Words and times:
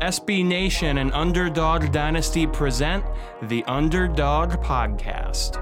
SB 0.00 0.44
Nation 0.46 0.98
and 0.98 1.12
Underdog 1.12 1.92
Dynasty 1.92 2.46
present 2.46 3.04
the 3.42 3.62
Underdog 3.64 4.52
Podcast. 4.62 5.56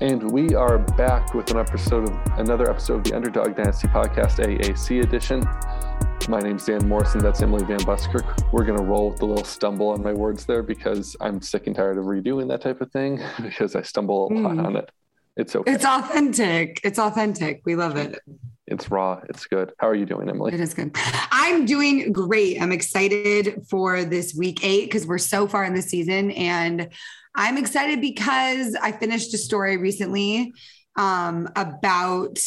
And 0.00 0.30
we 0.30 0.54
are 0.54 0.78
back 0.78 1.34
with 1.34 1.50
an 1.50 1.56
episode 1.58 2.08
of 2.08 2.38
another 2.38 2.70
episode 2.70 2.98
of 2.98 3.04
the 3.04 3.16
Underdog 3.16 3.56
Dynasty 3.56 3.88
Podcast 3.88 4.38
AAC 4.38 5.02
edition. 5.02 5.42
My 6.28 6.38
name's 6.40 6.66
Dan 6.66 6.86
Morrison. 6.88 7.20
That's 7.20 7.42
Emily 7.42 7.64
Van 7.64 7.78
Buskirk. 7.84 8.24
We're 8.52 8.64
going 8.64 8.78
to 8.78 8.84
roll 8.84 9.10
with 9.10 9.22
a 9.22 9.26
little 9.26 9.44
stumble 9.44 9.88
on 9.88 10.02
my 10.02 10.12
words 10.12 10.44
there 10.46 10.62
because 10.62 11.16
I'm 11.20 11.40
sick 11.42 11.66
and 11.66 11.74
tired 11.74 11.98
of 11.98 12.04
redoing 12.04 12.46
that 12.48 12.60
type 12.60 12.80
of 12.80 12.92
thing 12.92 13.18
because 13.42 13.74
I 13.74 13.82
stumble 13.82 14.28
a 14.30 14.34
lot 14.34 14.54
Mm. 14.56 14.66
on 14.66 14.76
it. 14.76 14.90
It's 15.38 15.54
okay. 15.54 15.72
It's 15.72 15.84
authentic. 15.84 16.80
It's 16.82 16.98
authentic. 16.98 17.62
We 17.64 17.76
love 17.76 17.96
it. 17.96 18.18
It's 18.66 18.90
raw. 18.90 19.20
It's 19.28 19.46
good. 19.46 19.72
How 19.78 19.88
are 19.88 19.94
you 19.94 20.04
doing, 20.04 20.28
Emily? 20.28 20.52
It 20.52 20.60
is 20.60 20.74
good. 20.74 20.90
I'm 21.30 21.64
doing 21.64 22.12
great. 22.12 22.60
I'm 22.60 22.72
excited 22.72 23.62
for 23.70 24.04
this 24.04 24.34
week 24.34 24.64
eight 24.64 24.86
because 24.86 25.06
we're 25.06 25.18
so 25.18 25.46
far 25.46 25.64
in 25.64 25.74
the 25.74 25.80
season. 25.80 26.32
And 26.32 26.88
I'm 27.36 27.56
excited 27.56 28.00
because 28.00 28.76
I 28.82 28.90
finished 28.92 29.32
a 29.32 29.38
story 29.38 29.76
recently 29.76 30.52
um, 30.96 31.48
about, 31.54 32.40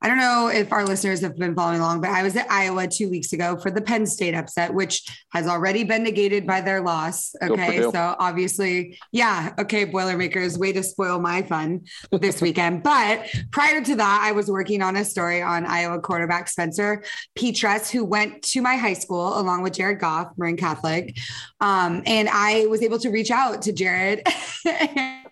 I 0.00 0.06
don't 0.06 0.18
know 0.18 0.48
if 0.48 0.72
our 0.72 0.84
listeners 0.84 1.20
have 1.22 1.36
been 1.36 1.56
following 1.56 1.80
along, 1.80 2.00
but 2.00 2.10
I 2.10 2.22
was 2.22 2.36
at 2.36 2.48
Iowa 2.48 2.86
two 2.86 3.10
weeks 3.10 3.32
ago 3.32 3.56
for 3.56 3.70
the 3.70 3.80
Penn 3.80 4.06
State 4.06 4.34
upset, 4.34 4.72
which 4.72 5.02
has 5.32 5.48
already 5.48 5.82
been 5.82 6.04
negated 6.04 6.46
by 6.46 6.60
their 6.60 6.80
loss. 6.80 7.34
Okay. 7.42 7.82
So 7.82 8.14
obviously, 8.20 8.96
yeah. 9.10 9.54
Okay. 9.58 9.84
Boilermakers, 9.84 10.56
way 10.56 10.72
to 10.72 10.84
spoil 10.84 11.18
my 11.18 11.42
fun 11.42 11.80
this 12.12 12.40
weekend. 12.42 12.84
But 12.84 13.28
prior 13.50 13.82
to 13.82 13.96
that, 13.96 14.20
I 14.22 14.32
was 14.32 14.48
working 14.48 14.82
on 14.82 14.96
a 14.96 15.04
story 15.04 15.42
on 15.42 15.66
Iowa 15.66 16.00
quarterback 16.00 16.48
Spencer 16.48 17.02
Petras, 17.36 17.90
who 17.90 18.04
went 18.04 18.42
to 18.42 18.62
my 18.62 18.76
high 18.76 18.92
school 18.92 19.38
along 19.38 19.62
with 19.62 19.72
Jared 19.72 19.98
Goff, 19.98 20.28
Marin 20.36 20.56
Catholic. 20.56 21.18
Um, 21.60 22.02
and 22.06 22.28
I 22.30 22.66
was 22.66 22.82
able 22.82 22.98
to 23.00 23.10
reach 23.10 23.30
out 23.30 23.62
to 23.62 23.72
Jared 23.72 24.22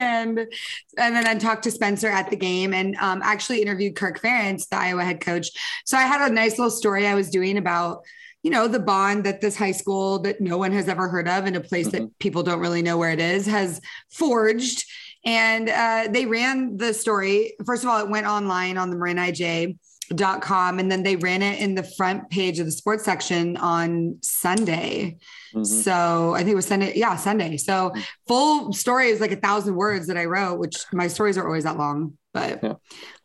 and 0.00 0.38
and 0.38 1.16
then 1.16 1.27
I 1.27 1.34
talked 1.36 1.64
to 1.64 1.70
Spencer 1.70 2.08
at 2.08 2.30
the 2.30 2.36
game 2.36 2.74
and 2.74 2.96
um, 2.96 3.20
actually 3.22 3.62
interviewed 3.62 3.96
Kirk 3.96 4.20
Ferentz, 4.20 4.69
the 4.69 4.77
Iowa 4.77 5.04
head 5.04 5.20
coach. 5.20 5.50
So 5.84 5.97
I 5.97 6.02
had 6.02 6.28
a 6.28 6.34
nice 6.34 6.58
little 6.58 6.70
story 6.70 7.06
I 7.06 7.14
was 7.14 7.30
doing 7.30 7.58
about 7.58 8.02
you 8.42 8.50
know 8.50 8.69
the 8.69 8.80
bond 8.80 9.24
that 9.24 9.41
this 9.41 9.56
high 9.56 9.72
school 9.72 10.20
that 10.20 10.41
no 10.41 10.58
one 10.58 10.72
has 10.72 10.88
ever 10.88 11.08
heard 11.08 11.28
of 11.28 11.47
in 11.47 11.56
a 11.56 11.60
place 11.60 11.88
that 11.88 12.19
people 12.19 12.42
don't 12.42 12.60
really 12.60 12.82
know 12.82 12.98
where 12.98 13.10
it 13.10 13.20
is 13.20 13.47
has 13.47 13.80
forged. 14.10 14.84
And 15.24 15.69
uh, 15.69 16.08
they 16.10 16.27
ran 16.27 16.77
the 16.77 16.94
story. 16.94 17.54
First 17.64 17.82
of 17.82 17.91
all 17.91 18.00
it 18.04 18.10
went 18.10 18.27
online 18.27 18.78
on 18.78 18.91
the 18.91 18.97
marin 18.97 19.16
ij 19.16 19.77
dot 20.14 20.40
com 20.42 20.78
and 20.78 20.90
then 20.90 21.02
they 21.02 21.16
ran 21.16 21.42
it 21.42 21.58
in 21.60 21.74
the 21.74 21.82
front 21.82 22.28
page 22.30 22.58
of 22.58 22.66
the 22.66 22.72
sports 22.72 23.04
section 23.04 23.56
on 23.56 24.16
sunday 24.22 25.16
Mhm. 25.54 25.66
so 25.66 26.34
i 26.34 26.38
think 26.38 26.50
it 26.50 26.54
was 26.56 26.66
sunday 26.66 26.92
yeah 26.96 27.16
sunday 27.16 27.56
so 27.56 27.90
Mm-hmm. 27.90 28.00
full 28.28 28.72
story 28.72 29.08
is 29.08 29.20
like 29.20 29.32
a 29.32 29.36
thousand 29.36 29.74
words 29.74 30.06
that 30.08 30.16
i 30.16 30.24
wrote 30.24 30.58
which 30.58 30.76
my 30.92 31.08
stories 31.08 31.36
are 31.38 31.46
always 31.46 31.64
that 31.64 31.76
long 31.78 32.12
but 32.36 32.60
Yeah. 32.62 32.74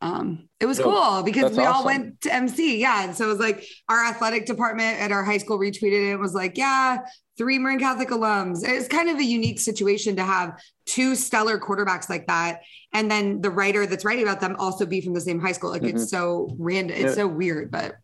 um 0.01 0.47
it 0.59 0.65
was 0.65 0.79
No, 0.79 0.85
cool 0.85 1.23
because 1.23 1.51
we 1.57 1.63
all 1.65 1.73
awesome. 1.75 1.85
went 1.85 2.21
to 2.21 2.33
mc 2.33 2.77
yeah 2.79 3.03
and 3.03 3.15
so 3.15 3.25
it 3.25 3.27
was 3.27 3.39
like 3.39 3.65
our 3.89 4.03
athletic 4.05 4.45
department 4.45 4.99
at 5.01 5.11
our 5.11 5.23
high 5.23 5.37
school 5.37 5.59
retweeted 5.59 6.07
it 6.09 6.11
and 6.13 6.19
was 6.21 6.33
like 6.33 6.57
yeah 6.57 6.99
three 7.37 7.57
Marin 7.57 7.79
Catholic 7.79 8.09
alums. 8.09 8.59
It's 8.63 8.87
kind 8.87 9.09
of 9.09 9.17
a 9.17 9.23
unique 9.23 9.59
situation 9.59 10.17
to 10.17 10.23
have 10.23 10.59
two 10.85 11.15
stellar 11.15 11.57
quarterbacks 11.59 12.07
like 12.07 12.27
that. 12.27 12.59
And 12.93 13.09
then 13.09 13.41
the 13.41 13.49
writer 13.49 13.87
that's 13.87 14.05
writing 14.05 14.25
about 14.27 14.41
them 14.41 14.55
also 14.59 14.85
be 14.85 15.01
from 15.01 15.15
the 15.15 15.21
same 15.21 15.39
high 15.39 15.53
school. 15.53 15.71
Like 15.71 15.81
Mhm. 15.81 15.93
it's 15.95 16.11
so 16.11 16.53
random. 16.59 16.97
It's 16.97 17.03
Yeah. 17.17 17.23
so 17.23 17.27
weird, 17.27 17.71
but 17.71 17.95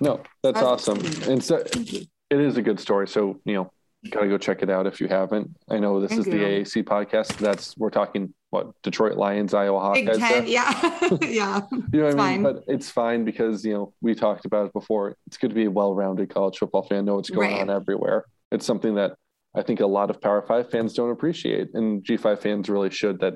No, 0.00 0.16
that's 0.42 0.60
That's- 0.60 0.64
awesome. 0.64 0.98
And 1.30 1.42
so 1.42 1.62
it 1.64 2.40
is 2.48 2.56
a 2.58 2.62
good 2.62 2.78
story. 2.78 3.08
So, 3.08 3.40
you 3.46 3.54
know, 3.54 3.70
gotta 4.10 4.28
go 4.28 4.38
check 4.38 4.62
it 4.62 4.70
out 4.70 4.86
if 4.86 5.00
you 5.00 5.08
haven't. 5.08 5.50
I 5.70 5.78
know 5.78 6.00
this 6.00 6.10
Thank 6.10 6.20
is 6.20 6.26
the 6.26 6.36
you. 6.38 6.44
AAC 6.62 6.84
podcast. 6.84 7.36
That's 7.38 7.76
we're 7.76 7.90
talking 7.90 8.32
what 8.50 8.70
Detroit 8.82 9.16
Lions, 9.16 9.54
Iowa 9.54 9.80
Hawkeyes. 9.80 10.18
Ten, 10.18 10.46
yeah. 10.46 10.70
yeah. 11.22 11.60
You 11.70 12.00
know 12.00 12.04
what 12.04 12.12
It's 12.12 12.14
I 12.14 12.16
mean? 12.16 12.16
fine. 12.16 12.42
But 12.42 12.64
it's 12.68 12.90
fine 12.90 13.24
because, 13.24 13.64
you 13.64 13.72
know, 13.74 13.92
we 14.00 14.14
talked 14.14 14.44
about 14.44 14.66
it 14.66 14.72
before. 14.72 15.16
It's 15.26 15.36
good 15.36 15.48
to 15.48 15.54
be 15.54 15.64
a 15.64 15.70
well 15.70 15.94
rounded 15.94 16.28
college 16.32 16.58
football 16.58 16.82
fan, 16.82 17.04
know 17.04 17.16
what's 17.16 17.30
going 17.30 17.52
Right. 17.52 17.60
on 17.62 17.70
everywhere. 17.70 18.24
It's 18.52 18.64
something 18.66 18.94
that 18.94 19.16
I 19.56 19.62
think 19.62 19.80
a 19.80 19.86
lot 19.86 20.10
of 20.10 20.20
Power 20.20 20.42
Five 20.42 20.70
fans 20.70 20.94
don't 20.94 21.10
appreciate. 21.10 21.74
And 21.74 22.04
G5 22.04 22.40
fans 22.40 22.68
really 22.68 22.90
should 22.90 23.20
that 23.20 23.34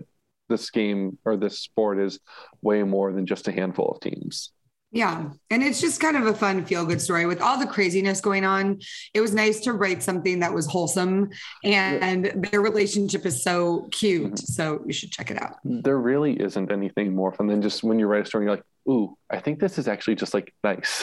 this 0.49 0.71
game 0.71 1.19
or 1.25 1.37
this 1.37 1.59
sport 1.61 1.99
is 1.99 2.21
way 2.63 2.83
more 2.83 3.13
than 3.13 3.27
just 3.27 3.49
a 3.49 3.53
handful 3.53 3.89
of 3.91 4.01
teams. 4.01 4.53
Yeah. 4.91 5.31
And 5.51 5.63
it's 5.63 5.81
just 5.83 6.01
kind 6.01 6.17
of 6.17 6.27
a 6.27 6.33
fun 6.35 6.65
feel 6.65 6.87
good 6.87 7.01
story 7.03 7.27
with 7.27 7.43
all 7.43 7.59
the 7.59 7.67
craziness 7.67 8.23
going 8.23 8.45
on. 8.47 8.81
It 9.13 9.21
was 9.21 9.35
nice 9.35 9.61
to 9.61 9.75
write 9.75 10.03
something 10.03 10.41
that 10.41 10.53
was 10.55 10.67
wholesome 10.67 11.29
and 11.63 12.25
their 12.51 12.63
relationship 12.63 13.27
is 13.27 13.43
so 13.43 13.89
cute. 13.93 14.39
So 14.39 14.83
you 14.87 14.95
should 14.95 15.11
check 15.11 15.31
it 15.31 15.41
out. 15.43 15.57
There 15.65 15.99
really 15.99 16.41
isn't 16.41 16.73
anything 16.73 17.15
more 17.15 17.33
fun 17.33 17.49
than 17.49 17.61
just 17.61 17.83
when 17.85 17.99
you 17.99 18.07
write 18.07 18.23
a 18.23 18.27
story, 18.27 18.45
you're 18.47 18.55
like, 18.57 18.65
ooh, 18.89 19.15
I 19.29 19.41
think 19.41 19.61
this 19.61 19.77
is 19.79 19.89
actually 19.89 20.15
just 20.15 20.33
like 20.33 20.55
nice. 20.65 21.03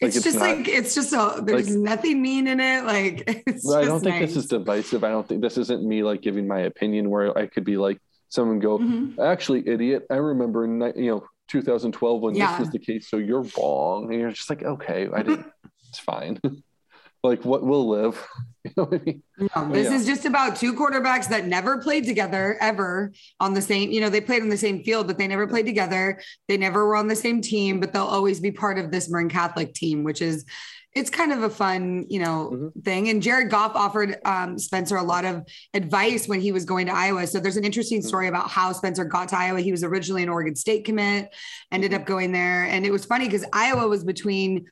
Like, 0.00 0.08
It's, 0.08 0.16
it's 0.16 0.24
just 0.24 0.38
not- 0.38 0.56
like 0.56 0.68
it's 0.68 0.94
just 0.94 1.12
a 1.12 1.42
there's 1.44 1.68
like- 1.70 1.78
nothing 1.78 2.22
mean 2.22 2.46
in 2.48 2.58
it. 2.58 2.84
Like 2.84 3.28
I 3.48 3.84
don't 3.84 4.00
think 4.00 4.20
this 4.26 4.34
is 4.36 4.46
divisive. 4.46 5.04
I 5.04 5.10
don't 5.10 5.28
think 5.28 5.42
this 5.42 5.58
isn't 5.58 5.84
me 5.86 6.02
like 6.02 6.22
giving 6.22 6.48
my 6.48 6.60
opinion 6.60 7.10
where 7.10 7.36
I 7.36 7.46
could 7.48 7.64
be 7.64 7.76
like, 7.76 7.98
someone 8.30 8.58
go, 8.58 8.78
Mhm. 8.78 9.18
actually, 9.18 9.68
idiot. 9.68 10.06
I 10.10 10.16
remember, 10.16 10.64
you 10.96 11.10
know, 11.10 11.26
2012 11.48 12.20
when 12.20 12.34
Yeah. 12.34 12.50
this 12.52 12.58
was 12.60 12.70
the 12.70 12.78
case. 12.78 13.08
So 13.08 13.16
you're 13.16 13.44
wrong. 13.58 14.10
And 14.10 14.20
you're 14.20 14.30
just 14.30 14.50
like, 14.50 14.62
okay, 14.62 15.08
I 15.12 15.22
didn't, 15.22 15.46
it's 15.88 15.98
fine. 15.98 16.40
like, 17.22 17.44
what 17.44 17.62
will 17.64 17.88
live? 17.88 18.24
You 18.66 18.72
know 18.78 18.84
what 18.84 19.00
I 19.02 19.04
mean? 19.04 19.22
No, 19.38 19.72
this 19.74 19.90
Yeah. 19.90 19.96
is 19.96 20.06
just 20.06 20.24
about 20.24 20.56
two 20.56 20.72
quarterbacks 20.72 21.28
that 21.28 21.46
never 21.46 21.76
played 21.82 22.06
together 22.06 22.56
ever 22.62 23.12
on 23.38 23.52
the 23.52 23.60
same, 23.60 23.90
you 23.90 24.00
know, 24.00 24.08
they 24.08 24.22
played 24.22 24.40
on 24.40 24.48
the 24.48 24.56
same 24.56 24.82
field, 24.82 25.06
but 25.06 25.18
they 25.18 25.26
never 25.28 25.46
played 25.46 25.66
together. 25.66 26.18
They 26.48 26.56
never 26.56 26.86
were 26.86 26.96
on 26.96 27.06
the 27.06 27.14
same 27.14 27.42
team, 27.42 27.78
but 27.78 27.92
they'll 27.92 28.04
always 28.04 28.40
be 28.40 28.50
part 28.52 28.78
of 28.78 28.90
this 28.90 29.10
Marin 29.10 29.28
Catholic 29.28 29.74
team, 29.74 30.02
which 30.02 30.22
is 30.22 30.46
it's 30.94 31.10
kind 31.10 31.32
of 31.32 31.42
a 31.42 31.50
fun, 31.50 32.06
you 32.08 32.20
know, 32.20 32.50
Mhm. 32.52 32.84
thing. 32.84 33.08
And 33.08 33.20
Jared 33.20 33.50
Goff 33.50 33.72
offered 33.74 34.16
um, 34.24 34.58
Spencer 34.58 34.96
a 34.96 35.02
lot 35.02 35.24
of 35.24 35.42
advice 35.74 36.28
when 36.28 36.40
he 36.40 36.52
was 36.52 36.64
going 36.64 36.86
to 36.86 36.94
Iowa. 36.94 37.26
So 37.26 37.40
there's 37.40 37.56
an 37.56 37.64
interesting 37.64 38.00
Mhm. 38.00 38.04
story 38.06 38.28
about 38.28 38.48
how 38.48 38.72
Spencer 38.72 39.04
got 39.04 39.28
to 39.30 39.38
Iowa. 39.38 39.60
He 39.60 39.72
was 39.72 39.82
originally 39.82 40.22
an 40.22 40.28
Oregon 40.28 40.54
State 40.54 40.84
commit, 40.84 41.34
ended 41.72 41.94
up 41.94 42.06
going 42.06 42.30
there, 42.32 42.64
and 42.64 42.86
it 42.86 42.92
was 42.92 43.04
funny 43.04 43.24
because 43.26 43.44
Iowa 43.52 43.88
was 43.88 44.04
between. 44.04 44.66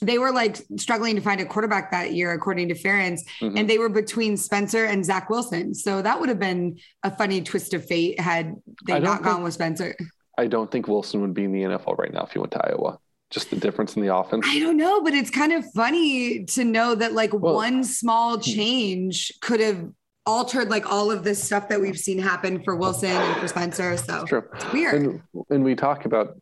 They 0.00 0.18
were 0.18 0.30
like 0.30 0.58
struggling 0.76 1.16
to 1.16 1.20
find 1.20 1.40
a 1.40 1.44
quarterback 1.44 1.90
that 1.90 2.12
year, 2.12 2.32
according 2.32 2.68
to 2.68 2.74
Ferentz 2.76 3.20
Mhm. 3.40 3.58
and 3.58 3.68
they 3.70 3.78
were 3.78 3.88
between 3.88 4.36
Spencer 4.36 4.84
and 4.84 5.04
Zach 5.04 5.28
Wilson. 5.28 5.74
So 5.74 6.02
that 6.02 6.20
would 6.20 6.28
have 6.28 6.38
been 6.38 6.78
a 7.02 7.10
funny 7.16 7.40
twist 7.40 7.74
of 7.74 7.84
fate 7.84 8.20
had 8.20 8.54
they 8.86 9.00
not 9.00 9.22
gone 9.24 9.42
with 9.42 9.54
Spencer. 9.54 9.96
I 10.36 10.46
don't 10.46 10.70
think 10.70 10.86
Wilson 10.86 11.20
would 11.22 11.34
be 11.34 11.42
in 11.42 11.52
the 11.52 11.62
NFL 11.64 11.94
right 11.98 12.12
now 12.12 12.22
if 12.24 12.30
he 12.30 12.38
went 12.38 12.52
to 12.52 12.64
Iowa. 12.64 12.98
Just 13.30 13.50
the 13.50 13.56
difference 13.56 13.94
in 13.96 14.02
the 14.02 14.14
offense. 14.14 14.46
I 14.48 14.58
don't 14.58 14.76
know, 14.76 15.02
but 15.02 15.12
it's 15.12 15.30
kind 15.30 15.52
of 15.52 15.64
funny 15.72 16.44
to 16.46 16.64
know 16.64 16.94
that 16.94 17.12
like 17.12 17.32
Well- 17.32 17.54
one 17.54 17.84
small 17.84 18.38
change 18.38 19.32
could 19.40 19.60
have 19.60 19.90
altered 20.24 20.68
like 20.68 20.90
all 20.90 21.10
of 21.10 21.24
this 21.24 21.42
stuff 21.42 21.68
that 21.68 21.80
we've 21.80 21.98
seen 21.98 22.18
happen 22.18 22.62
for 22.62 22.76
Wilson 22.76 23.10
and 23.10 23.40
for 23.40 23.48
Spencer. 23.48 23.96
So 23.96 24.24
True. 24.26 24.44
it's 24.54 24.72
weird. 24.72 24.94
And 24.94 25.22
and 25.50 25.64
we 25.64 25.74
talk 25.74 26.04
about. 26.04 26.38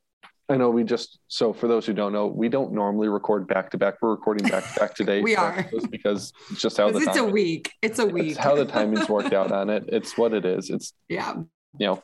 I 0.49 0.57
know 0.57 0.71
we 0.71 0.85
just 0.85 1.19
so 1.27 1.53
for 1.53 1.67
those 1.67 1.87
who 1.87 1.93
don't 1.93 2.13
know, 2.13 2.29
we 2.29 2.49
don't 2.49 2.73
normally 2.73 3.09
record 3.09 3.49
back 3.49 3.69
to 3.71 3.79
back. 3.79 3.95
We're 4.01 4.11
recording 4.11 4.47
back 4.49 4.73
to 4.73 4.79
back 4.79 4.95
today. 4.95 5.21
We 5.21 5.35
are. 5.35 5.69
because 5.91 6.33
it's 6.51 6.61
just 6.61 6.77
how 6.77 6.89
the 6.93 6.99
it's 7.01 7.17
a 7.17 7.25
week. 7.25 7.73
It's 7.83 7.99
a 7.99 8.07
week. 8.07 8.31
It's 8.31 8.39
how 8.39 8.55
the 8.55 8.65
timing's 8.65 9.09
worked 9.09 9.33
out 9.41 9.51
on 9.51 9.71
it. 9.71 9.85
It's 9.89 10.17
what 10.17 10.33
it 10.33 10.45
is. 10.45 10.71
It's 10.71 10.93
yeah. 11.09 11.35
you 11.79 11.87
know, 11.87 12.03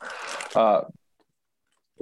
uh, 0.55 0.81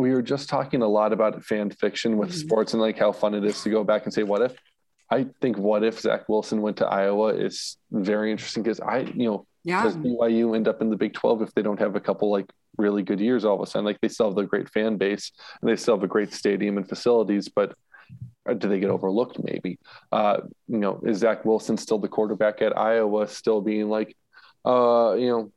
we 0.02 0.12
were 0.12 0.22
just 0.24 0.50
talking 0.50 0.82
a 0.82 0.88
lot 0.88 1.14
about 1.14 1.44
fan 1.44 1.70
fiction 1.70 2.18
with 2.18 2.30
Mhm. 2.32 2.40
sports 2.44 2.74
and 2.74 2.82
like 2.82 2.98
how 2.98 3.12
fun 3.12 3.36
it 3.36 3.46
is 3.46 3.62
to 3.64 3.70
go 3.70 3.84
back 3.84 4.06
and 4.06 4.14
say, 4.14 4.24
what 4.24 4.42
if? 4.42 4.58
I 5.12 5.28
think 5.42 5.58
what 5.58 5.84
if 5.84 6.00
Zach 6.00 6.28
Wilson 6.28 6.62
went 6.64 6.78
to 6.78 6.88
Iowa 6.88 7.28
is 7.36 7.78
very 7.92 8.32
interesting 8.32 8.64
because 8.64 8.80
I, 8.80 9.00
you 9.02 9.26
know, 9.30 9.46
Yeah. 9.64 9.84
does 9.84 9.96
BYU 9.98 10.56
end 10.56 10.68
up 10.68 10.82
in 10.82 10.90
the 10.90 10.96
Big 10.98 11.14
12 11.14 11.44
if 11.44 11.54
they 11.54 11.62
don't 11.62 11.80
have 11.80 11.96
a 11.96 12.00
couple 12.00 12.32
like 12.32 12.50
really 12.78 13.04
good 13.04 13.20
years 13.20 13.46
all 13.46 13.56
of 13.56 13.62
a 13.62 13.68
sudden? 13.68 13.86
Like 13.86 14.00
they 14.02 14.08
still 14.08 14.28
have 14.28 14.36
the 14.36 14.46
great 14.46 14.70
fan 14.70 14.98
base 14.98 15.32
and 15.62 15.70
they 15.70 15.76
still 15.76 15.96
have 15.98 16.04
a 16.04 16.08
great 16.16 16.34
stadium 16.34 16.78
and 16.78 16.90
facilities, 16.90 17.48
but 17.50 17.76
uh, 18.50 18.54
do 18.56 18.68
they 18.70 18.80
get 18.80 18.90
overlooked 18.90 19.38
maybe? 19.44 19.78
Uh, 20.12 20.38
you 20.68 20.80
know, 20.80 21.00
is 21.06 21.20
Zach 21.20 21.46
Wilson 21.46 21.78
still 21.78 22.00
the 22.00 22.08
quarterback 22.08 22.62
at 22.64 22.76
Iowa, 22.76 23.28
still 23.28 23.62
being 23.62 23.88
like, 23.90 24.16
uh, 24.66 25.14
you 25.20 25.30
know, 25.30 25.52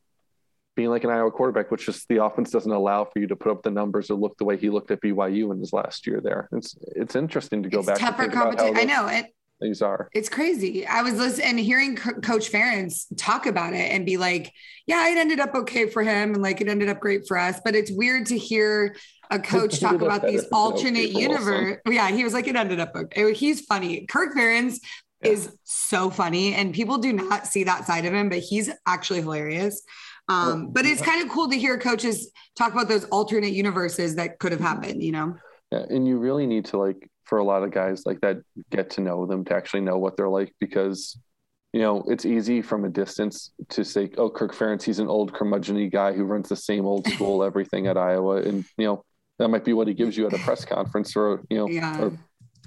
being 0.75 0.89
like 0.89 1.03
an 1.03 1.09
Iowa 1.09 1.31
quarterback, 1.31 1.71
which 1.71 1.85
just 1.85 2.07
the 2.09 2.23
offense 2.23 2.51
doesn't 2.51 2.71
allow 2.71 3.05
for 3.05 3.19
you 3.19 3.27
to 3.27 3.35
put 3.35 3.51
up 3.51 3.63
the 3.63 3.71
numbers 3.71 4.09
or 4.09 4.15
look 4.15 4.37
the 4.37 4.45
way 4.45 4.57
he 4.57 4.69
looked 4.69 4.91
at 4.91 5.01
BYU 5.01 5.51
in 5.53 5.59
his 5.59 5.71
last 5.73 6.05
year 6.05 6.21
there. 6.21 6.49
It's 6.51 6.75
it's 6.95 7.15
interesting 7.15 7.63
to 7.63 7.69
go 7.69 7.79
It's 7.79 7.87
back. 7.87 7.99
tougher 7.99 8.23
think 8.23 8.33
about 8.33 8.59
how 8.59 8.67
competition. 8.67 8.89
I 8.89 8.93
know. 8.93 9.07
it. 9.07 9.25
things 9.61 9.81
are. 9.81 10.09
It's 10.13 10.27
crazy. 10.27 10.85
I 10.85 11.01
was 11.01 11.13
listening 11.13 11.47
and 11.47 11.59
hearing 11.59 11.95
Co- 11.95 12.19
Coach 12.19 12.51
Ferentz 12.51 13.05
talk 13.17 13.45
about 13.45 13.73
it 13.73 13.91
and 13.91 14.05
be 14.05 14.17
like, 14.17 14.51
"Yeah, 14.85 15.07
it 15.09 15.17
ended 15.17 15.39
up 15.39 15.55
okay 15.55 15.87
for 15.89 16.03
him, 16.03 16.33
and 16.33 16.41
like 16.43 16.59
it 16.59 16.67
ended 16.67 16.89
up 16.89 16.99
great 16.99 17.27
for 17.27 17.37
us." 17.37 17.59
But 17.63 17.73
it's 17.75 17.91
weird 17.91 18.25
to 18.27 18.37
hear 18.37 18.95
a 19.31 19.39
coach 19.39 19.79
talk 19.79 20.01
about 20.01 20.21
these 20.27 20.43
alternate 20.51 21.09
universe. 21.09 21.79
Yeah, 21.87 22.11
he 22.11 22.23
was 22.25 22.33
like, 22.33 22.47
"It 22.47 22.55
ended 22.57 22.79
up 22.81 22.91
okay." 22.95 23.33
He's 23.33 23.61
funny. 23.61 24.05
Kirk 24.07 24.35
Ferentz 24.35 24.79
yeah. 25.23 25.31
is 25.31 25.55
so 25.63 26.09
funny, 26.09 26.53
and 26.53 26.73
people 26.73 26.97
do 26.97 27.13
not 27.13 27.47
see 27.47 27.63
that 27.63 27.87
side 27.87 28.05
of 28.05 28.13
him, 28.13 28.27
but 28.27 28.39
he's 28.39 28.69
actually 28.85 29.21
hilarious. 29.21 29.81
Um, 30.27 30.71
but 30.71 30.85
it's 30.85 31.01
kind 31.01 31.23
of 31.23 31.29
cool 31.29 31.49
to 31.49 31.57
hear 31.57 31.77
coaches 31.77 32.31
talk 32.55 32.73
about 32.73 32.87
those 32.87 33.05
alternate 33.05 33.53
universes 33.53 34.15
that 34.15 34.39
could 34.39 34.51
have 34.51 34.61
happened. 34.61 35.03
You 35.03 35.11
know. 35.11 35.35
Yeah, 35.71 35.85
and 35.89 36.07
you 36.07 36.17
really 36.17 36.47
need 36.47 36.65
to 36.65 36.77
like 36.77 37.09
for 37.25 37.39
a 37.39 37.43
lot 37.43 37.63
of 37.63 37.71
guys 37.71 38.05
like 38.05 38.21
that 38.21 38.37
get 38.69 38.89
to 38.91 39.01
know 39.01 39.25
them 39.25 39.43
to 39.45 39.55
actually 39.55 39.81
know 39.81 39.97
what 39.97 40.15
they're 40.15 40.29
like 40.29 40.53
because 40.59 41.17
you 41.73 41.81
know 41.81 42.03
it's 42.07 42.25
easy 42.25 42.61
from 42.61 42.85
a 42.85 42.89
distance 42.89 43.51
to 43.69 43.83
say 43.83 44.09
oh 44.17 44.29
kirk 44.29 44.53
ferentz 44.53 44.83
he's 44.83 44.99
an 44.99 45.07
old 45.07 45.33
curmudgeony 45.33 45.91
guy 45.91 46.13
who 46.13 46.23
runs 46.23 46.47
the 46.47 46.55
same 46.55 46.85
old 46.85 47.05
school 47.13 47.43
everything 47.43 47.87
at 47.87 47.97
iowa 47.97 48.37
and 48.37 48.63
you 48.77 48.85
know 48.85 49.03
that 49.39 49.49
might 49.49 49.65
be 49.65 49.73
what 49.73 49.87
he 49.87 49.93
gives 49.93 50.15
you 50.15 50.25
at 50.25 50.33
a 50.33 50.37
press 50.39 50.63
conference 50.63 51.15
or 51.15 51.41
you 51.49 51.57
know 51.57 51.67
yeah. 51.67 51.99
or, 51.99 52.17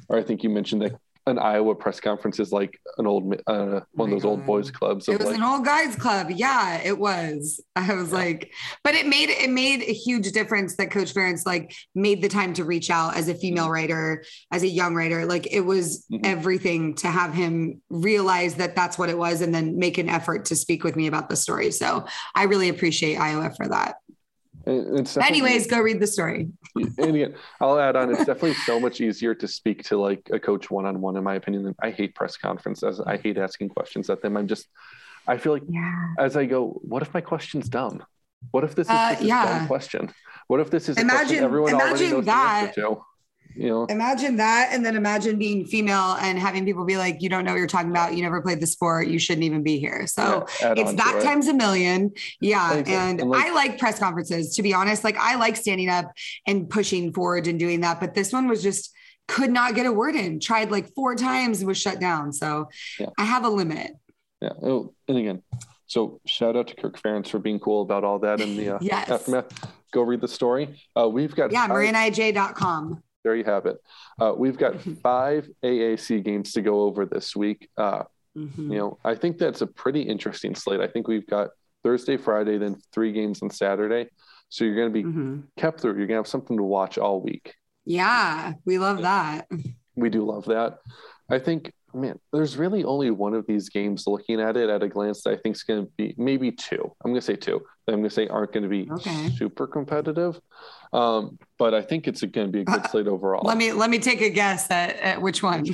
or 0.08 0.18
i 0.18 0.22
think 0.22 0.42
you 0.42 0.50
mentioned 0.50 0.82
that 0.82 0.92
an 1.28 1.38
Iowa 1.38 1.74
press 1.74 2.00
conference 2.00 2.40
is 2.40 2.52
like 2.52 2.80
an 2.96 3.06
old 3.06 3.34
uh, 3.46 3.80
one 3.92 4.08
of 4.08 4.10
those 4.10 4.24
old 4.24 4.44
boys 4.44 4.70
clubs. 4.70 5.08
It 5.08 5.18
was 5.18 5.26
like, 5.26 5.36
an 5.36 5.42
old 5.42 5.64
guys 5.64 5.94
club. 5.94 6.30
Yeah, 6.30 6.80
it 6.82 6.98
was. 6.98 7.60
I 7.76 7.94
was 7.94 8.10
yeah. 8.10 8.18
like, 8.18 8.52
but 8.82 8.94
it 8.94 9.06
made 9.06 9.30
it 9.30 9.50
made 9.50 9.82
a 9.82 9.92
huge 9.92 10.32
difference 10.32 10.76
that 10.76 10.90
Coach 10.90 11.14
Ferentz 11.14 11.46
like 11.46 11.72
made 11.94 12.22
the 12.22 12.28
time 12.28 12.52
to 12.54 12.64
reach 12.64 12.90
out 12.90 13.16
as 13.16 13.28
a 13.28 13.34
female 13.34 13.64
mm-hmm. 13.64 13.72
writer, 13.72 14.24
as 14.50 14.62
a 14.62 14.68
young 14.68 14.94
writer. 14.94 15.26
Like 15.26 15.52
it 15.52 15.60
was 15.60 16.06
mm-hmm. 16.10 16.24
everything 16.24 16.94
to 16.96 17.08
have 17.08 17.34
him 17.34 17.80
realize 17.90 18.56
that 18.56 18.74
that's 18.74 18.98
what 18.98 19.10
it 19.10 19.18
was, 19.18 19.40
and 19.40 19.54
then 19.54 19.78
make 19.78 19.98
an 19.98 20.08
effort 20.08 20.46
to 20.46 20.56
speak 20.56 20.84
with 20.84 20.96
me 20.96 21.06
about 21.06 21.28
the 21.28 21.36
story. 21.36 21.70
So 21.70 22.06
I 22.34 22.44
really 22.44 22.68
appreciate 22.68 23.16
Iowa 23.16 23.52
for 23.56 23.68
that. 23.68 23.96
Anyways, 24.68 25.66
go 25.66 25.80
read 25.80 26.00
the 26.00 26.06
story. 26.06 26.48
and 26.76 26.98
again, 26.98 27.34
I'll 27.60 27.78
add 27.78 27.96
on. 27.96 28.10
It's 28.10 28.24
definitely 28.24 28.54
so 28.54 28.78
much 28.78 29.00
easier 29.00 29.34
to 29.34 29.48
speak 29.48 29.82
to 29.84 29.96
like 29.96 30.28
a 30.32 30.38
coach 30.38 30.70
one 30.70 30.84
on 30.84 31.00
one, 31.00 31.16
in 31.16 31.24
my 31.24 31.34
opinion. 31.34 31.74
I 31.80 31.90
hate 31.90 32.14
press 32.14 32.36
conferences. 32.36 33.00
I 33.00 33.16
hate 33.16 33.38
asking 33.38 33.70
questions 33.70 34.10
at 34.10 34.20
them. 34.20 34.36
I'm 34.36 34.46
just, 34.46 34.68
I 35.26 35.38
feel 35.38 35.52
like 35.52 35.62
yeah. 35.68 36.14
as 36.18 36.36
I 36.36 36.44
go, 36.44 36.80
what 36.82 37.02
if 37.02 37.14
my 37.14 37.20
question's 37.20 37.68
dumb? 37.68 38.04
What 38.50 38.64
if 38.64 38.74
this 38.74 38.86
is 38.86 38.90
uh, 38.90 39.16
yeah. 39.20 39.56
a 39.56 39.58
dumb 39.58 39.66
question? 39.66 40.10
What 40.48 40.60
if 40.60 40.70
this 40.70 40.88
is 40.88 40.96
imagine, 40.96 41.44
everyone 41.44 41.72
imagine 41.72 41.88
already 41.88 42.10
knows 42.10 42.24
that. 42.26 42.74
the 42.74 42.82
answer 42.82 42.94
to? 42.94 43.02
You 43.54 43.68
know 43.68 43.84
imagine 43.86 44.36
that 44.36 44.70
and 44.72 44.84
then 44.84 44.96
imagine 44.96 45.38
being 45.38 45.66
female 45.66 46.16
and 46.20 46.38
having 46.38 46.64
people 46.64 46.84
be 46.84 46.96
like 46.96 47.20
you 47.20 47.28
don't 47.28 47.44
know 47.44 47.52
what 47.52 47.58
you're 47.58 47.66
talking 47.66 47.90
about 47.90 48.14
you 48.14 48.22
never 48.22 48.40
played 48.40 48.60
the 48.60 48.66
sport 48.66 49.08
you 49.08 49.18
shouldn't 49.18 49.44
even 49.44 49.62
be 49.62 49.78
here 49.78 50.06
so 50.06 50.46
yeah, 50.60 50.74
it's 50.76 50.92
that 50.94 51.16
it. 51.18 51.24
times 51.24 51.48
a 51.48 51.54
million 51.54 52.12
yeah 52.40 52.70
exactly. 52.70 52.94
and, 52.94 53.20
and 53.20 53.30
like, 53.30 53.46
i 53.46 53.52
like 53.52 53.78
press 53.78 53.98
conferences 53.98 54.54
to 54.54 54.62
be 54.62 54.72
honest 54.72 55.02
like 55.02 55.16
i 55.18 55.34
like 55.34 55.56
standing 55.56 55.88
up 55.88 56.12
and 56.46 56.70
pushing 56.70 57.12
forward 57.12 57.46
and 57.48 57.58
doing 57.58 57.80
that 57.80 57.98
but 57.98 58.14
this 58.14 58.32
one 58.32 58.46
was 58.48 58.62
just 58.62 58.94
could 59.26 59.50
not 59.50 59.74
get 59.74 59.86
a 59.86 59.92
word 59.92 60.14
in 60.14 60.38
tried 60.38 60.70
like 60.70 60.94
four 60.94 61.16
times 61.16 61.58
and 61.58 61.66
was 61.66 61.78
shut 61.78 61.98
down 61.98 62.32
so 62.32 62.68
yeah. 63.00 63.08
i 63.18 63.24
have 63.24 63.44
a 63.44 63.48
limit 63.48 63.92
yeah 64.40 64.52
oh, 64.62 64.94
and 65.08 65.18
again 65.18 65.42
so 65.88 66.20
shout 66.26 66.54
out 66.54 66.68
to 66.68 66.76
Kirk 66.76 67.00
Ferentz 67.00 67.28
for 67.28 67.38
being 67.38 67.58
cool 67.58 67.80
about 67.80 68.04
all 68.04 68.18
that 68.18 68.42
in 68.42 68.58
the 68.58 68.76
uh, 68.76 68.78
yes. 68.82 69.08
aftermath. 69.08 69.72
Go 69.90 70.02
read 70.02 70.20
the 70.20 70.28
story. 70.28 70.82
Uh, 70.94 71.08
we've 71.08 71.34
got 71.34 71.50
yeah, 71.50 71.66
marinij.com 71.66 73.02
there 73.24 73.34
you 73.34 73.44
have 73.44 73.66
it. 73.66 73.76
Uh, 74.18 74.32
we've 74.36 74.58
got 74.58 74.80
five 75.02 75.48
AAC 75.62 76.24
games 76.24 76.52
to 76.52 76.62
go 76.62 76.82
over 76.82 77.06
this 77.06 77.34
week. 77.34 77.68
Uh, 77.76 78.04
mm-hmm. 78.36 78.72
You 78.72 78.78
know, 78.78 78.98
I 79.04 79.14
think 79.14 79.38
that's 79.38 79.60
a 79.60 79.66
pretty 79.66 80.02
interesting 80.02 80.54
slate. 80.54 80.80
I 80.80 80.88
think 80.88 81.08
we've 81.08 81.26
got 81.26 81.50
Thursday, 81.82 82.16
Friday, 82.16 82.58
then 82.58 82.76
three 82.92 83.12
games 83.12 83.42
on 83.42 83.50
Saturday. 83.50 84.08
So 84.48 84.64
you're 84.64 84.76
going 84.76 84.88
to 84.88 84.92
be 84.92 85.04
mm-hmm. 85.04 85.40
kept 85.56 85.80
through. 85.80 85.92
You're 85.92 86.06
going 86.06 86.16
to 86.16 86.20
have 86.20 86.26
something 86.26 86.56
to 86.56 86.62
watch 86.62 86.98
all 86.98 87.20
week. 87.20 87.54
Yeah, 87.84 88.52
we 88.64 88.78
love 88.78 89.02
that. 89.02 89.48
We 89.94 90.10
do 90.10 90.24
love 90.24 90.46
that. 90.46 90.78
I 91.28 91.38
think, 91.38 91.72
man, 91.94 92.18
there's 92.32 92.56
really 92.56 92.84
only 92.84 93.10
one 93.10 93.34
of 93.34 93.46
these 93.46 93.68
games 93.68 94.06
looking 94.06 94.40
at 94.40 94.56
it 94.56 94.68
at 94.68 94.82
a 94.82 94.88
glance 94.88 95.22
that 95.22 95.30
I 95.30 95.36
think 95.36 95.56
is 95.56 95.62
going 95.62 95.86
to 95.86 95.92
be 95.96 96.14
maybe 96.18 96.52
two. 96.52 96.94
I'm 97.04 97.10
going 97.10 97.20
to 97.20 97.24
say 97.24 97.36
two. 97.36 97.62
I'm 97.86 97.94
going 97.94 98.04
to 98.04 98.10
say 98.10 98.28
aren't 98.28 98.52
going 98.52 98.64
to 98.64 98.68
be 98.68 98.88
okay. 98.90 99.30
super 99.30 99.66
competitive. 99.66 100.38
Um, 100.92 101.38
but 101.58 101.74
I 101.74 101.82
think 101.82 102.06
it's 102.06 102.22
going 102.22 102.48
to 102.48 102.52
be 102.52 102.60
a 102.60 102.64
good 102.64 102.84
uh, 102.84 102.88
slate 102.88 103.06
overall. 103.06 103.42
Let 103.44 103.56
me 103.56 103.72
let 103.72 103.90
me 103.90 103.98
take 103.98 104.20
a 104.20 104.30
guess 104.30 104.70
at, 104.70 104.96
at 104.96 105.22
which 105.22 105.42
one. 105.42 105.64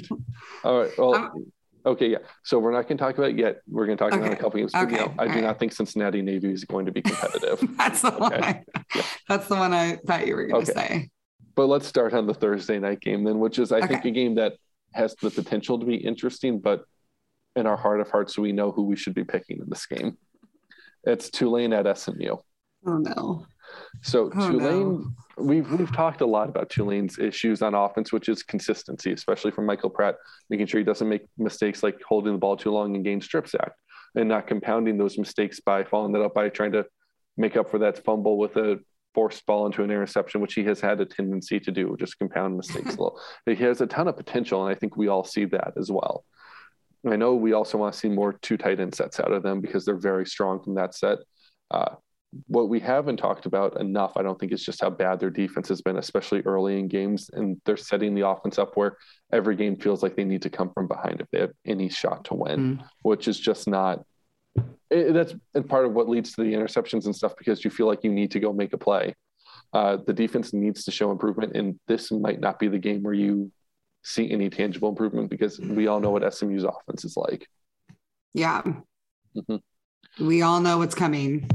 All 0.64 0.82
right. 0.82 0.90
Well, 0.96 1.14
um, 1.14 1.52
okay, 1.84 2.08
yeah. 2.08 2.18
So 2.44 2.58
we're 2.58 2.72
not 2.72 2.82
going 2.82 2.98
to 2.98 3.04
talk 3.04 3.18
about 3.18 3.30
it 3.30 3.38
yet. 3.38 3.60
We're 3.68 3.86
going 3.86 3.98
to 3.98 4.04
talk 4.04 4.12
okay. 4.12 4.20
about 4.20 4.32
a 4.32 4.36
couple 4.40 4.58
games. 4.60 4.74
Okay. 4.74 4.92
You 4.92 4.98
know, 4.98 5.14
I 5.18 5.26
do 5.26 5.34
right. 5.34 5.42
not 5.42 5.58
think 5.58 5.72
Cincinnati 5.72 6.22
Navy 6.22 6.52
is 6.52 6.64
going 6.64 6.86
to 6.86 6.92
be 6.92 7.02
competitive. 7.02 7.68
that's 7.76 8.02
the 8.02 8.14
okay. 8.14 8.20
one. 8.20 8.32
I, 8.34 8.62
yeah. 8.94 9.02
That's 9.28 9.48
the 9.48 9.56
one 9.56 9.74
I 9.74 9.96
thought 10.06 10.26
you 10.26 10.36
were 10.36 10.46
going 10.46 10.64
to 10.64 10.72
say. 10.72 11.10
But 11.56 11.66
let's 11.66 11.86
start 11.86 12.14
on 12.14 12.26
the 12.26 12.34
Thursday 12.34 12.78
night 12.78 13.00
game 13.00 13.24
then, 13.24 13.38
which 13.38 13.58
is 13.58 13.70
I 13.70 13.86
think 13.86 14.04
a 14.04 14.10
game 14.10 14.34
that 14.36 14.54
has 14.94 15.14
the 15.16 15.30
potential 15.30 15.78
to 15.78 15.86
be 15.86 15.96
interesting, 15.96 16.60
but 16.60 16.84
in 17.56 17.66
our 17.66 17.76
heart 17.76 18.00
of 18.00 18.10
hearts, 18.10 18.38
we 18.38 18.52
know 18.52 18.72
who 18.72 18.82
we 18.82 18.96
should 18.96 19.14
be 19.14 19.24
picking 19.24 19.58
in 19.60 19.68
this 19.68 19.86
game. 19.86 20.16
It's 21.04 21.30
Tulane 21.30 21.72
at 21.72 21.98
SMU. 21.98 22.36
Oh 22.86 22.98
no. 22.98 23.46
So 24.02 24.30
oh, 24.34 24.50
Tulane, 24.50 24.92
no. 24.92 25.12
we've 25.38 25.70
we've 25.70 25.92
talked 25.92 26.20
a 26.20 26.26
lot 26.26 26.48
about 26.48 26.70
Tulane's 26.70 27.18
issues 27.18 27.62
on 27.62 27.74
offense, 27.74 28.12
which 28.12 28.28
is 28.28 28.42
consistency, 28.42 29.12
especially 29.12 29.50
from 29.50 29.66
Michael 29.66 29.90
Pratt, 29.90 30.16
making 30.50 30.66
sure 30.66 30.78
he 30.78 30.84
doesn't 30.84 31.08
make 31.08 31.22
mistakes 31.38 31.82
like 31.82 32.00
holding 32.02 32.32
the 32.32 32.38
ball 32.38 32.56
too 32.56 32.70
long 32.70 32.94
and 32.94 33.04
gain 33.04 33.20
strip 33.20 33.48
sack, 33.48 33.72
and 34.14 34.28
not 34.28 34.46
compounding 34.46 34.98
those 34.98 35.18
mistakes 35.18 35.60
by 35.60 35.84
following 35.84 36.12
that 36.12 36.22
up 36.22 36.34
by 36.34 36.48
trying 36.48 36.72
to 36.72 36.84
make 37.36 37.56
up 37.56 37.70
for 37.70 37.78
that 37.78 38.04
fumble 38.04 38.38
with 38.38 38.56
a 38.56 38.78
forced 39.14 39.46
ball 39.46 39.66
into 39.66 39.82
an 39.82 39.90
interception, 39.90 40.40
which 40.40 40.54
he 40.54 40.64
has 40.64 40.80
had 40.80 41.00
a 41.00 41.06
tendency 41.06 41.60
to 41.60 41.70
do, 41.70 41.96
just 41.98 42.18
compound 42.18 42.56
mistakes 42.56 42.86
a 42.86 42.90
little. 43.00 43.20
He 43.46 43.54
has 43.56 43.80
a 43.80 43.86
ton 43.86 44.08
of 44.08 44.16
potential, 44.16 44.66
and 44.66 44.74
I 44.74 44.78
think 44.78 44.96
we 44.96 45.08
all 45.08 45.24
see 45.24 45.44
that 45.46 45.74
as 45.78 45.90
well. 45.90 46.24
I 47.06 47.16
know 47.16 47.34
we 47.34 47.52
also 47.52 47.78
want 47.78 47.92
to 47.92 47.98
see 47.98 48.08
more 48.08 48.32
two 48.32 48.56
tight 48.56 48.80
end 48.80 48.94
sets 48.94 49.20
out 49.20 49.32
of 49.32 49.42
them 49.42 49.60
because 49.60 49.84
they're 49.84 49.96
very 49.96 50.26
strong 50.26 50.62
from 50.62 50.74
that 50.74 50.94
set. 50.94 51.18
Uh, 51.70 51.96
what 52.46 52.68
we 52.68 52.80
haven't 52.80 53.18
talked 53.18 53.46
about 53.46 53.80
enough, 53.80 54.12
I 54.16 54.22
don't 54.22 54.38
think, 54.38 54.52
is 54.52 54.64
just 54.64 54.80
how 54.80 54.90
bad 54.90 55.20
their 55.20 55.30
defense 55.30 55.68
has 55.68 55.80
been, 55.82 55.98
especially 55.98 56.42
early 56.42 56.78
in 56.78 56.88
games. 56.88 57.30
And 57.32 57.60
they're 57.64 57.76
setting 57.76 58.14
the 58.14 58.26
offense 58.26 58.58
up 58.58 58.76
where 58.76 58.96
every 59.32 59.56
game 59.56 59.76
feels 59.76 60.02
like 60.02 60.16
they 60.16 60.24
need 60.24 60.42
to 60.42 60.50
come 60.50 60.70
from 60.72 60.88
behind 60.88 61.20
if 61.20 61.28
they 61.30 61.40
have 61.40 61.52
any 61.64 61.88
shot 61.88 62.24
to 62.26 62.34
win, 62.34 62.78
mm. 62.78 62.84
which 63.02 63.28
is 63.28 63.38
just 63.38 63.68
not. 63.68 64.04
It, 64.94 65.12
that's 65.12 65.34
part 65.68 65.86
of 65.86 65.92
what 65.92 66.08
leads 66.08 66.32
to 66.34 66.44
the 66.44 66.52
interceptions 66.52 67.06
and 67.06 67.14
stuff 67.14 67.34
because 67.36 67.64
you 67.64 67.70
feel 67.70 67.86
like 67.86 68.04
you 68.04 68.12
need 68.12 68.30
to 68.30 68.40
go 68.40 68.52
make 68.52 68.72
a 68.72 68.78
play. 68.78 69.14
Uh, 69.72 69.98
the 70.06 70.12
defense 70.12 70.52
needs 70.52 70.84
to 70.84 70.90
show 70.90 71.10
improvement, 71.10 71.56
and 71.56 71.78
this 71.88 72.12
might 72.12 72.40
not 72.40 72.58
be 72.58 72.68
the 72.68 72.78
game 72.78 73.02
where 73.02 73.14
you 73.14 73.50
see 74.02 74.30
any 74.30 74.48
tangible 74.48 74.88
improvement 74.88 75.30
because 75.30 75.58
we 75.58 75.88
all 75.88 75.98
know 75.98 76.10
what 76.10 76.32
SMU's 76.32 76.64
offense 76.64 77.04
is 77.04 77.16
like. 77.16 77.48
Yeah. 78.34 78.62
Mm-hmm. 79.36 80.26
We 80.26 80.42
all 80.42 80.60
know 80.60 80.78
what's 80.78 80.94
coming. 80.94 81.48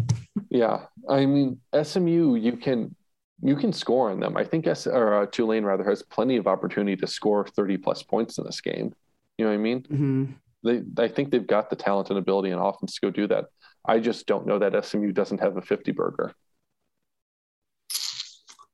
Yeah, 0.50 0.86
I 1.08 1.26
mean 1.26 1.60
SMU, 1.82 2.36
you 2.36 2.58
can 2.58 2.96
you 3.42 3.56
can 3.56 3.72
score 3.72 4.12
on 4.12 4.20
them. 4.20 4.36
I 4.36 4.44
think 4.44 4.68
S 4.68 4.86
or 4.86 5.22
uh, 5.22 5.26
Tulane 5.28 5.64
rather 5.64 5.84
has 5.84 6.04
plenty 6.04 6.36
of 6.36 6.48
opportunity 6.48 6.98
to 6.98 7.08
score 7.08 7.48
thirty 7.48 7.78
plus 7.78 8.04
points 8.04 8.38
in 8.38 8.44
this 8.44 8.60
game. 8.60 8.94
You 9.38 9.46
know 9.46 9.52
what 9.52 9.60
I 9.60 9.62
mean? 9.62 9.82
Mm-hmm. 9.84 10.26
They, 10.64 10.82
I 10.98 11.08
think 11.08 11.32
they've 11.32 11.46
got 11.46 11.70
the 11.70 11.76
talent 11.76 12.10
and 12.10 12.20
ability 12.20 12.52
and 12.52 12.62
offense 12.62 12.96
to 12.96 13.02
go 13.02 13.12
do 13.12 13.28
that. 13.28 13.46
I 13.86 14.00
just 14.00 14.28
don't 14.28 14.46
know 14.46 14.60
that 14.60 14.86
SMU 14.86 15.12
doesn't 15.12 15.40
have 15.42 15.58
a 15.58 15.62
fifty 15.62 15.92
burger. 15.92 16.34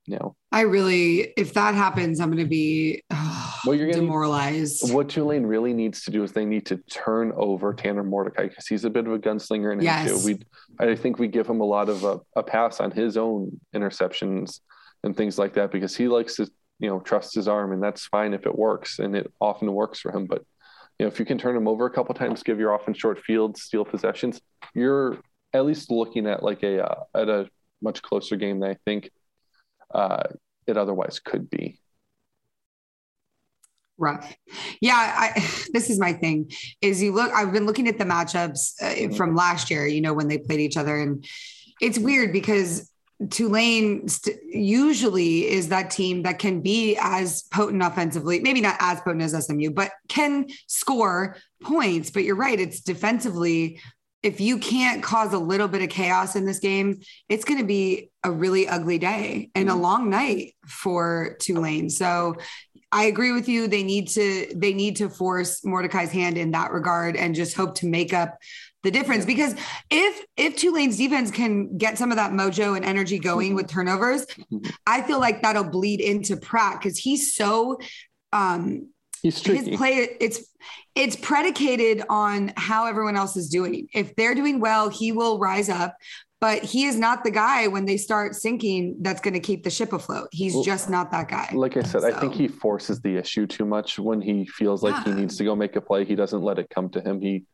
No. 0.08 0.36
I 0.52 0.62
really, 0.62 1.32
if 1.36 1.54
that 1.54 1.74
happens, 1.74 2.20
I'm 2.20 2.28
going 2.28 2.42
to 2.42 2.48
be 2.48 3.02
oh, 3.10 3.54
well, 3.64 3.74
you're 3.74 3.88
gonna, 3.88 4.00
demoralized. 4.00 4.92
What 4.92 5.08
Tulane 5.08 5.44
really 5.44 5.72
needs 5.72 6.04
to 6.04 6.10
do 6.10 6.22
is 6.22 6.32
they 6.32 6.44
need 6.44 6.66
to 6.66 6.76
turn 6.90 7.32
over 7.36 7.74
Tanner 7.74 8.04
Mordecai 8.04 8.48
because 8.48 8.66
he's 8.66 8.84
a 8.84 8.90
bit 8.90 9.06
of 9.06 9.12
a 9.12 9.18
gunslinger 9.18 9.72
in 9.72 9.80
yes. 9.80 10.24
We, 10.24 10.38
I 10.78 10.94
think 10.94 11.18
we 11.18 11.28
give 11.28 11.48
him 11.48 11.60
a 11.60 11.64
lot 11.64 11.88
of 11.88 12.04
a, 12.04 12.20
a 12.36 12.42
pass 12.42 12.80
on 12.80 12.92
his 12.92 13.16
own 13.16 13.60
interceptions 13.74 14.60
and 15.02 15.16
things 15.16 15.38
like 15.38 15.54
that 15.54 15.72
because 15.72 15.96
he 15.96 16.08
likes 16.08 16.36
to, 16.36 16.48
you 16.78 16.88
know, 16.88 17.00
trust 17.00 17.34
his 17.34 17.48
arm, 17.48 17.72
and 17.72 17.82
that's 17.82 18.06
fine 18.06 18.32
if 18.32 18.46
it 18.46 18.56
works, 18.56 18.98
and 18.98 19.16
it 19.16 19.32
often 19.40 19.72
works 19.72 19.98
for 20.00 20.12
him. 20.12 20.26
But 20.26 20.44
you 20.98 21.04
know, 21.04 21.08
if 21.08 21.18
you 21.18 21.26
can 21.26 21.38
turn 21.38 21.54
them 21.54 21.68
over 21.68 21.86
a 21.86 21.90
couple 21.90 22.14
times, 22.14 22.42
give 22.42 22.58
your 22.58 22.74
offense 22.74 22.98
short 22.98 23.20
fields, 23.22 23.62
steal 23.62 23.84
possessions, 23.84 24.40
you're 24.74 25.18
at 25.52 25.64
least 25.64 25.90
looking 25.90 26.26
at 26.26 26.42
like 26.42 26.62
a 26.62 26.84
uh, 26.84 27.04
at 27.14 27.28
a 27.28 27.48
much 27.82 28.02
closer 28.02 28.36
game 28.36 28.60
than 28.60 28.70
I 28.70 28.76
think 28.84 29.10
uh, 29.94 30.24
it 30.66 30.76
otherwise 30.76 31.18
could 31.18 31.50
be. 31.50 31.78
Rough. 33.98 34.34
Yeah, 34.80 34.94
I, 34.94 35.32
this 35.72 35.90
is 35.90 35.98
my 35.98 36.12
thing. 36.12 36.50
Is 36.80 37.02
you 37.02 37.12
look? 37.12 37.32
I've 37.32 37.52
been 37.52 37.66
looking 37.66 37.88
at 37.88 37.98
the 37.98 38.04
matchups 38.04 38.74
uh, 38.80 38.84
mm-hmm. 38.86 39.14
from 39.14 39.34
last 39.34 39.70
year. 39.70 39.86
You 39.86 40.00
know 40.00 40.14
when 40.14 40.28
they 40.28 40.38
played 40.38 40.60
each 40.60 40.76
other, 40.76 40.98
and 40.98 41.26
it's 41.80 41.98
weird 41.98 42.32
because 42.32 42.90
Tulane 43.30 44.08
st- 44.08 44.36
usually 44.48 45.48
is 45.48 45.68
that 45.68 45.90
team 45.90 46.22
that 46.24 46.38
can 46.38 46.60
be 46.60 46.98
as 47.00 47.42
potent 47.52 47.82
offensively, 47.82 48.40
maybe 48.40 48.60
not 48.60 48.76
as 48.78 49.00
potent 49.00 49.22
as 49.22 49.46
SMU, 49.46 49.70
but 49.70 49.92
can 50.08 50.46
score 50.66 51.36
points. 51.62 52.10
But 52.10 52.24
you're 52.24 52.36
right, 52.36 52.58
it's 52.60 52.80
defensively. 52.80 53.80
If 54.22 54.40
you 54.40 54.58
can't 54.58 55.02
cause 55.02 55.32
a 55.32 55.38
little 55.38 55.68
bit 55.68 55.82
of 55.82 55.88
chaos 55.88 56.36
in 56.36 56.44
this 56.44 56.58
game, 56.58 57.00
it's 57.28 57.44
going 57.44 57.60
to 57.60 57.66
be 57.66 58.10
a 58.24 58.30
really 58.30 58.66
ugly 58.68 58.98
day 58.98 59.50
and 59.54 59.68
a 59.68 59.72
Mm-hmm. 59.72 59.80
long 59.82 60.10
night 60.10 60.54
for 60.66 61.36
Tulane. 61.40 61.88
So 61.90 62.34
I 62.92 63.04
agree 63.04 63.32
with 63.32 63.48
you. 63.48 63.66
They 63.68 63.82
need 63.82 64.08
to 64.10 64.46
they 64.54 64.72
need 64.72 64.96
to 64.96 65.08
force 65.08 65.64
Mordecai's 65.64 66.10
hand 66.10 66.38
in 66.38 66.52
that 66.52 66.70
regard 66.72 67.16
and 67.16 67.34
just 67.34 67.56
hope 67.56 67.74
to 67.76 67.86
make 67.86 68.12
up 68.12 68.36
the 68.82 68.90
difference 68.90 69.24
because 69.24 69.54
if 69.90 70.24
if 70.36 70.56
Tulane's 70.56 70.96
defense 70.96 71.30
can 71.30 71.76
get 71.76 71.98
some 71.98 72.10
of 72.12 72.16
that 72.16 72.32
mojo 72.32 72.76
and 72.76 72.84
energy 72.84 73.18
going 73.18 73.54
with 73.54 73.68
turnovers, 73.68 74.26
Mhm. 74.52 74.72
I 74.86 75.02
feel 75.02 75.18
like 75.18 75.42
that'll 75.42 75.64
bleed 75.64 76.00
into 76.00 76.36
Pratt 76.36 76.80
because 76.80 76.98
he's 76.98 77.34
so 77.34 77.78
um 78.32 78.88
He's 79.22 79.40
tricky. 79.40 79.70
his 79.70 79.76
play 79.78 80.08
it's 80.20 80.40
it's 80.94 81.16
predicated 81.16 82.02
on 82.08 82.52
how 82.56 82.86
everyone 82.86 83.16
else 83.16 83.36
is 83.36 83.48
doing. 83.48 83.88
If 83.92 84.14
they're 84.16 84.34
doing 84.34 84.60
well, 84.60 84.88
he 84.88 85.12
will 85.12 85.38
rise 85.38 85.68
up. 85.68 85.96
But 86.38 86.62
he 86.62 86.84
is 86.84 86.98
not 86.98 87.24
the 87.24 87.30
guy 87.30 87.66
when 87.66 87.86
they 87.86 87.96
start 87.96 88.34
sinking 88.34 88.98
that's 89.00 89.22
going 89.22 89.32
to 89.34 89.40
keep 89.40 89.64
the 89.64 89.70
ship 89.70 89.94
afloat. 89.94 90.28
He's 90.32 90.52
Well, 90.52 90.64
just 90.64 90.90
not 90.90 91.10
that 91.10 91.28
guy. 91.28 91.48
like 91.54 91.78
I 91.78 91.82
said, 91.82 92.04
I 92.04 92.12
think 92.20 92.34
he 92.34 92.46
forces 92.46 93.00
the 93.00 93.16
issue 93.16 93.46
too 93.46 93.64
much 93.64 93.98
when 93.98 94.20
he 94.20 94.44
feels 94.44 94.82
like 94.82 95.02
he 95.04 95.12
needs 95.12 95.38
to 95.38 95.44
go 95.44 95.56
make 95.56 95.76
a 95.76 95.80
play. 95.80 96.04
He 96.04 96.14
doesn't 96.14 96.42
let 96.42 96.58
it 96.58 96.68
come 96.68 96.90
to 96.90 97.00
him. 97.00 97.22
He, 97.22 97.44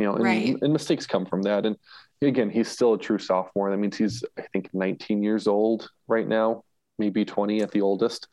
you 0.00 0.06
know, 0.06 0.14
and, 0.14 0.24
Right. 0.24 0.56
and 0.62 0.72
mistakes 0.72 1.06
come 1.06 1.26
from 1.26 1.42
that. 1.42 1.66
And 1.66 1.76
again, 2.22 2.48
he's 2.48 2.68
still 2.68 2.94
a 2.94 2.98
true 2.98 3.18
sophomore. 3.18 3.70
That 3.70 3.76
means 3.76 3.98
he's, 3.98 4.24
I 4.38 4.42
think, 4.52 4.70
19 4.72 5.22
years 5.22 5.46
old 5.46 5.90
right 6.08 6.26
now, 6.26 6.64
maybe 6.98 7.24
20 7.26 7.60
at 7.60 7.70
the 7.70 7.82
oldest. 7.82 8.26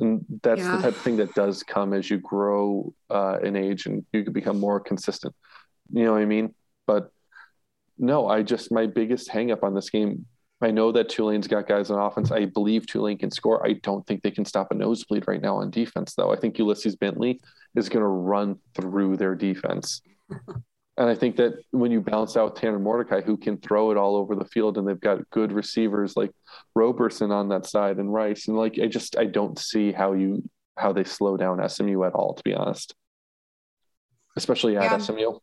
And 0.00 0.24
that's 0.42 0.60
Yeah. 0.60 0.76
the 0.76 0.82
type 0.82 0.96
of 0.96 1.00
thing 1.02 1.16
that 1.18 1.32
does 1.34 1.62
come 1.62 1.92
as 1.92 2.10
you 2.10 2.18
grow 2.18 2.92
uh, 3.08 3.38
in 3.42 3.54
age 3.54 3.86
and 3.86 4.04
you 4.12 4.24
can 4.24 4.32
become 4.32 4.58
more 4.58 4.80
consistent. 4.80 5.32
You 5.92 6.04
know 6.04 6.12
what 6.14 6.22
I 6.22 6.26
mean? 6.26 6.54
But 6.88 7.10
no, 7.98 8.26
I 8.26 8.42
just 8.42 8.72
my 8.72 8.86
biggest 8.86 9.30
hangup 9.30 9.62
on 9.62 9.74
this 9.74 9.90
game. 9.90 10.26
I 10.60 10.70
know 10.72 10.90
that 10.92 11.08
Tulane's 11.08 11.46
got 11.48 11.68
guys 11.68 11.90
on 11.90 12.00
offense. 12.00 12.30
I 12.32 12.46
believe 12.46 12.86
Tulane 12.86 13.18
can 13.18 13.30
score. 13.30 13.64
I 13.66 13.74
don't 13.74 14.04
think 14.06 14.22
they 14.22 14.30
can 14.32 14.44
stop 14.44 14.68
a 14.70 14.74
nosebleed 14.74 15.24
right 15.28 15.40
now 15.40 15.56
on 15.56 15.70
defense, 15.70 16.14
though. 16.14 16.32
I 16.32 16.36
think 16.36 16.58
Ulysses 16.58 16.94
Bentley 16.96 17.40
is 17.76 17.88
going 17.88 18.02
to 18.02 18.08
run 18.08 18.58
through 18.74 19.16
their 19.18 19.34
defense. 19.36 20.02
and 21.02 21.10
I 21.10 21.16
think 21.16 21.34
that 21.38 21.54
when 21.72 21.90
you 21.90 22.00
balance 22.00 22.36
out 22.36 22.54
Tanner 22.54 22.78
Mordecai, 22.78 23.22
who 23.22 23.36
can 23.36 23.56
throw 23.56 23.90
it 23.90 23.96
all 23.96 24.14
over 24.14 24.36
the 24.36 24.44
field, 24.44 24.78
and 24.78 24.86
they've 24.86 25.00
got 25.00 25.28
good 25.30 25.50
receivers 25.50 26.16
like 26.16 26.30
Roberson 26.76 27.32
on 27.32 27.48
that 27.48 27.66
side 27.66 27.96
and 27.98 28.12
Rice, 28.12 28.46
and 28.46 28.56
like 28.56 28.78
I 28.80 28.86
just 28.86 29.18
I 29.18 29.24
don't 29.24 29.58
see 29.58 29.90
how 29.90 30.12
you 30.12 30.48
how 30.76 30.92
they 30.92 31.02
slow 31.02 31.36
down 31.36 31.68
SMU 31.68 32.04
at 32.04 32.12
all, 32.12 32.34
to 32.34 32.42
be 32.44 32.54
honest. 32.54 32.94
Especially 34.36 34.76
at 34.76 34.84
Yeah. 34.84 34.98
SMU. 34.98 35.40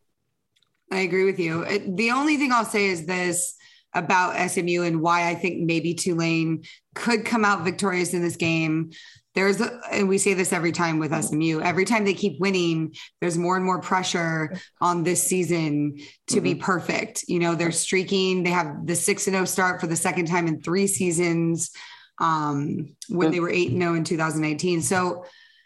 I 0.94 1.00
agree 1.00 1.25
with 1.25 1.39
you. 1.39 1.63
It- 1.63 1.98
the 1.98 2.12
only 2.12 2.38
thing 2.38 2.54
I'll 2.54 2.63
say 2.63 2.88
is 2.88 3.06
this 3.06 3.56
about 3.94 4.38
SMU 4.38 4.84
and 4.84 5.01
why 5.01 5.28
I 5.30 5.36
think 5.36 5.66
maybe 5.66 5.94
Tulane 5.94 6.63
could 6.96 7.25
come 7.25 7.44
out 7.44 7.66
victorious 7.66 8.13
in 8.13 8.22
this 8.22 8.38
game. 8.38 8.92
There's, 9.39 9.62
a, 9.62 9.79
and 9.89 10.10
we 10.10 10.17
say 10.17 10.34
this 10.34 10.51
every 10.51 10.74
time 10.74 11.00
with 11.00 11.13
SMU, 11.24 11.62
every 11.62 11.86
time 11.86 12.03
they 12.03 12.13
keep 12.13 12.41
winning, 12.41 12.93
there's 13.22 13.38
more 13.38 13.55
and 13.55 13.63
more 13.63 13.79
pressure 13.79 14.53
on 14.81 15.03
this 15.03 15.24
season 15.24 15.98
to 16.27 16.41
be 16.41 16.55
perfect. 16.55 17.24
You 17.29 17.39
know, 17.39 17.55
they're 17.55 17.72
streaking, 17.72 18.43
they 18.43 18.50
have 18.50 18.86
the 18.86 18.98
6 18.98 19.27
and 19.27 19.34
0 19.34 19.46
start 19.46 19.79
for 19.79 19.88
the 19.88 19.96
second 19.96 20.25
time 20.25 20.46
in 20.48 20.62
three 20.62 20.88
seasons 20.88 21.72
um, 22.19 22.98
when 23.08 23.31
they 23.31 23.39
were 23.39 23.50
8 23.50 23.72
and 23.72 23.81
0 23.81 23.93
in 23.93 24.03
2019. 24.03 24.81
So, 24.81 25.24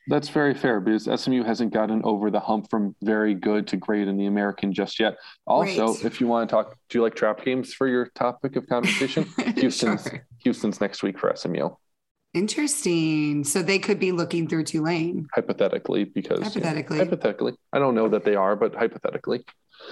That's 0.07 0.29
very 0.29 0.53
fair 0.53 0.79
because 0.79 1.09
SMU 1.21 1.43
hasn't 1.43 1.73
gotten 1.73 2.01
over 2.03 2.29
the 2.29 2.39
hump 2.39 2.69
from 2.69 2.95
very 3.01 3.33
good 3.33 3.65
to 3.69 3.77
great 3.77 4.07
in 4.07 4.17
the 4.17 4.27
American 4.27 4.71
just 4.71 4.99
yet. 4.99 5.15
Also, 5.47 5.87
Right. 5.93 6.05
if 6.05 6.21
you 6.21 6.27
want 6.27 6.47
to 6.47 6.55
talk, 6.55 6.77
do 6.89 6.99
you 6.99 7.01
like 7.01 7.15
trap 7.15 7.43
games 7.43 7.73
for 7.73 7.87
your 7.87 8.05
topic 8.13 8.55
of 8.55 8.67
conversation? 8.67 9.23
Houston's 9.57 10.03
Sure. 10.03 10.27
Houston's 10.43 10.79
next 10.79 11.01
week 11.01 11.17
for 11.17 11.33
SMU, 11.35 11.69
Interesting. 12.33 13.43
So 13.43 13.61
they 13.61 13.79
could 13.79 13.99
be 13.99 14.11
looking 14.11 14.47
through 14.47 14.63
Tulane, 14.65 15.27
hypothetically, 15.33 16.03
because 16.05 16.39
you 16.39 16.61
know, 16.61 16.67
Hypothetically. 16.67 16.97
hypothetically, 16.97 17.53
I 17.71 17.79
don't 17.79 17.95
know 17.95 18.09
that 18.09 18.23
they 18.25 18.35
are, 18.35 18.55
but 18.55 18.73
hypothetically, 18.75 19.45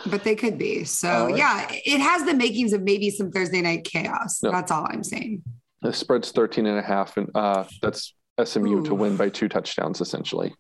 but 0.08 0.24
they 0.24 0.36
could 0.36 0.58
be. 0.58 0.84
So 0.84 1.26
right. 1.28 1.38
yeah, 1.38 1.68
it 1.70 2.00
has 2.00 2.24
the 2.26 2.34
makings 2.34 2.74
of 2.74 2.82
maybe 2.84 3.10
some 3.10 3.32
Thursday 3.32 3.62
night 3.62 3.84
chaos. 3.84 4.42
No. 4.44 4.52
That's 4.52 4.72
all 4.72 4.88
I'm 4.90 5.04
saying. 5.04 5.44
the 5.82 5.94
spread's 5.94 6.32
13 6.32 6.66
and 6.66 6.78
a 6.80 6.82
half, 6.82 7.18
and 7.18 7.30
uh, 7.36 7.66
that's 7.82 8.14
SMU 8.44 8.84
to 8.86 8.96
win 8.96 9.18
by 9.18 9.30
two 9.30 9.48
touchdowns 9.48 10.02
essentially. 10.02 10.54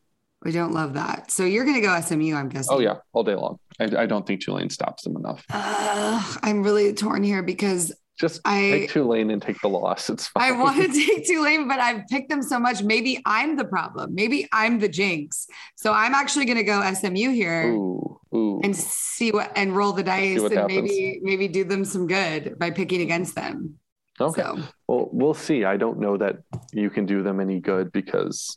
We 0.43 0.51
don't 0.51 0.73
love 0.73 0.93
that. 0.95 1.29
So 1.29 1.45
you're 1.45 1.65
going 1.65 1.75
to 1.79 1.81
go 1.81 1.99
SMU, 2.01 2.33
I'm 2.35 2.49
guessing. 2.49 2.75
Oh 2.75 2.79
yeah, 2.79 2.95
all 3.13 3.23
day 3.23 3.35
long. 3.35 3.59
I, 3.79 3.85
I 3.95 4.05
don't 4.07 4.25
think 4.25 4.41
Tulane 4.41 4.71
stops 4.71 5.03
them 5.03 5.15
enough. 5.15 5.45
Uh, 5.51 6.35
I'm 6.41 6.63
really 6.63 6.93
torn 6.93 7.21
here 7.23 7.43
because 7.43 7.91
Just 8.21 8.39
I 8.45 8.69
take 8.69 8.89
Tulane 8.91 9.31
and 9.31 9.41
take 9.41 9.59
the 9.61 9.67
loss. 9.67 10.07
It's 10.07 10.27
fine. 10.27 10.43
I 10.43 10.51
want 10.51 10.79
to 10.79 10.87
take 10.87 11.25
Tulane, 11.25 11.67
but 11.67 11.79
I've 11.79 12.05
picked 12.07 12.29
them 12.29 12.43
so 12.43 12.59
much. 12.59 12.83
Maybe 12.83 13.19
I'm 13.25 13.55
the 13.55 13.65
problem. 13.65 14.13
Maybe 14.13 14.47
I'm 14.53 14.77
the 14.77 14.87
jinx. 14.87 15.47
So 15.75 15.91
I'm 15.91 16.13
actually 16.13 16.45
going 16.45 16.59
to 16.59 16.63
go 16.63 16.83
SMU 16.93 17.31
here. 17.31 17.71
Ooh, 17.71 18.19
ooh. 18.31 18.61
And 18.63 18.75
see 18.75 19.31
what 19.31 19.51
and 19.55 19.75
roll 19.75 19.91
the 19.93 20.03
dice 20.03 20.39
and 20.39 20.53
happens. 20.53 20.83
maybe 20.83 21.19
maybe 21.23 21.47
do 21.47 21.63
them 21.63 21.83
some 21.83 22.05
good 22.05 22.59
by 22.59 22.69
picking 22.69 23.01
against 23.01 23.33
them. 23.33 23.79
Okay. 24.19 24.43
So 24.43 24.59
Well, 24.87 25.09
we'll 25.11 25.33
see. 25.33 25.65
I 25.65 25.77
don't 25.77 25.99
know 25.99 26.15
that 26.17 26.43
you 26.73 26.91
can 26.91 27.07
do 27.07 27.23
them 27.23 27.39
any 27.39 27.59
good 27.59 27.91
because, 27.91 28.55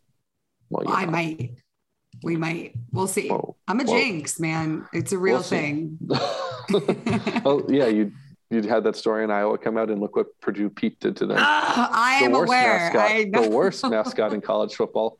well, 0.68 0.84
you 0.86 0.92
I 0.92 1.06
might. 1.06 1.52
We 2.22 2.36
might. 2.36 2.74
We'll 2.92 3.06
see. 3.06 3.28
Whoa. 3.30 3.56
I'm 3.66 3.80
a 3.80 3.84
Whoa. 3.84 3.96
jinx, 3.98 4.38
man. 4.38 4.86
It's 4.92 5.12
a 5.12 5.18
real 5.18 5.36
We'll 5.36 5.42
thing. 5.42 5.98
oh 7.46 7.64
yeah, 7.68 7.86
you 7.86 8.12
you 8.54 8.62
had 8.68 8.84
that 8.84 8.96
story 8.96 9.24
in 9.24 9.30
Iowa 9.30 9.58
come 9.58 9.76
out, 9.76 9.90
and 9.90 10.00
look 10.00 10.16
what 10.16 10.26
Purdue 10.40 10.70
Pete 10.70 10.98
did 11.00 11.16
to 11.16 11.26
them. 11.26 11.38
Ah, 11.40 11.90
I 11.92 12.20
the 12.20 12.24
am 12.26 12.34
aware. 12.34 12.90
mascot, 12.92 13.42
the 13.42 13.50
worst 13.50 13.84
mascot 13.88 14.32
in 14.32 14.40
college 14.40 14.74
football. 14.74 15.18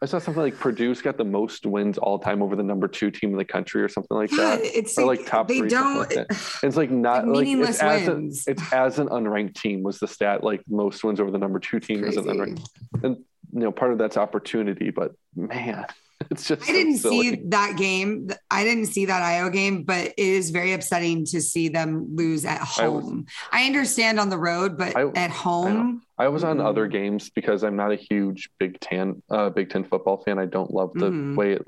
I 0.00 0.06
saw 0.06 0.18
something 0.18 0.42
like 0.42 0.58
Purdue's 0.58 1.00
got 1.00 1.16
the 1.16 1.24
most 1.24 1.64
wins 1.64 1.96
all 1.96 2.18
time 2.18 2.42
over 2.42 2.56
the 2.56 2.62
number 2.64 2.88
two 2.88 3.12
team 3.12 3.30
in 3.30 3.36
the 3.36 3.44
country, 3.44 3.82
or 3.82 3.88
something 3.88 4.16
like 4.16 4.30
God, 4.30 4.58
that. 4.58 4.64
it's 4.64 4.98
Or 4.98 5.04
like 5.06 5.26
top 5.26 5.46
they 5.46 5.58
three, 5.58 5.70
something 5.70 6.16
don't. 6.16 6.28
like. 6.30 6.38
It's 6.64 6.76
like 6.76 6.90
not 6.90 7.28
Like 7.28 7.44
meaningless 7.44 7.76
it's 7.80 7.82
as, 7.82 8.44
it's 8.48 8.72
as 8.72 8.98
an 8.98 9.08
unranked 9.08 9.54
team 9.54 9.84
was 9.84 10.00
the 10.00 10.08
stat 10.08 10.42
like 10.42 10.62
most 10.68 11.04
wins 11.04 11.20
over 11.20 11.30
the 11.30 11.38
number 11.38 11.60
two 11.60 11.78
team 11.78 12.02
as 12.02 12.16
an 12.16 12.24
unranked. 12.24 12.66
And 13.04 13.18
you 13.52 13.60
know, 13.60 13.70
part 13.70 13.92
of 13.92 13.98
that's 13.98 14.16
opportunity, 14.16 14.90
but 14.90 15.12
man, 15.36 15.86
it's 16.30 16.46
just 16.48 16.62
I 16.62 16.66
so 16.66 16.72
didn't 16.72 16.96
silly. 16.98 17.30
see 17.36 17.42
that 17.46 17.76
game. 17.76 18.30
I 18.50 18.64
didn't 18.64 18.86
see 18.86 19.06
that 19.06 19.22
Iowa 19.22 19.50
game, 19.50 19.82
but 19.84 20.06
it 20.06 20.14
is 20.18 20.50
very 20.50 20.72
upsetting 20.72 21.24
to 21.26 21.40
see 21.40 21.68
them 21.68 22.14
lose 22.14 22.44
at 22.44 22.60
I 22.78 22.88
was- 22.88 23.04
home. 23.04 23.26
I, 23.50 23.64
understand 23.64 24.18
on 24.20 24.28
the 24.28 24.38
road, 24.38 24.76
but 24.78 24.96
I- 24.96 25.10
at 25.14 25.30
home, 25.30 26.02
I 26.18 26.28
was 26.28 26.44
on 26.44 26.58
Mhm. 26.58 26.64
other 26.66 26.86
games 26.86 27.30
because 27.30 27.64
I'm 27.64 27.74
not 27.74 27.90
a 27.90 27.96
huge 27.96 28.50
Big 28.60 28.78
Ten, 28.80 29.22
uh, 29.30 29.50
Big 29.50 29.70
Ten 29.70 29.82
football 29.82 30.18
fan. 30.22 30.38
I 30.38 30.46
don't 30.46 30.70
love 30.70 30.92
the 30.94 31.10
Mhm. 31.10 31.36
way 31.36 31.52
it. 31.54 31.62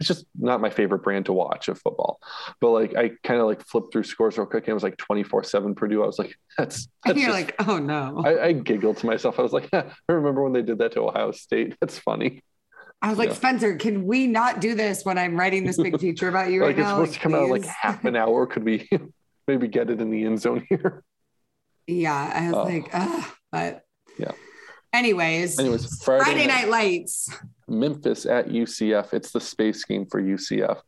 It's 0.00 0.08
just 0.08 0.24
not 0.38 0.60
my 0.60 0.70
favorite 0.70 1.02
brand 1.04 1.26
to 1.26 1.32
watch 1.32 1.68
of 1.68 1.78
football. 1.78 2.18
But 2.60 2.70
like, 2.70 2.96
I 2.96 3.12
kind 3.22 3.40
of 3.40 3.46
like 3.46 3.64
flipped 3.66 3.92
through 3.92 4.04
scores 4.04 4.38
real 4.38 4.46
quick, 4.46 4.64
and 4.64 4.70
it 4.70 4.74
was 4.74 4.82
like 4.82 4.96
24-7 4.96 5.74
Purdue. 5.76 6.02
I 6.02 6.06
was 6.06 6.18
like, 6.18 6.34
that's. 6.58 6.88
that's 7.04 7.18
you're 7.18 7.28
just- 7.30 7.40
like, 7.58 7.68
oh 7.68 7.78
no. 7.78 8.22
I, 8.24 8.46
I 8.46 8.52
giggled 8.52 8.96
to 8.98 9.06
myself. 9.06 9.38
I 9.38 9.42
was 9.42 9.52
like, 9.52 9.68
I 9.72 9.84
remember 10.08 10.42
when 10.42 10.52
they 10.52 10.62
did 10.62 10.78
that 10.78 10.92
to 10.92 11.02
Ohio 11.02 11.30
State. 11.32 11.76
That's 11.80 11.98
funny. 11.98 12.42
I 13.04 13.08
was 13.10 13.18
like, 13.18 13.30
yeah. 13.30 13.34
Spencer, 13.34 13.76
can 13.76 14.06
we 14.06 14.26
not 14.28 14.60
do 14.60 14.74
this 14.74 15.04
when 15.04 15.18
I'm 15.18 15.36
writing 15.36 15.64
this 15.66 15.76
big 15.76 15.98
feature 16.00 16.28
about 16.28 16.50
you 16.50 16.60
like 16.64 16.76
right 16.76 16.78
it's 16.78 16.88
now? 16.88 16.96
supposed 16.98 17.14
to 17.14 17.20
come 17.20 17.34
out 17.34 17.48
like 17.50 17.64
half 17.64 18.04
an 18.04 18.14
hour. 18.16 18.46
Could 18.46 18.64
we 18.64 18.88
maybe 19.48 19.66
get 19.68 19.90
it 19.90 20.00
in 20.00 20.08
the 20.10 20.24
end 20.24 20.40
zone 20.40 20.64
here? 20.68 21.02
Yeah, 21.86 22.30
I 22.32 22.46
was 22.46 22.54
Oh. 22.54 22.62
like, 22.64 22.88
Ugh, 22.92 23.24
but 23.50 23.82
Yeah. 24.18 24.32
Anyways, 24.92 25.58
Anyways, 25.58 26.02
Friday, 26.04 26.22
Friday 26.24 26.46
night, 26.46 26.62
Night 26.62 26.68
Lights. 26.68 27.28
Memphis 27.66 28.26
at 28.26 28.48
UCF. 28.48 29.12
It's 29.14 29.32
the 29.32 29.40
space 29.40 29.84
game 29.84 30.06
for 30.06 30.20
UCF. 30.22 30.78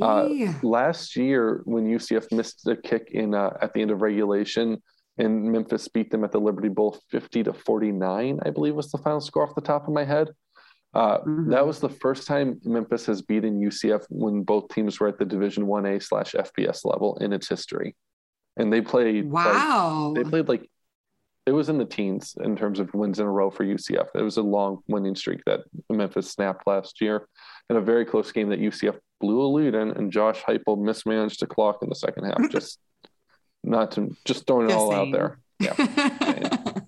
Uh, 0.00 0.28
Yeah. 0.30 0.54
last 0.62 1.16
year 1.16 1.62
when 1.64 1.84
UCF 1.86 2.30
missed 2.32 2.66
a 2.66 2.76
kick 2.76 3.08
in 3.12 3.34
uh, 3.34 3.50
at 3.60 3.74
the 3.74 3.82
end 3.82 3.90
of 3.90 4.00
regulation 4.00 4.80
and 5.18 5.42
Memphis 5.50 5.88
beat 5.88 6.10
them 6.10 6.22
at 6.24 6.30
the 6.30 6.38
Liberty 6.40 6.68
Bowl 6.68 6.96
50 7.10 7.42
to 7.44 7.52
49, 7.52 8.38
I 8.44 8.50
believe 8.50 8.74
was 8.76 8.90
the 8.92 8.98
final 8.98 9.20
score 9.20 9.42
off 9.46 9.54
the 9.56 9.60
top 9.60 9.88
of 9.88 9.92
my 9.92 10.04
head. 10.04 10.28
Uh, 10.94 11.18
Mhm. 11.20 11.50
That 11.50 11.66
was 11.66 11.80
the 11.80 11.88
first 11.88 12.26
time 12.26 12.60
Memphis 12.64 13.06
has 13.06 13.22
beaten 13.22 13.60
UCF 13.60 14.06
when 14.08 14.42
both 14.42 14.68
teams 14.68 14.98
were 14.98 15.08
at 15.08 15.18
the 15.18 15.24
Division 15.24 15.66
1A 15.66 15.98
slash 16.02 16.34
FBS 16.34 16.84
level 16.84 17.16
in 17.18 17.32
its 17.32 17.48
history. 17.48 17.94
And 18.56 18.72
they 18.72 18.80
played 18.80 19.30
like, 19.30 19.46
Wow. 19.54 20.12
they 20.16 20.24
played 20.24 20.48
like 20.48 20.68
it 21.46 21.52
was 21.52 21.68
in 21.70 21.78
the 21.78 21.84
teens 21.86 22.36
in 22.42 22.56
terms 22.56 22.78
of 22.78 22.92
wins 22.92 23.18
in 23.20 23.26
a 23.26 23.30
row 23.30 23.50
for 23.50 23.64
UCF. 23.64 24.08
It 24.14 24.22
was 24.22 24.36
a 24.36 24.42
long 24.42 24.78
winning 24.86 25.14
streak 25.14 25.42
that 25.46 25.60
Memphis 25.88 26.30
snapped 26.30 26.66
last 26.66 27.00
year, 27.00 27.26
in 27.70 27.76
a 27.76 27.80
very 27.80 28.04
close 28.04 28.30
game 28.32 28.50
that 28.50 28.58
UCF 28.60 28.98
blew 29.20 29.40
a 29.40 29.48
lead 29.48 29.74
in, 29.74 29.92
and 29.92 30.12
Josh 30.12 30.42
Heupel 30.42 30.78
mismanaged 30.78 31.40
the 31.40 31.46
clock 31.46 31.82
in 31.82 31.88
the 31.88 31.94
second 31.94 32.24
half. 32.24 32.38
Just 32.50 32.78
not 33.64 33.92
to 33.92 34.14
just 34.24 34.46
throwing 34.46 34.68
it 34.70 34.74
all 34.74 34.92
out 34.94 35.10
there. 35.12 35.38
Yeah. 35.58 35.74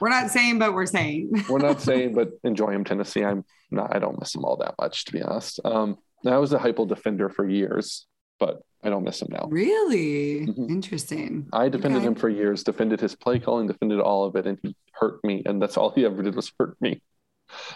we're 0.00 0.08
not 0.10 0.30
saying, 0.30 0.58
but 0.58 0.74
we're 0.74 0.86
saying. 0.86 1.30
we're 1.48 1.58
not 1.58 1.80
saying, 1.80 2.14
but 2.14 2.30
enjoy 2.44 2.70
him, 2.72 2.84
Tennessee. 2.84 3.24
I'm 3.24 3.44
not. 3.70 3.94
I 3.94 3.98
don't 3.98 4.18
miss 4.18 4.34
him 4.34 4.44
all 4.44 4.56
that 4.58 4.74
much, 4.80 5.04
to 5.06 5.12
be 5.12 5.22
honest. 5.22 5.60
Um, 5.64 5.98
I 6.26 6.38
was 6.38 6.52
a 6.52 6.58
Heupel 6.58 6.88
defender 6.88 7.28
for 7.28 7.48
years, 7.48 8.06
but 8.40 8.60
I 8.82 8.90
don't 8.90 9.04
miss 9.04 9.20
him 9.22 9.28
now. 9.30 9.46
Really 9.50 10.46
Mhm. 10.46 10.70
interesting. 10.70 11.46
I 11.52 11.68
defended 11.68 11.98
Okay. 11.98 12.08
him 12.08 12.14
for 12.14 12.28
years, 12.28 12.62
defended 12.64 13.00
his 13.00 13.14
play 13.14 13.38
calling, 13.38 13.66
defended 13.66 14.00
all 14.00 14.24
of 14.24 14.36
it, 14.36 14.46
and 14.46 14.58
he 14.62 14.74
hurt 14.92 15.22
me. 15.24 15.42
And 15.46 15.60
that's 15.60 15.76
all 15.76 15.90
he 15.90 16.04
ever 16.04 16.22
did 16.22 16.34
was 16.36 16.52
hurt 16.58 16.76
me. 16.80 17.02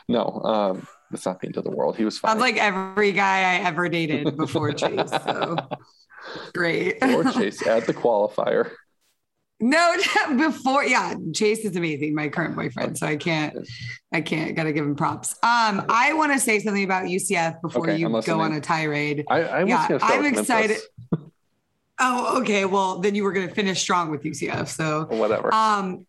No, 0.08 0.24
um, 0.44 0.86
that's 1.10 1.26
not 1.26 1.40
the 1.40 1.46
end 1.46 1.56
of 1.56 1.64
the 1.64 1.70
world. 1.70 1.96
He 1.96 2.04
was 2.04 2.18
fine. 2.18 2.30
Sounds 2.32 2.40
like 2.40 2.56
every 2.56 3.12
guy 3.12 3.54
I 3.54 3.66
ever 3.68 3.88
dated 3.88 4.36
before 4.36 4.72
Chase. 4.72 5.10
So 5.24 5.56
great. 6.54 6.98
or 7.02 7.24
Chase 7.24 7.64
add 7.66 7.86
the 7.86 7.94
qualifier. 7.94 8.70
No, 9.60 9.94
before 10.36 10.84
yeah, 10.84 11.14
Chase 11.34 11.60
is 11.60 11.76
amazing, 11.76 12.14
my 12.14 12.28
current 12.28 12.56
boyfriend. 12.56 12.96
So 12.96 13.06
I 13.06 13.16
can't, 13.16 13.56
I 14.12 14.22
can't. 14.22 14.56
Got 14.56 14.64
to 14.64 14.72
give 14.72 14.84
him 14.84 14.96
props. 14.96 15.32
Um, 15.42 15.84
I 15.88 16.14
want 16.14 16.32
to 16.32 16.38
say 16.38 16.60
something 16.60 16.84
about 16.84 17.04
UCF 17.04 17.60
before 17.60 17.82
Okay, 17.82 17.98
you 17.98 18.22
go 18.22 18.40
on 18.40 18.52
a 18.52 18.60
tirade. 18.60 19.24
I, 19.28 19.42
I 19.42 19.64
Yeah, 19.64 19.86
going 19.88 20.00
to 20.00 20.06
start 20.06 20.24
I'm 20.24 20.24
excited. 20.24 20.78
Oh, 21.98 22.40
okay. 22.40 22.64
Well, 22.64 23.00
then 23.00 23.14
you 23.14 23.24
were 23.24 23.32
going 23.32 23.46
to 23.46 23.54
finish 23.54 23.80
strong 23.80 24.10
with 24.10 24.22
UCF. 24.22 24.68
So 24.68 25.04
Whatever. 25.10 25.52
Um, 25.52 26.06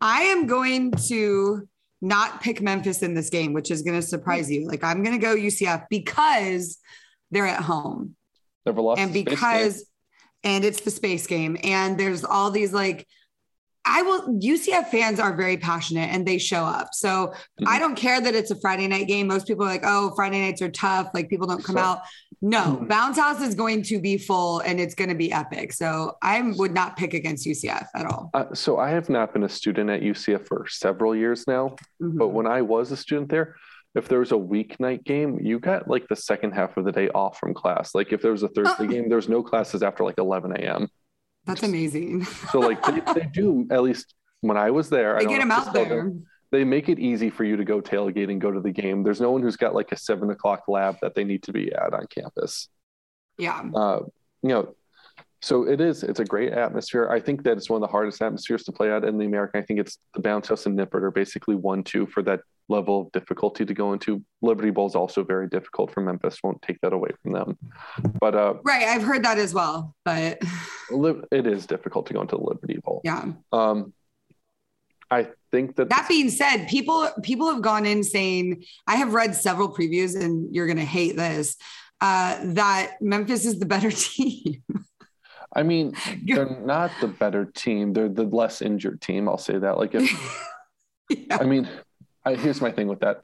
I 0.00 0.22
am 0.22 0.46
going 0.46 0.92
to 1.08 1.68
not 2.00 2.40
pick 2.42 2.60
Memphis 2.60 3.02
in 3.02 3.14
this 3.14 3.30
game, 3.30 3.52
which 3.52 3.70
is 3.70 3.82
going 3.82 4.00
to 4.00 4.06
surprise 4.06 4.50
you. 4.50 4.66
Like 4.66 4.84
I'm 4.84 5.02
going 5.02 5.18
to 5.18 5.24
go 5.24 5.34
UCF 5.34 5.86
because 5.90 6.78
they're 7.30 7.46
at 7.46 7.62
home 7.62 8.14
Never 8.66 8.80
lost. 8.80 9.00
and 9.00 9.12
because 9.12 9.84
and 10.44 10.64
it's 10.64 10.80
the 10.80 10.90
space 10.90 11.26
game 11.26 11.56
and 11.62 11.98
there's 11.98 12.24
all 12.24 12.50
these 12.50 12.72
like 12.72 13.06
I 13.84 14.02
will 14.02 14.38
UCF 14.38 14.88
fans 14.92 15.18
are 15.18 15.34
very 15.34 15.56
passionate 15.56 16.08
and 16.12 16.24
they 16.24 16.38
show 16.38 16.62
up. 16.62 16.90
So 16.92 17.32
Mhm. 17.60 17.66
I 17.66 17.80
don't 17.80 17.96
care 17.96 18.20
that 18.20 18.32
it's 18.32 18.52
a 18.52 18.60
Friday 18.60 18.86
night 18.86 19.08
game. 19.08 19.26
Most 19.26 19.48
people 19.48 19.64
are 19.64 19.68
like, 19.68 19.82
oh, 19.84 20.12
Friday 20.14 20.38
nights 20.40 20.62
are 20.62 20.70
tough. 20.70 21.08
Like 21.12 21.28
people 21.28 21.48
don't 21.48 21.64
come 21.64 21.74
So- 21.74 21.82
out. 21.82 21.98
No, 22.40 22.78
Mhm. 22.80 22.88
Bounce 22.88 23.18
House 23.18 23.40
is 23.40 23.56
going 23.56 23.82
to 23.84 24.00
be 24.00 24.18
full 24.18 24.60
and 24.60 24.78
it's 24.78 24.94
going 24.94 25.08
to 25.10 25.16
be 25.16 25.32
epic. 25.32 25.72
So 25.72 26.16
I 26.22 26.40
would 26.42 26.72
not 26.72 26.96
pick 26.96 27.12
against 27.12 27.44
UCF 27.44 27.88
at 27.96 28.06
all. 28.06 28.30
Uh, 28.34 28.54
so 28.54 28.78
I 28.78 28.90
have 28.90 29.08
not 29.10 29.32
been 29.32 29.42
a 29.42 29.48
student 29.48 29.90
at 29.90 30.00
UCF 30.02 30.46
for 30.46 30.66
several 30.68 31.14
years 31.16 31.48
now, 31.48 31.74
but 32.00 32.28
Mhm. 32.28 32.32
when 32.32 32.46
I 32.46 32.62
was 32.62 32.92
a 32.92 32.96
student 32.96 33.30
there, 33.30 33.56
if 33.94 34.08
there 34.08 34.20
was 34.20 34.32
a 34.32 34.36
weeknight 34.36 35.04
game, 35.04 35.38
you 35.42 35.58
got 35.58 35.88
like 35.88 36.08
the 36.08 36.16
second 36.16 36.52
half 36.52 36.76
of 36.76 36.84
the 36.84 36.92
day 36.92 37.08
off 37.10 37.38
from 37.38 37.52
class. 37.54 37.94
Like 37.94 38.12
if 38.12 38.22
there 38.22 38.32
was 38.32 38.42
a 38.42 38.48
Thursday 38.48 38.84
Oh. 38.84 38.86
game, 38.88 39.08
there's 39.08 39.28
no 39.28 39.42
classes 39.42 39.82
after 39.82 40.02
like 40.04 40.18
11 40.18 40.52
a.m. 40.56 40.88
That's 41.44 41.62
amazing. 41.62 42.24
So 42.24 42.60
like 42.60 42.82
they, 42.84 43.00
they 43.20 43.26
do 43.32 43.66
at 43.70 43.82
least 43.82 44.14
when 44.40 44.56
I 44.56 44.70
was 44.70 44.88
there. 44.88 45.16
I 45.16 45.20
They 45.20 45.24
don't 45.24 45.34
get 45.34 45.40
them 45.40 45.50
out 45.50 45.72
there. 45.74 46.02
do. 46.04 46.22
They 46.52 46.64
make 46.64 46.88
it 46.88 46.98
easy 46.98 47.30
for 47.30 47.44
you 47.44 47.56
to 47.56 47.64
go 47.64 47.80
tailgate 47.80 48.30
and 48.30 48.40
go 48.40 48.50
to 48.50 48.60
the 48.60 48.70
game. 48.70 49.02
There's 49.02 49.20
no 49.20 49.30
one 49.30 49.40
who's 49.42 49.56
got 49.56 49.74
like 49.74 49.90
a 49.92 49.96
seven 49.96 50.30
o'clock 50.30 50.64
lab 50.68 50.96
that 51.00 51.14
they 51.14 51.24
need 51.24 51.42
to 51.44 51.52
be 51.52 51.72
at 51.72 51.94
on 51.94 52.06
campus. 52.08 52.68
Yeah. 53.38 53.62
uh, 53.74 54.00
you 54.42 54.48
know, 54.50 54.74
so 55.42 55.66
it 55.68 55.80
is. 55.80 56.02
It's 56.04 56.20
a 56.20 56.24
great 56.24 56.52
atmosphere. 56.52 57.08
I 57.10 57.20
think 57.20 57.42
that 57.44 57.56
it's 57.56 57.68
one 57.68 57.82
of 57.82 57.86
the 57.88 57.90
hardest 57.92 58.22
atmospheres 58.22 58.62
to 58.64 58.72
play 58.72 58.90
at 58.92 59.04
in 59.04 59.18
the 59.18 59.26
American. 59.26 59.60
I 59.60 59.64
think 59.64 59.80
it's 59.80 59.98
the 60.14 60.20
Bounce 60.20 60.48
House 60.48 60.66
and 60.66 60.78
Nippert 60.78 61.02
are 61.02 61.10
basically 61.10 61.56
one 61.56 61.82
two 61.84 62.06
for 62.06 62.22
that 62.22 62.40
level 62.68 63.00
of 63.02 63.12
difficulty 63.12 63.64
to 63.64 63.74
go 63.74 63.92
into. 63.92 64.22
Liberty 64.40 64.70
Bowl 64.70 64.86
is 64.86 64.94
also 64.94 65.24
very 65.24 65.48
difficult 65.48 65.92
for 65.92 66.00
Memphis. 66.00 66.38
Won't 66.42 66.62
take 66.62 66.80
that 66.82 66.92
away 66.92 67.10
from 67.22 67.32
them, 67.32 67.58
but 68.20 68.34
uh, 68.34 68.54
Right. 68.64 68.84
I've 68.84 69.02
heard 69.02 69.24
that 69.24 69.38
as 69.38 69.52
well. 69.52 69.94
But 70.04 70.38
it 71.32 71.46
is 71.46 71.66
difficult 71.66 72.06
to 72.06 72.14
go 72.14 72.20
into 72.22 72.36
the 72.36 72.42
Liberty 72.42 72.78
Bowl. 72.82 73.00
yeah. 73.04 73.32
Um, 73.52 73.92
I 75.10 75.28
think 75.50 75.76
that 75.76 75.90
That 75.90 76.08
being 76.08 76.30
said, 76.30 76.68
people 76.68 77.06
people 77.22 77.52
have 77.52 77.60
gone 77.60 77.84
in 77.84 78.02
saying 78.02 78.64
I 78.86 78.96
have 78.96 79.12
read 79.12 79.34
several 79.34 79.68
previews, 79.74 80.18
and 80.18 80.54
you're 80.54 80.66
gonna 80.66 80.84
hate 80.84 81.16
this. 81.16 81.56
Uh, 82.00 82.38
that 82.54 82.94
Memphis 83.00 83.44
is 83.44 83.58
the 83.58 83.66
better 83.66 83.90
team. 84.06 84.62
I 85.54 85.62
mean 85.62 85.94
they're 86.24 86.60
not 86.60 86.90
the 87.00 87.08
better 87.08 87.44
team. 87.44 87.92
They're 87.92 88.08
the 88.08 88.24
less 88.24 88.62
injured 88.62 89.00
team. 89.00 89.28
I'll 89.28 89.38
say 89.38 89.58
that. 89.58 89.78
Like 89.78 89.94
if 89.94 90.10
yeah. 91.10 91.38
I 91.40 91.44
mean, 91.44 91.68
I, 92.24 92.34
here's 92.34 92.60
my 92.60 92.70
thing 92.70 92.88
with 92.88 93.00
that. 93.00 93.22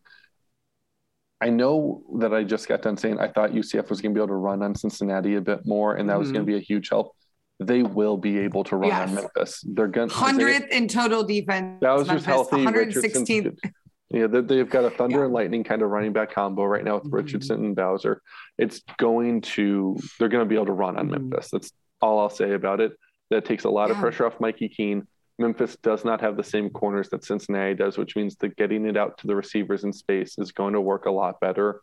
I 1.40 1.50
know 1.50 2.02
that 2.18 2.34
I 2.34 2.42
just 2.42 2.66
got 2.68 2.82
done 2.82 2.96
saying 2.96 3.18
I 3.20 3.28
thought 3.28 3.50
UCF 3.52 3.88
was 3.90 4.00
going 4.00 4.12
to 4.12 4.18
be 4.18 4.20
able 4.20 4.28
to 4.28 4.34
run 4.34 4.60
on 4.62 4.74
Cincinnati 4.74 5.36
a 5.36 5.40
bit 5.40 5.64
more, 5.66 5.94
and 5.94 6.08
that 6.10 6.18
was 6.18 6.30
Mhm. 6.30 6.32
going 6.34 6.46
to 6.46 6.52
be 6.52 6.56
a 6.56 6.60
huge 6.60 6.88
help. 6.88 7.14
They 7.60 7.82
will 7.84 8.16
be 8.16 8.38
able 8.38 8.64
to 8.64 8.76
run 8.76 8.90
on 8.90 9.14
Memphis. 9.14 9.64
They're 9.66 9.86
going 9.86 10.08
Hundredth 10.10 10.68
in 10.72 10.88
total 10.88 11.22
defense. 11.24 11.78
Bowser's 11.80 12.08
Memphis, 12.08 12.26
healthy. 12.26 12.56
116th. 12.64 13.44
Richardson, 13.44 13.56
yeah, 14.10 14.26
they, 14.26 14.40
they've 14.40 14.68
got 14.68 14.84
a 14.84 14.90
Thunder 14.90 15.18
Yeah. 15.18 15.24
and 15.26 15.32
Lightning 15.32 15.62
kind 15.64 15.82
of 15.82 15.90
running 15.90 16.12
back 16.12 16.32
combo 16.32 16.64
right 16.64 16.84
now 16.84 16.94
with 16.96 17.04
Mhm. 17.04 17.12
Richardson 17.14 17.64
and 17.66 17.76
Bowser. 17.76 18.20
It's 18.58 18.82
going 18.98 19.40
to 19.42 19.96
they're 20.18 20.28
going 20.28 20.44
to 20.44 20.48
be 20.48 20.56
able 20.56 20.66
to 20.66 20.72
run 20.72 20.96
on 20.98 21.06
Mhm. 21.08 21.30
Memphis. 21.30 21.50
That's 21.52 21.72
all 22.00 22.18
I'll 22.20 22.30
say 22.30 22.52
about 22.52 22.80
it. 22.80 22.92
That 23.30 23.44
takes 23.44 23.64
a 23.64 23.70
lot 23.70 23.90
of 23.90 23.96
pressure 23.98 24.26
off 24.26 24.40
Mikey 24.40 24.68
Keene. 24.68 25.06
Memphis 25.38 25.76
does 25.82 26.04
not 26.04 26.20
have 26.20 26.36
the 26.36 26.42
same 26.42 26.70
corners 26.70 27.08
that 27.10 27.24
Cincinnati 27.24 27.74
does, 27.74 27.96
which 27.96 28.16
means 28.16 28.36
that 28.36 28.56
getting 28.56 28.86
it 28.86 28.96
out 28.96 29.18
to 29.18 29.26
the 29.26 29.36
receivers 29.36 29.84
in 29.84 29.92
space 29.92 30.36
is 30.38 30.50
going 30.50 30.72
to 30.72 30.80
work 30.80 31.06
a 31.06 31.10
lot 31.10 31.38
better. 31.40 31.80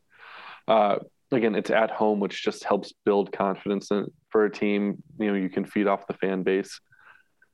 Uh, 0.68 0.98
again, 1.32 1.56
it's 1.56 1.70
at 1.70 1.92
home, 1.92 2.20
which 2.20 2.44
just 2.44 2.64
helps 2.64 2.94
build 3.06 3.32
confidence 3.32 3.92
in, 3.92 4.12
for 4.30 4.46
a 4.46 4.52
team. 4.52 5.02
You 5.20 5.28
know, 5.28 5.38
you 5.38 5.50
can 5.50 5.66
feed 5.66 5.88
off 5.88 6.08
the 6.08 6.16
fan 6.16 6.44
base. 6.44 6.80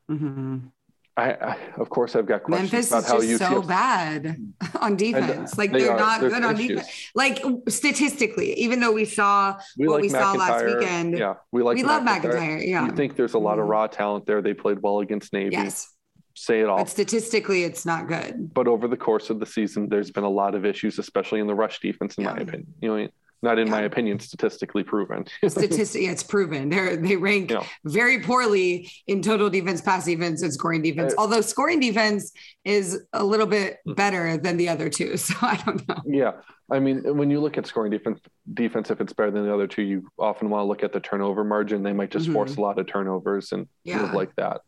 Mhm. 0.09 0.71
I, 1.17 1.31
I 1.33 1.57
of 1.77 1.89
course, 1.89 2.15
I've 2.15 2.25
got 2.25 2.43
questions 2.43 2.71
Memphis 2.71 2.89
about 2.91 3.03
is 3.03 3.09
how 3.09 3.19
just 3.21 3.51
so 3.51 3.61
bad 3.61 4.37
on 4.79 4.95
defense. 4.95 5.57
Like 5.57 5.71
They 5.71 5.79
they're 5.81 5.91
are. 5.91 5.99
not 5.99 6.19
good 6.21 6.33
on 6.33 6.55
issues. 6.55 6.67
defense. 6.69 7.11
Like 7.15 7.43
statistically, 7.67 8.53
even 8.59 8.79
though 8.79 8.91
we 8.93 9.05
saw 9.05 9.59
we 9.77 9.87
what 9.87 9.95
like 9.95 10.01
we 10.03 10.09
saw 10.09 10.31
last 10.33 10.65
weekend. 10.65 11.17
Yeah, 11.17 11.35
we 11.51 11.63
like 11.63 11.75
we 11.75 11.83
love 11.83 12.03
McIntyre. 12.03 12.65
Yeah. 12.65 12.85
We 12.85 12.91
think 12.95 13.15
there's 13.15 13.33
a 13.33 13.39
lot 13.39 13.59
of 13.59 13.65
Mhm. 13.65 13.69
raw 13.69 13.87
talent 13.87 14.25
there. 14.25 14.41
They 14.41 14.53
played 14.53 14.79
well 14.81 14.99
against 14.99 15.33
Navy. 15.33 15.51
yes. 15.53 15.87
Say 16.33 16.61
it 16.61 16.67
all. 16.69 16.77
But 16.77 16.89
statistically, 16.89 17.63
it's 17.65 17.85
not 17.85 18.07
good. 18.07 18.53
but 18.53 18.65
over 18.67 18.87
the 18.87 18.95
course 18.95 19.29
of 19.29 19.39
the 19.41 19.45
season, 19.45 19.89
there's 19.89 20.11
been 20.11 20.23
a 20.23 20.29
lot 20.29 20.55
of 20.55 20.65
issues, 20.65 20.97
especially 20.97 21.41
in 21.41 21.47
the 21.47 21.53
rush 21.55 21.79
defense, 21.81 22.15
in 22.17 22.23
my 22.23 22.31
opinion. 22.37 22.73
You 22.81 22.97
know, 22.97 23.07
not 23.43 23.57
in 23.57 23.69
my 23.69 23.81
opinion, 23.81 24.19
statistically 24.19 24.83
proven. 24.83 25.25
Statistic, 25.47 26.03
yeah, 26.03 26.11
it's 26.11 26.23
proven. 26.23 26.69
They 26.69 26.95
they 26.95 27.15
rank 27.15 27.51
Yeah. 27.51 27.65
very 27.85 28.19
poorly 28.19 28.91
in 29.07 29.21
total 29.21 29.49
defense, 29.49 29.81
pass 29.81 30.05
defense, 30.05 30.41
and 30.43 30.53
scoring 30.53 30.81
defense. 30.81 31.13
Uh, 31.13 31.21
Although 31.21 31.41
scoring 31.41 31.79
defense 31.79 32.31
is 32.65 33.01
a 33.13 33.23
little 33.23 33.47
bit 33.47 33.77
Mm. 33.87 33.95
better 33.95 34.37
than 34.37 34.57
the 34.57 34.69
other 34.69 34.89
two, 34.89 35.17
so 35.25 35.33
I 35.41 35.55
don't 35.65 35.87
know. 35.87 35.95
yeah, 36.05 36.31
I 36.71 36.79
mean, 36.79 37.17
when 37.17 37.31
you 37.31 37.39
look 37.39 37.57
at 37.57 37.65
scoring 37.65 37.91
defense, 37.91 38.19
defense, 38.53 38.91
if 38.91 39.01
it's 39.01 39.13
better 39.13 39.31
than 39.31 39.45
the 39.45 39.53
other 39.53 39.67
two, 39.67 39.81
you 39.81 40.07
often 40.19 40.49
want 40.49 40.61
to 40.61 40.65
look 40.65 40.83
at 40.83 40.93
the 40.93 40.99
turnover 40.99 41.43
margin. 41.43 41.81
They 41.83 41.93
might 41.93 42.11
just 42.11 42.29
Mhm. 42.29 42.33
force 42.33 42.55
a 42.57 42.61
lot 42.61 42.77
of 42.79 42.85
turnovers 42.87 43.51
and 43.51 43.67
Yeah. 43.83 44.01
move 44.03 44.13
like 44.13 44.35
that. 44.35 44.61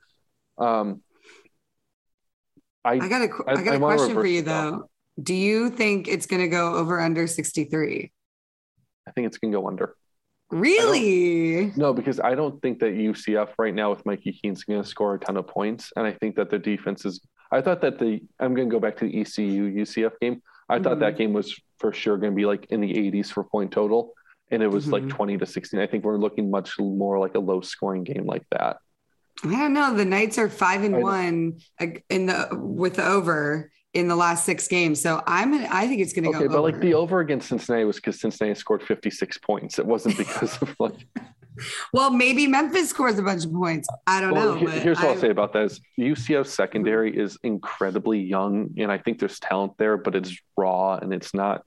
Um, 0.57 1.01
I, 2.85 2.93
I 2.93 3.07
got 3.07 3.21
a 3.21 3.29
I- 3.47 3.51
I 3.59 3.63
got 3.63 3.73
I 3.73 3.75
a 3.75 3.79
question 3.79 4.13
for 4.15 4.25
you 4.25 4.41
though. 4.41 4.89
Do 5.21 5.33
you 5.35 5.69
think 5.69 6.07
it's 6.07 6.25
going 6.25 6.41
to 6.41 6.47
go 6.47 6.73
over 6.75 6.99
under 6.99 7.27
sixty 7.27 7.65
three? 7.65 8.11
I 9.07 9.11
think 9.11 9.27
it's 9.27 9.37
gonna 9.37 9.53
go 9.53 9.67
under. 9.67 9.95
Really? 10.51 11.73
No, 11.75 11.93
because 11.93 12.19
I 12.19 12.35
don't 12.35 12.61
think 12.61 12.79
that 12.79 12.93
UCF 12.93 13.49
right 13.57 13.73
now 13.73 13.89
with 13.89 14.05
Mikey 14.05 14.33
Keene's 14.33 14.63
going 14.63 14.83
to 14.83 14.87
score 14.87 15.15
a 15.15 15.19
ton 15.19 15.35
of 15.37 15.47
points, 15.47 15.91
and 15.95 16.05
I 16.05 16.11
think 16.11 16.35
that 16.35 16.51
the 16.51 16.59
defense 16.59 17.05
is. 17.05 17.21
I 17.51 17.61
thought 17.61 17.81
that 17.81 17.97
the 17.97 18.21
I'm 18.39 18.53
going 18.53 18.69
to 18.69 18.71
go 18.71 18.79
back 18.79 18.97
to 18.97 19.05
the 19.05 19.19
ECU 19.21 19.63
UCF 19.81 20.11
game. 20.21 20.43
I 20.69 20.79
thought 20.79 20.97
Mhm. 20.97 21.01
that 21.01 21.17
game 21.17 21.33
was 21.33 21.59
for 21.79 21.91
sure 21.91 22.17
going 22.17 22.33
to 22.33 22.35
be 22.35 22.45
like 22.45 22.65
in 22.69 22.81
the 22.81 22.93
80s 22.95 23.31
for 23.31 23.43
point 23.43 23.71
total, 23.71 24.13
and 24.51 24.61
it 24.61 24.67
was 24.67 24.87
like 24.87 25.03
Mhm. 25.03 25.09
20 25.09 25.37
to 25.39 25.45
16. 25.47 25.79
I 25.79 25.87
think 25.87 26.03
we're 26.03 26.17
looking 26.17 26.51
much 26.51 26.77
more 26.79 27.17
like 27.17 27.33
a 27.33 27.39
low 27.39 27.61
scoring 27.61 28.03
game 28.03 28.25
like 28.27 28.45
that. 28.51 28.77
I 29.43 29.49
don't 29.49 29.73
know. 29.73 29.95
The 29.95 30.05
Knights 30.05 30.37
are 30.37 30.49
five 30.49 30.83
and 30.83 31.01
one 31.01 31.57
in 32.09 32.27
the 32.27 32.49
with 32.53 32.95
the 32.97 33.05
over 33.07 33.71
in 33.93 34.07
the 34.07 34.15
last 34.15 34.45
six 34.45 34.67
games. 34.67 34.99
So 35.01 35.21
I'm 35.27 35.53
I 35.71 35.87
think 35.87 36.01
it's 36.01 36.13
going 36.13 36.23
to 36.23 36.29
Okay, 36.37 36.47
go. 36.47 36.53
but 36.55 36.61
like 36.63 36.79
the 36.79 36.93
over 36.95 37.19
against 37.19 37.49
Cincinnati 37.49 37.85
was 37.85 37.97
because 37.97 38.19
Cincinnati 38.19 38.59
scored 38.59 38.81
56 38.83 39.37
points. 39.39 39.79
It 39.79 39.85
wasn't 39.85 40.17
because 40.17 40.57
of 40.61 40.75
like. 40.79 41.07
well, 41.93 42.09
maybe 42.09 42.47
Memphis 42.47 42.89
scores 42.89 43.19
a 43.19 43.21
bunch 43.21 43.45
of 43.45 43.53
points. 43.53 43.87
I 44.07 44.19
don't 44.21 44.33
Well, 44.33 44.55
know. 44.55 44.65
but 44.65 44.73
here's 44.81 44.97
what 44.97 45.05
I- 45.07 45.09
I'll 45.13 45.17
say 45.19 45.29
about 45.29 45.53
that: 45.53 45.63
is 45.65 45.79
UCF 45.99 46.47
secondary 46.47 47.15
is 47.15 47.37
incredibly 47.43 48.19
young, 48.19 48.71
and 48.77 48.91
I 48.91 48.97
think 48.97 49.19
there's 49.19 49.39
talent 49.39 49.73
there, 49.77 49.97
but 49.97 50.15
it's 50.15 50.35
raw 50.57 50.95
and 50.95 51.13
it's 51.13 51.33
not. 51.33 51.63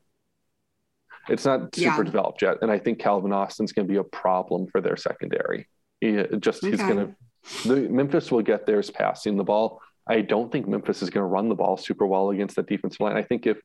It's 1.28 1.44
not 1.44 1.74
super 1.74 1.98
Yeah. 1.98 2.02
developed 2.04 2.42
yet, 2.42 2.58
and 2.62 2.70
I 2.70 2.78
think 2.78 3.00
Calvin 3.00 3.32
Austin's 3.32 3.72
going 3.72 3.86
to 3.88 3.92
be 3.92 3.98
a 3.98 4.04
problem 4.04 4.68
for 4.68 4.80
their 4.80 4.96
secondary. 4.96 5.68
He 6.00 6.22
just 6.38 6.64
he's 6.64 6.80
going 6.80 6.96
to. 6.98 7.14
The 7.68 7.88
Memphis 7.88 8.30
will 8.30 8.42
get 8.42 8.66
theirs 8.66 8.90
passing 8.90 9.36
the 9.36 9.44
ball. 9.44 9.80
I 10.08 10.20
don't 10.20 10.50
think 10.52 10.68
Memphis 10.68 11.02
is 11.02 11.10
going 11.10 11.22
to 11.22 11.28
run 11.28 11.48
the 11.48 11.54
ball 11.54 11.76
super 11.76 12.06
well 12.06 12.30
against 12.30 12.56
that 12.56 12.66
defensive 12.66 13.00
line. 13.00 13.16
I 13.16 13.22
think 13.22 13.46
if 13.46 13.58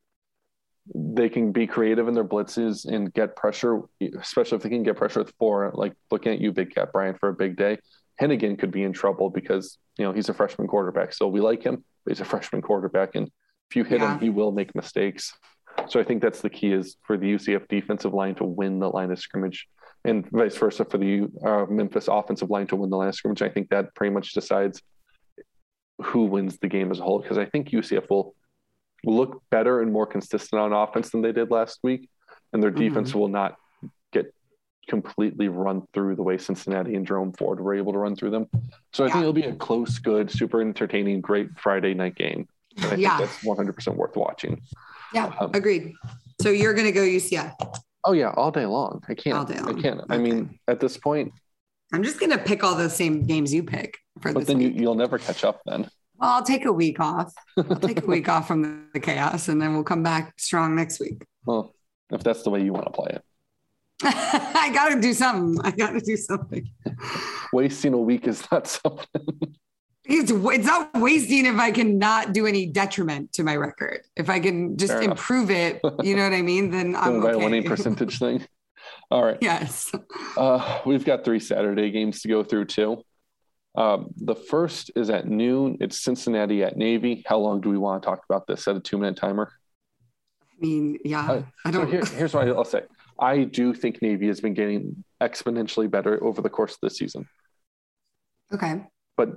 they 0.96 1.30
can 1.30 1.52
be 1.52 1.68
creative 1.68 2.08
in 2.08 2.16
their 2.16 2.24
blitzes 2.26 2.86
and 2.86 3.14
get 3.14 3.36
pressure, 3.36 3.82
especially 4.20 4.56
if 4.56 4.64
they 4.64 4.70
can 4.70 4.84
get 4.84 4.96
pressure 4.98 5.20
with 5.20 5.34
four, 5.38 5.72
like 5.76 5.94
looking 6.10 6.34
at 6.34 6.42
you, 6.42 6.52
Big 6.52 6.74
Kat 6.74 6.92
Bryant, 6.92 7.20
for 7.20 7.30
a 7.30 7.34
big 7.34 7.56
day, 7.56 7.78
Henigan 8.20 8.58
could 8.58 8.72
be 8.72 8.84
in 8.84 8.92
trouble 8.94 9.30
because 9.30 9.78
you 9.98 10.06
know 10.06 10.12
he's 10.12 10.30
a 10.30 10.34
freshman 10.34 10.68
quarterback. 10.68 11.14
So 11.14 11.28
we 11.28 11.40
like 11.42 11.64
him, 11.64 11.84
but 12.04 12.12
he's 12.12 12.22
a 12.22 12.26
freshman 12.26 12.62
quarterback, 12.62 13.16
and 13.16 13.28
if 13.70 13.76
you 13.76 13.84
hit 13.84 14.02
Yeah. 14.02 14.14
him, 14.16 14.20
he 14.20 14.30
will 14.30 14.52
make 14.52 14.74
mistakes. 14.76 15.34
So 15.88 16.00
I 16.00 16.04
think 16.04 16.22
that's 16.22 16.42
the 16.42 16.50
key 16.50 16.74
is 16.74 16.98
for 17.04 17.18
the 17.18 17.28
UCF 17.34 17.68
defensive 17.68 18.14
line 18.14 18.36
to 18.36 18.44
win 18.44 18.80
the 18.80 18.90
line 18.90 19.12
of 19.12 19.20
scrimmage, 19.20 19.68
and 20.04 20.30
vice 20.32 20.58
versa 20.58 20.86
for 20.86 20.98
the 20.98 21.28
uh, 21.46 21.66
Memphis 21.70 22.08
offensive 22.08 22.50
line 22.50 22.68
to 22.68 22.76
win 22.76 22.90
the 22.90 22.98
line 22.98 23.10
of 23.10 23.16
scrimmage. 23.16 23.42
I 23.44 23.50
think 23.50 23.70
that 23.70 23.94
pretty 23.96 24.14
much 24.14 24.34
decides 24.34 24.82
who 26.04 26.26
wins 26.26 26.58
the 26.60 26.68
game 26.68 26.92
as 26.92 27.00
a 27.00 27.04
whole 27.04 27.20
because 27.20 27.38
I 27.38 27.46
think 27.46 27.70
UCF 27.70 28.10
will 28.10 28.34
look 29.04 29.42
better 29.50 29.82
and 29.82 29.92
more 29.92 30.06
consistent 30.06 30.62
on 30.62 30.74
offense 30.74 31.10
than 31.10 31.22
they 31.22 31.32
did 31.32 31.52
last 31.52 31.80
week, 31.84 32.10
and 32.54 32.62
their 32.62 32.72
defense 32.72 33.14
will 33.16 33.28
not 33.28 33.56
get 34.12 34.34
completely 34.88 35.48
run 35.48 35.84
through 35.94 36.16
the 36.16 36.24
way 36.24 36.38
Cincinnati 36.38 36.96
and 36.96 37.06
Jerome 37.06 37.34
Ford 37.34 37.60
were 37.60 37.74
able 37.74 37.94
to 37.94 38.00
run 38.00 38.16
through 38.16 38.32
them. 38.32 38.48
So 38.94 39.06
I 39.06 39.10
think 39.10 39.22
it'll 39.22 39.34
be 39.34 39.44
a 39.44 39.56
close, 39.56 40.00
good, 40.00 40.30
super 40.30 40.62
entertaining, 40.62 41.22
great 41.22 41.50
Friday 41.58 41.94
night 41.94 42.16
game. 42.16 42.48
And 42.78 42.86
I 42.86 42.90
think 42.90 43.02
Yeah. 43.02 43.18
that's 43.18 43.44
100% 43.44 43.96
worth 43.98 44.16
watching. 44.16 44.62
Yeah, 45.14 45.34
Um, 45.40 45.52
agreed. 45.54 45.94
So 46.42 46.50
you're 46.50 46.74
gonna 46.74 46.92
go 46.92 47.02
UCF. 47.04 47.54
Oh 48.04 48.14
yeah, 48.14 48.32
all 48.36 48.50
day 48.52 48.66
long. 48.66 49.04
I 49.08 49.14
can't. 49.14 49.50
Long. 49.50 49.78
I 49.78 49.82
can't. 49.82 50.02
I 50.10 50.18
mean, 50.18 50.58
at 50.68 50.80
this 50.80 50.98
point, 50.98 51.34
I'm 51.94 52.04
just 52.04 52.20
gonna 52.20 52.38
pick 52.38 52.64
all 52.64 52.76
the 52.76 52.90
same 52.90 53.26
games 53.26 53.54
you 53.54 53.64
pick 53.64 53.98
for 54.22 54.34
but 54.34 54.40
this 54.42 54.48
then 54.48 54.62
you, 54.62 54.70
week. 54.70 54.80
you'll 54.80 54.96
never 54.96 55.18
catch 55.18 55.44
up 55.44 55.62
then. 55.66 55.90
well, 56.18 56.32
I'll 56.32 56.44
take 56.44 56.66
a 56.66 56.72
week 56.72 57.00
off. 57.00 57.34
I'll 57.58 57.76
take 57.76 58.02
a 58.02 58.06
week 58.16 58.30
off 58.30 58.48
from 58.48 58.88
the 58.94 59.00
chaos, 59.00 59.48
and 59.48 59.62
then 59.62 59.74
we'll 59.74 59.84
come 59.84 60.04
back 60.04 60.34
strong 60.40 60.76
next 60.76 61.00
week. 61.00 61.26
Well, 61.46 61.74
if 62.12 62.24
that's 62.24 62.44
the 62.44 62.50
way 62.50 62.64
you 62.64 62.74
want 62.74 62.86
to 62.86 62.92
play 62.92 63.12
it. 63.12 63.24
I 64.04 64.72
gotta 64.74 65.00
do 65.00 65.14
something. 65.14 65.64
I 65.64 65.72
gotta 65.72 66.02
do 66.02 66.18
something. 66.18 66.68
Wasting 67.54 67.94
a 67.94 67.98
week 67.98 68.28
is 68.28 68.44
not 68.52 68.68
something. 68.80 69.06
It's 70.06 70.32
it's 70.32 70.66
not 70.66 70.90
wasting 70.96 71.46
if 71.46 71.58
I 71.58 71.72
can 71.72 72.00
not 72.00 72.34
do 72.34 72.48
any 72.48 72.66
detriment 72.66 73.34
to 73.34 73.44
my 73.44 73.56
record. 73.56 74.02
If 74.16 74.30
I 74.30 74.40
can 74.40 74.76
just 74.76 74.94
improve 74.94 75.52
it, 75.52 75.80
you 76.02 76.16
know 76.16 76.24
what 76.24 76.34
I 76.34 76.42
mean? 76.42 76.72
Then 76.72 76.96
I'm 76.96 77.22
by 77.22 77.32
a 77.32 77.36
okay. 77.36 77.46
winning 77.46 77.64
percentage 77.64 78.18
thing. 78.18 78.46
All 79.12 79.24
right. 79.24 79.38
yes. 79.42 79.92
Uh, 80.38 80.80
we've 80.86 81.04
got 81.04 81.26
three 81.26 81.40
Saturday 81.40 81.92
games 81.92 82.22
to 82.22 82.28
go 82.30 82.44
through 82.44 82.66
too. 82.66 83.04
Um, 83.76 84.14
the 84.18 84.36
first 84.36 84.92
is 84.96 85.10
at 85.10 85.28
noon. 85.28 85.78
It's 85.82 86.00
Cincinnati 86.00 86.64
at 86.64 86.78
Navy. 86.78 87.24
How 87.26 87.38
long 87.38 87.62
do 87.62 87.70
we 87.70 87.78
want 87.78 88.02
to 88.02 88.06
talk 88.06 88.22
about 88.30 88.48
this? 88.48 88.68
At 88.68 88.76
a 88.76 88.80
two 88.80 88.98
minute 88.98 89.18
timer. 89.18 89.52
I 90.52 90.56
mean, 90.66 90.98
yeah. 91.04 91.30
Uh, 91.30 91.44
I 91.66 91.72
don't. 91.72 91.90
here, 91.90 92.06
here's 92.06 92.34
what 92.34 92.48
I'll 92.48 92.64
say. 92.64 92.84
I 93.20 93.44
do 93.44 93.74
think 93.74 94.02
Navy 94.02 94.28
has 94.28 94.40
been 94.40 94.54
getting 94.54 95.04
exponentially 95.22 95.90
better 95.92 96.24
over 96.24 96.42
the 96.42 96.50
course 96.50 96.74
of 96.74 96.80
the 96.82 96.90
season. 96.90 97.28
okay, 98.54 98.82
But 99.18 99.30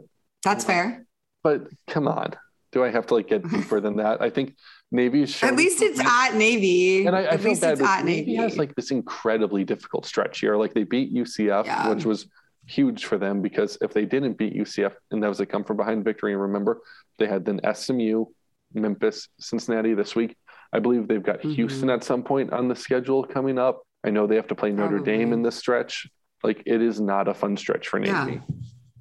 that's 0.44 0.64
fair. 0.64 1.04
but 1.42 1.68
come 1.88 2.08
on, 2.08 2.34
do 2.74 2.84
I 2.84 2.90
have 2.90 3.06
to 3.06 3.14
like 3.14 3.28
get 3.28 3.48
deeper 3.54 3.80
than 3.80 3.96
that? 3.96 4.20
I 4.20 4.28
think 4.28 4.56
Navy 4.90 5.22
is 5.22 5.42
At 5.42 5.56
least 5.56 5.80
it's 5.80 5.98
at 6.00 6.34
Navy. 6.34 7.06
And 7.06 7.16
I, 7.16 7.20
I 7.20 7.24
at 7.34 7.40
feel 7.40 7.50
least 7.50 7.62
bad. 7.62 7.72
it's 7.72 7.80
but 7.80 7.88
at 8.00 8.04
Navy, 8.04 8.32
Navy. 8.32 8.34
has 8.42 8.58
like 8.58 8.74
this 8.74 8.90
incredibly 8.90 9.64
difficult 9.64 10.04
stretch 10.04 10.40
here. 10.40 10.56
Like 10.56 10.74
they 10.74 10.82
beat 10.84 11.14
UCF, 11.14 11.64
Yeah. 11.66 11.88
which 11.88 12.04
was 12.04 12.26
huge 12.66 13.04
for 13.04 13.16
them 13.16 13.40
because 13.42 13.78
if 13.80 13.92
they 13.94 14.04
didn't 14.04 14.36
beat 14.36 14.54
UCF, 14.54 14.92
and 15.10 15.22
that 15.22 15.28
was 15.28 15.40
a 15.40 15.46
come 15.46 15.64
from 15.64 15.76
behind 15.76 16.04
victory. 16.04 16.32
And 16.32 16.42
remember, 16.42 16.80
they 17.18 17.26
had 17.26 17.44
then 17.44 17.60
SMU, 17.72 18.26
Memphis, 18.74 19.28
Cincinnati 19.38 19.94
this 19.94 20.16
week. 20.16 20.36
I 20.72 20.80
believe 20.80 21.06
they've 21.06 21.22
got 21.22 21.40
Mhm. 21.42 21.54
Houston 21.54 21.88
at 21.90 22.02
some 22.02 22.24
point 22.24 22.52
on 22.52 22.66
the 22.68 22.74
schedule 22.74 23.22
coming 23.24 23.58
up. 23.58 23.82
I 24.02 24.10
know 24.10 24.26
they 24.26 24.34
have 24.36 24.48
to 24.48 24.54
play 24.56 24.72
Notre 24.72 24.96
Probably. 24.96 25.12
Dame 25.18 25.32
in 25.32 25.42
this 25.42 25.54
stretch. 25.56 26.08
Like 26.42 26.62
it 26.66 26.82
is 26.82 27.00
not 27.00 27.28
a 27.28 27.34
fun 27.34 27.56
stretch 27.56 27.86
for 27.88 28.00
Navy. 28.00 28.10
Yeah. 28.12 28.40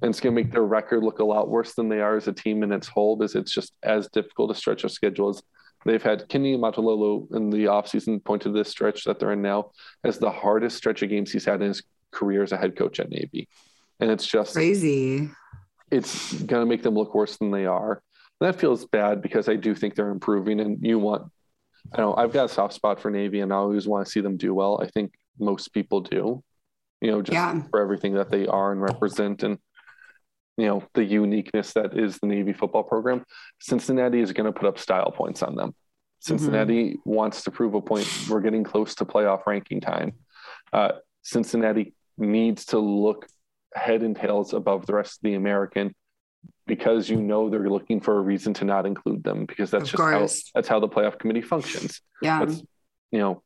And 0.04 0.10
it's 0.10 0.20
going 0.20 0.34
to 0.36 0.42
make 0.42 0.52
their 0.52 0.64
record 0.66 1.02
look 1.02 1.20
a 1.20 1.24
lot 1.24 1.48
worse 1.48 1.72
than 1.72 1.88
they 1.88 2.00
are 2.02 2.14
as 2.18 2.28
a 2.28 2.32
team 2.34 2.62
in 2.62 2.72
its 2.72 2.86
whole, 2.86 3.22
as 3.22 3.34
it's 3.34 3.50
just 3.50 3.72
as 3.82 4.06
difficult 4.08 4.50
a 4.50 4.54
stretch 4.54 4.84
of 4.84 4.92
schedule 4.92 5.30
as 5.30 5.42
they've 5.86 6.02
had. 6.02 6.28
Ken 6.28 6.42
Niumatalolo 6.42 7.34
in 7.34 7.48
the 7.48 7.64
offseason 7.64 8.22
pointed 8.22 8.52
to 8.52 8.58
this 8.58 8.68
stretch 8.68 9.04
that 9.04 9.18
they're 9.18 9.32
in 9.32 9.40
now 9.40 9.70
as 10.04 10.18
the 10.18 10.30
hardest 10.30 10.76
stretch 10.76 11.00
of 11.02 11.08
games 11.08 11.32
he's 11.32 11.46
had 11.46 11.62
in 11.62 11.68
his 11.68 11.82
career 12.10 12.42
as 12.42 12.52
a 12.52 12.58
head 12.58 12.76
coach 12.76 13.00
at 13.00 13.08
Navy. 13.08 13.48
And 13.98 14.10
it's 14.10 14.26
just, 14.26 14.52
Crazy. 14.52 15.30
it's 15.90 16.34
going 16.34 16.60
to 16.60 16.66
make 16.66 16.82
them 16.82 16.92
look 16.94 17.14
worse 17.14 17.38
than 17.38 17.50
they 17.50 17.64
are. 17.64 18.02
And 18.42 18.48
That 18.52 18.60
feels 18.60 18.84
bad 18.84 19.22
because 19.22 19.48
I 19.48 19.56
do 19.56 19.74
think 19.74 19.94
they're 19.94 20.10
improving 20.10 20.60
and 20.60 20.84
you 20.84 20.98
want, 20.98 21.32
I 21.94 22.02
know 22.02 22.14
I've 22.14 22.34
got 22.34 22.44
a 22.44 22.48
soft 22.52 22.74
spot 22.74 23.00
for 23.00 23.10
Navy 23.10 23.40
and 23.40 23.54
I 23.54 23.56
always 23.56 23.88
want 23.88 24.04
to 24.04 24.12
see 24.12 24.20
them 24.20 24.36
do 24.36 24.52
well. 24.52 24.80
I 24.82 24.86
think 24.88 25.14
most 25.40 25.72
people 25.72 26.02
do, 26.02 26.44
you 27.00 27.10
know, 27.10 27.22
just 27.22 27.32
Yeah. 27.32 27.62
for 27.70 27.80
everything 27.80 28.12
that 28.16 28.30
they 28.30 28.46
are 28.46 28.70
and 28.70 28.82
represent 28.82 29.42
and, 29.44 29.56
you 30.56 30.66
know, 30.66 30.84
the 30.94 31.04
uniqueness 31.04 31.72
that 31.72 31.98
is 31.98 32.18
the 32.18 32.26
Navy 32.26 32.52
football 32.52 32.84
program. 32.84 33.24
Cincinnati 33.60 34.20
is 34.20 34.32
going 34.32 34.46
to 34.46 34.52
put 34.52 34.68
up 34.68 34.78
style 34.78 35.10
points 35.10 35.42
on 35.42 35.56
them. 35.56 35.74
Cincinnati 36.20 36.98
wants 37.04 37.42
to 37.42 37.50
prove 37.50 37.74
a 37.74 37.82
point. 37.82 38.08
We're 38.30 38.40
getting 38.40 38.64
close 38.64 38.94
to 38.96 39.04
playoff 39.04 39.46
ranking 39.46 39.80
time. 39.80 40.14
Uh, 40.72 40.92
Cincinnati 41.22 41.94
needs 42.16 42.66
to 42.66 42.78
look 42.78 43.26
head 43.74 44.02
and 44.02 44.16
tails 44.16 44.54
above 44.54 44.86
the 44.86 44.94
rest 44.94 45.18
of 45.18 45.22
the 45.22 45.34
American 45.34 45.94
because 46.66 47.10
you 47.10 47.20
know 47.20 47.50
they're 47.50 47.68
looking 47.68 48.00
for 48.00 48.16
a 48.16 48.20
reason 48.20 48.54
to 48.54 48.64
not 48.64 48.86
include 48.86 49.22
them 49.22 49.44
because 49.44 49.70
that's 49.70 49.92
Of 49.92 49.98
just 49.98 50.02
how 50.02 50.54
that's 50.54 50.68
how 50.68 50.80
the 50.80 50.88
playoff 50.88 51.18
committee 51.18 51.42
functions. 51.42 52.00
Yeah. 52.22 52.44
That's 52.44 52.62
you 53.10 53.18
know, 53.18 53.42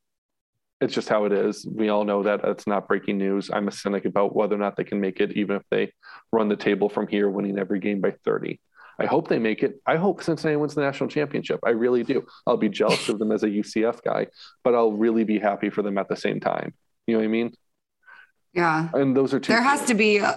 it's 0.81 0.95
just 0.95 1.09
how 1.09 1.25
it 1.25 1.33
is. 1.33 1.67
We 1.67 1.89
all 1.89 2.05
know 2.05 2.23
that 2.23 2.41
it's 2.45 2.67
not 2.67 2.87
breaking 2.89 3.19
news. 3.19 3.51
I'm 3.53 3.69
a 3.69 3.73
cynic 3.73 4.05
about 4.05 4.35
whether 4.37 4.55
or 4.55 4.59
not 4.59 4.77
they 4.77 4.85
can 4.85 5.01
make 5.01 5.21
it, 5.21 5.33
even 5.33 5.57
if 5.57 5.63
they 5.71 5.93
run 6.33 6.49
the 6.49 6.57
table 6.57 6.89
from 6.89 7.09
here, 7.09 7.29
winning 7.29 7.59
every 7.59 7.81
game 7.81 8.01
by 8.01 8.13
30. 8.25 8.61
I 9.01 9.07
hope 9.07 9.29
they 9.29 9.39
make 9.39 9.63
it. 9.63 9.81
I 9.87 9.97
hope 9.97 10.23
Cincinnati 10.23 10.57
wins 10.57 10.75
the 10.75 10.81
national 10.81 11.09
championship. 11.09 11.61
I 11.65 11.71
really 11.71 12.03
do. 12.03 12.27
I'll 12.47 12.57
be 12.57 12.69
jealous 12.69 13.09
of 13.09 13.19
them 13.19 13.31
as 13.33 13.43
a 13.45 13.49
UCF 13.49 14.03
guy, 14.03 14.27
but 14.65 14.75
I'll 14.75 14.93
really 14.93 15.25
be 15.25 15.39
happy 15.39 15.71
for 15.71 15.83
them 15.83 15.99
at 15.99 16.09
the 16.09 16.17
same 16.17 16.41
time. 16.41 16.75
You 17.07 17.15
know 17.15 17.21
what 17.21 17.25
I 17.25 17.29
mean? 17.29 17.53
Yeah. 18.55 18.89
And 18.95 19.17
those 19.17 19.33
are 19.35 19.41
two. 19.41 19.53
There 19.53 19.63
has 19.63 19.85
to 19.87 19.95
be, 19.95 20.21
uh, 20.21 20.35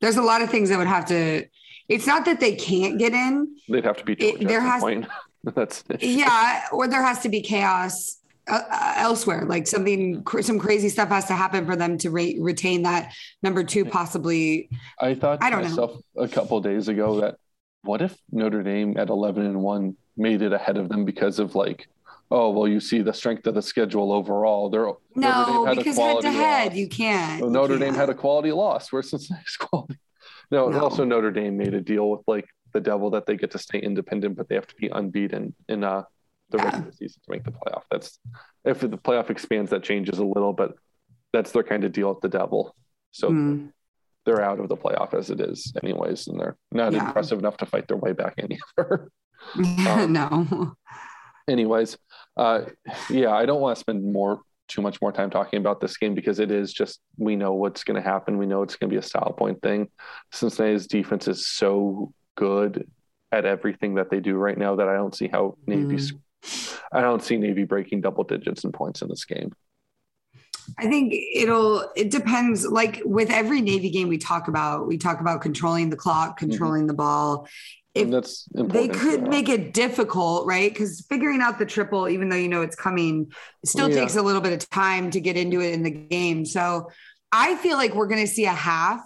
there's 0.00 0.16
a 0.16 0.22
lot 0.22 0.42
of 0.42 0.50
things 0.50 0.68
that 0.68 0.78
would 0.78 0.86
have 0.86 1.06
to, 1.06 1.44
it's 1.88 2.06
not 2.06 2.24
that 2.26 2.38
they 2.40 2.54
can't 2.54 2.98
get 2.98 3.12
in. 3.14 3.56
They'd 3.68 3.84
have 3.84 3.96
to 3.96 4.04
be 4.04 4.12
It- 4.14 4.46
there 4.46 4.60
has- 4.60 4.80
point. 4.82 5.06
That's. 5.54 5.82
Yeah. 6.00 6.64
Or 6.72 6.86
there 6.88 7.02
has 7.02 7.20
to 7.20 7.28
be 7.28 7.40
chaos 7.42 8.17
uh, 8.48 8.62
uh, 8.70 8.92
elsewhere. 8.96 9.44
Like 9.44 9.66
something, 9.66 10.22
cr- 10.24 10.42
some 10.42 10.58
crazy 10.58 10.88
stuff 10.88 11.08
has 11.10 11.26
to 11.26 11.34
happen 11.34 11.66
for 11.66 11.76
them 11.76 11.98
to 11.98 12.10
re- 12.10 12.38
retain 12.40 12.82
that 12.82 13.12
number 13.42 13.62
two, 13.64 13.84
possibly. 13.84 14.68
I 15.00 15.14
thought 15.14 15.42
I 15.42 15.50
don't 15.50 15.62
know. 15.62 15.68
myself 15.68 15.92
a 16.16 16.28
couple 16.28 16.60
days 16.60 16.88
ago 16.88 17.20
that 17.20 17.36
what 17.82 18.02
if 18.02 18.16
Notre 18.32 18.62
Dame 18.62 18.96
at 18.96 19.08
11 19.08 19.44
and 19.46 19.60
1 19.62 19.96
made 20.16 20.42
it 20.42 20.52
ahead 20.52 20.76
of 20.76 20.88
them 20.88 21.04
because 21.04 21.38
of 21.38 21.54
like, 21.54 21.88
oh, 22.30 22.50
well, 22.50 22.68
you 22.68 22.80
see 22.80 23.00
the 23.00 23.12
strength 23.12 23.46
of 23.46 23.54
the 23.54 23.62
schedule 23.62 24.12
overall. 24.12 24.68
They're, 24.68 24.90
No, 25.14 25.72
because 25.74 25.96
head 25.96 26.20
to 26.22 26.30
head, 26.30 26.76
you 26.76 26.88
can't. 26.88 27.40
You 27.40 27.50
Notre 27.50 27.74
Dame 27.78 27.88
can't. 27.88 27.96
had 27.96 28.10
a 28.10 28.14
quality 28.14 28.52
loss. 28.52 28.92
Where's 28.92 29.10
Cincinnati's 29.10 29.56
quality? 29.58 29.96
No, 30.50 30.68
No. 30.68 30.80
also 30.80 31.04
Notre 31.04 31.30
Dame 31.30 31.56
made 31.56 31.74
a 31.74 31.80
deal 31.80 32.10
with 32.10 32.20
like 32.26 32.46
the 32.74 32.80
devil 32.80 33.10
that 33.10 33.24
they 33.26 33.36
get 33.36 33.50
to 33.52 33.58
stay 33.58 33.78
independent, 33.78 34.36
but 34.36 34.48
they 34.48 34.54
have 34.56 34.66
to 34.66 34.74
be 34.76 34.88
unbeaten 34.88 35.54
in 35.68 35.84
uh, 35.84 36.02
the 36.50 36.58
Yeah. 36.58 36.64
regular 36.64 36.92
season 36.92 37.20
to 37.24 37.30
make 37.30 37.44
the 37.44 37.50
playoff. 37.52 37.82
That's 37.90 38.18
if 38.64 38.80
the 38.80 38.88
playoff 38.88 39.30
expands, 39.30 39.70
that 39.70 39.82
changes 39.82 40.18
a 40.18 40.24
little, 40.24 40.52
but 40.52 40.74
that's 41.32 41.52
their 41.52 41.62
kind 41.62 41.84
of 41.84 41.92
deal 41.92 42.08
with 42.10 42.20
the 42.20 42.28
devil. 42.28 42.74
So 43.12 43.30
Hmm. 43.30 43.66
they're 44.24 44.42
out 44.42 44.60
of 44.60 44.68
the 44.68 44.76
playoff 44.76 45.14
as 45.14 45.30
it 45.30 45.40
is, 45.40 45.72
anyways, 45.82 46.26
and 46.28 46.38
they're 46.40 46.56
not 46.72 46.92
Yeah. 46.92 47.06
impressive 47.06 47.38
enough 47.38 47.56
to 47.58 47.66
fight 47.66 47.88
their 47.88 47.96
way 47.96 48.12
back 48.12 48.34
in 48.38 48.48
either. 48.78 49.10
Um, 50.04 50.12
no. 50.12 50.74
anyways, 51.48 51.96
uh, 52.36 52.62
yeah, 53.08 53.32
I 53.34 53.46
don't 53.46 53.60
want 53.60 53.76
to 53.76 53.80
spend 53.80 54.04
more 54.12 54.40
too 54.68 54.82
much 54.82 55.00
more 55.00 55.12
time 55.12 55.30
talking 55.30 55.58
about 55.60 55.80
this 55.80 55.96
game 55.96 56.14
because 56.14 56.40
it 56.40 56.50
is 56.50 56.72
just 56.74 57.00
we 57.16 57.36
know 57.36 57.54
what's 57.54 57.84
going 57.84 57.94
to 57.94 58.06
happen. 58.06 58.36
We 58.36 58.44
know 58.46 58.62
it's 58.62 58.76
going 58.76 58.90
to 58.90 58.94
be 58.94 58.98
a 58.98 59.02
style 59.02 59.32
point 59.32 59.62
thing. 59.62 59.88
Cincinnati's 60.32 60.86
defense 60.86 61.26
is 61.26 61.46
so 61.48 62.12
good 62.36 62.86
at 63.32 63.46
everything 63.46 63.94
that 63.94 64.10
they 64.10 64.20
do 64.20 64.36
right 64.36 64.58
now 64.58 64.76
that 64.76 64.88
I 64.88 64.94
don't 64.96 65.14
see 65.14 65.28
how 65.28 65.56
Navy's. 65.66 66.12
I 66.92 67.00
don't 67.00 67.22
see 67.22 67.36
Navy 67.36 67.64
breaking 67.64 68.00
double 68.00 68.24
digits 68.24 68.64
in 68.64 68.72
points 68.72 69.02
in 69.02 69.08
this 69.08 69.24
game. 69.24 69.52
I 70.78 70.86
think 70.86 71.14
it'll, 71.34 71.90
it 71.96 72.10
depends. 72.10 72.66
Like 72.66 73.00
with 73.04 73.30
every 73.30 73.60
Navy 73.60 73.90
game 73.90 74.08
we 74.08 74.18
talk 74.18 74.48
about, 74.48 74.86
we 74.86 74.98
talk 74.98 75.20
about 75.20 75.40
controlling 75.40 75.88
the 75.90 75.96
clock, 75.96 76.36
controlling 76.38 76.86
the 76.86 76.94
ball. 76.94 77.48
If 77.94 78.04
and 78.04 78.12
that's 78.12 78.44
they 78.54 78.86
could 78.88 79.22
yeah. 79.22 79.28
make 79.28 79.48
it 79.48 79.72
difficult, 79.72 80.46
right? 80.46 80.70
Because 80.70 81.04
figuring 81.08 81.40
out 81.40 81.58
the 81.58 81.64
triple, 81.66 82.08
even 82.08 82.28
though 82.28 82.36
you 82.36 82.48
know 82.48 82.60
it's 82.62 82.76
coming, 82.76 83.32
it 83.62 83.68
still 83.68 83.88
Yeah. 83.88 84.00
takes 84.00 84.16
a 84.16 84.22
little 84.22 84.42
bit 84.42 84.52
of 84.52 84.68
time 84.70 85.10
to 85.12 85.20
get 85.20 85.36
into 85.36 85.60
it 85.62 85.72
in 85.72 85.82
the 85.82 85.90
game. 85.90 86.44
So 86.44 86.90
I 87.32 87.56
feel 87.56 87.76
like 87.78 87.94
we're 87.94 88.06
going 88.06 88.24
to 88.24 88.32
see 88.32 88.44
a 88.44 88.50
half 88.52 89.00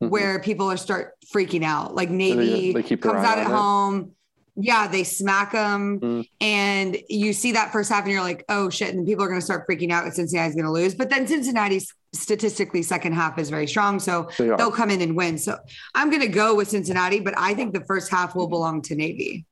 Mhm. 0.00 0.10
where 0.10 0.38
people 0.40 0.70
are 0.70 0.76
start 0.76 1.14
freaking 1.34 1.64
out. 1.64 1.94
Like 1.94 2.08
Navy 2.08 2.72
comes 2.96 3.24
out 3.24 3.38
at 3.38 3.46
it. 3.46 3.52
home. 3.52 4.12
Yeah, 4.56 4.88
they 4.88 5.04
smack 5.04 5.52
them. 5.52 6.00
Mm. 6.00 6.28
And 6.40 6.96
you 7.08 7.32
see 7.32 7.52
that 7.52 7.72
first 7.72 7.90
half 7.90 8.02
and 8.04 8.12
you're 8.12 8.20
like, 8.22 8.44
oh 8.48 8.68
shit. 8.70 8.94
And 8.94 9.06
people 9.06 9.24
are 9.24 9.28
going 9.28 9.40
to 9.40 9.44
start 9.44 9.66
freaking 9.68 9.90
out 9.90 10.04
that 10.04 10.14
Cincinnati's 10.14 10.54
going 10.54 10.66
to 10.66 10.70
lose. 10.72 10.94
But 10.94 11.08
then 11.10 11.26
Cincinnati's 11.26 11.94
statistically 12.12 12.82
second 12.82 13.12
half 13.12 13.38
is 13.38 13.48
very 13.50 13.66
strong. 13.66 14.00
So 14.00 14.28
they 14.38 14.48
they'll 14.48 14.72
come 14.72 14.90
in 14.90 15.00
and 15.00 15.16
win. 15.16 15.38
So 15.38 15.56
I'm 15.94 16.10
going 16.10 16.22
to 16.22 16.28
go 16.28 16.54
with 16.54 16.68
Cincinnati, 16.68 17.20
but 17.20 17.34
I 17.38 17.54
think 17.54 17.72
the 17.72 17.84
first 17.84 18.10
half 18.10 18.34
will 18.34 18.48
belong 18.48 18.82
to 18.82 18.94
Navy. 18.94 19.46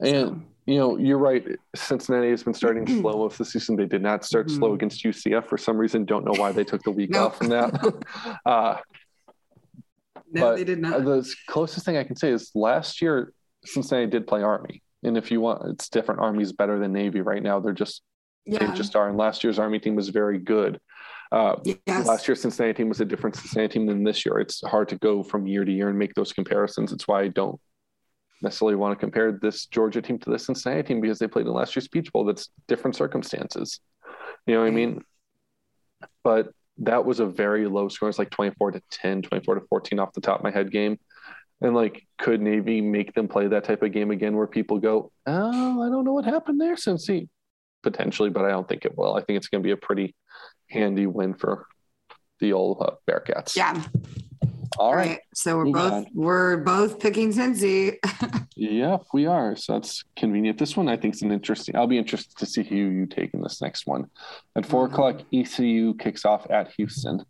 And 0.00 0.44
you 0.66 0.76
know, 0.76 0.98
you're 0.98 1.16
right. 1.18 1.44
Cincinnati 1.74 2.28
has 2.28 2.42
been 2.42 2.52
starting 2.52 2.86
slow 3.00 3.14
most 3.16 3.32
of 3.34 3.38
the 3.38 3.44
season. 3.46 3.74
They 3.76 3.86
did 3.86 4.02
not 4.02 4.22
start 4.24 4.50
slow 4.50 4.72
Mhm. 4.72 4.74
against 4.74 5.02
UCF 5.02 5.46
for 5.46 5.56
some 5.56 5.78
reason. 5.78 6.04
Don't 6.04 6.26
know 6.26 6.34
why 6.38 6.52
they 6.52 6.62
took 6.64 6.82
the 6.82 6.90
week 6.90 7.10
No. 7.10 7.26
off 7.28 7.38
from 7.38 7.48
that. 7.48 8.38
uh, 8.46 8.76
No, 10.30 10.54
they 10.54 10.64
did 10.64 10.78
not. 10.80 11.04
the 11.06 11.26
closest 11.46 11.86
thing 11.86 11.96
I 11.96 12.04
can 12.04 12.16
say 12.16 12.30
is 12.30 12.50
last 12.54 13.00
year 13.00 13.32
Cincinnati 13.68 14.10
did 14.10 14.26
play 14.26 14.42
Army, 14.42 14.82
and 15.02 15.16
if 15.16 15.30
you 15.30 15.40
want, 15.40 15.68
it's 15.70 15.88
different. 15.88 16.20
Army's 16.20 16.52
better 16.52 16.78
than 16.78 16.92
Navy 16.92 17.20
right 17.20 17.42
now. 17.42 17.60
They're 17.60 17.72
just 17.72 18.02
yeah. 18.44 18.66
they 18.66 18.72
just 18.74 18.96
are. 18.96 19.08
And 19.08 19.16
last 19.16 19.44
year's 19.44 19.58
Army 19.58 19.78
team 19.78 19.94
was 19.94 20.08
very 20.08 20.38
good. 20.38 20.80
Uh, 21.30 21.56
yes. 21.86 22.06
Last 22.06 22.26
year's 22.26 22.40
Cincinnati 22.40 22.74
team 22.74 22.88
was 22.88 23.00
a 23.00 23.04
different 23.04 23.36
Cincinnati 23.36 23.74
team 23.74 23.86
than 23.86 24.02
this 24.02 24.24
year. 24.24 24.38
It's 24.38 24.62
hard 24.62 24.88
to 24.88 24.96
go 24.96 25.22
from 25.22 25.46
year 25.46 25.64
to 25.64 25.72
year 25.72 25.88
and 25.88 25.98
make 25.98 26.14
those 26.14 26.32
comparisons. 26.32 26.92
It's 26.92 27.06
why 27.06 27.22
I 27.22 27.28
don't 27.28 27.60
necessarily 28.40 28.76
want 28.76 28.98
to 28.98 29.00
compare 29.00 29.32
this 29.32 29.66
Georgia 29.66 30.00
team 30.00 30.18
to 30.20 30.30
this 30.30 30.46
Cincinnati 30.46 30.82
team 30.82 31.00
because 31.00 31.18
they 31.18 31.28
played 31.28 31.46
in 31.46 31.52
last 31.52 31.76
year's 31.76 31.88
Peach 31.88 32.12
Bowl. 32.12 32.24
That's 32.24 32.48
different 32.66 32.96
circumstances. 32.96 33.80
You 34.46 34.54
know 34.54 34.60
what 34.60 34.68
I 34.68 34.70
mean? 34.70 35.04
But 36.24 36.48
that 36.78 37.04
was 37.04 37.20
a 37.20 37.26
very 37.26 37.66
low 37.66 37.88
score. 37.88 38.08
It's 38.08 38.18
like 38.18 38.30
24 38.30 38.72
to 38.72 38.82
10, 38.90 39.22
24 39.22 39.56
to 39.56 39.60
14 39.68 39.98
off 39.98 40.12
the 40.14 40.20
top 40.20 40.38
of 40.38 40.44
my 40.44 40.50
head 40.50 40.70
game. 40.70 40.98
And 41.60 41.74
like, 41.74 42.06
could 42.18 42.40
Navy 42.40 42.80
make 42.80 43.14
them 43.14 43.26
play 43.28 43.48
that 43.48 43.64
type 43.64 43.82
of 43.82 43.92
game 43.92 44.10
again 44.12 44.36
where 44.36 44.46
people 44.46 44.78
go, 44.78 45.10
oh, 45.26 45.82
I 45.82 45.88
don't 45.88 46.04
know 46.04 46.12
what 46.12 46.24
happened 46.24 46.60
there, 46.60 46.76
Cincy? 46.76 47.28
Potentially, 47.82 48.30
but 48.30 48.44
I 48.44 48.50
don't 48.50 48.68
think 48.68 48.84
it 48.84 48.96
will. 48.96 49.14
I 49.14 49.22
think 49.22 49.36
it's 49.38 49.48
going 49.48 49.62
to 49.62 49.66
be 49.66 49.72
a 49.72 49.76
pretty 49.76 50.14
handy 50.70 51.06
win 51.06 51.34
for 51.34 51.66
the 52.40 52.52
old 52.52 52.78
uh, 52.80 52.92
Bearcats. 53.10 53.56
yeah. 53.56 53.82
All 54.78 54.88
All 54.90 54.94
right. 54.94 55.08
right. 55.08 55.20
So 55.34 55.56
we're 55.56 55.64
Moving 55.64 55.72
both 55.82 55.92
on. 55.92 56.06
we're 56.14 56.56
both 56.58 57.00
picking 57.00 57.32
Cincy. 57.32 57.96
Yep, 58.60 59.04
we 59.12 59.26
are. 59.26 59.54
So 59.54 59.74
that's 59.74 60.02
convenient. 60.16 60.58
This 60.58 60.76
one 60.76 60.88
I 60.88 60.96
think 60.96 61.14
is 61.14 61.22
an 61.22 61.30
interesting. 61.30 61.76
I'll 61.76 61.86
be 61.86 61.96
interested 61.96 62.36
to 62.38 62.44
see 62.44 62.64
who 62.64 62.74
you 62.74 63.06
take 63.06 63.32
in 63.32 63.40
this 63.40 63.62
next 63.62 63.86
one. 63.86 64.10
At 64.56 64.66
4 64.66 64.88
Mhm. 64.88 64.92
o'clock, 64.92 65.20
ECU 65.32 65.94
kicks 65.94 66.24
off 66.24 66.44
at 66.50 66.72
Houston. 66.76 67.24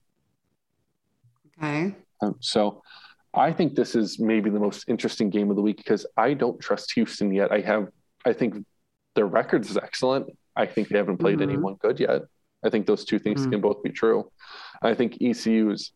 Okay. 1.62 1.94
Um, 2.22 2.36
so 2.40 2.82
I 3.34 3.52
think 3.52 3.74
this 3.74 3.94
is 3.94 4.18
maybe 4.18 4.50
the 4.50 4.58
most 4.60 4.88
interesting 4.88 5.30
game 5.30 5.50
of 5.50 5.56
the 5.56 5.62
week 5.62 5.76
because 5.76 6.06
I 6.16 6.34
don't 6.34 6.58
trust 6.60 6.92
Houston 6.92 7.32
yet. 7.32 7.52
I 7.52 7.60
have, 7.60 7.88
I 8.24 8.32
think 8.32 8.64
their 9.14 9.26
record 9.26 9.64
is 9.66 9.76
excellent. 9.76 10.30
I 10.56 10.66
think 10.66 10.88
they 10.88 10.98
haven't 10.98 11.18
played 11.18 11.38
Mhm. 11.38 11.42
anyone 11.42 11.74
good 11.74 12.00
yet. 12.00 12.22
I 12.64 12.70
think 12.70 12.86
those 12.86 13.04
two 13.04 13.18
things 13.18 13.46
Mhm. 13.46 13.50
can 13.52 13.60
both 13.60 13.82
be 13.82 13.90
true. 13.90 14.30
I 14.82 14.94
think 14.94 15.20
ECU 15.20 15.70
is, 15.70 15.92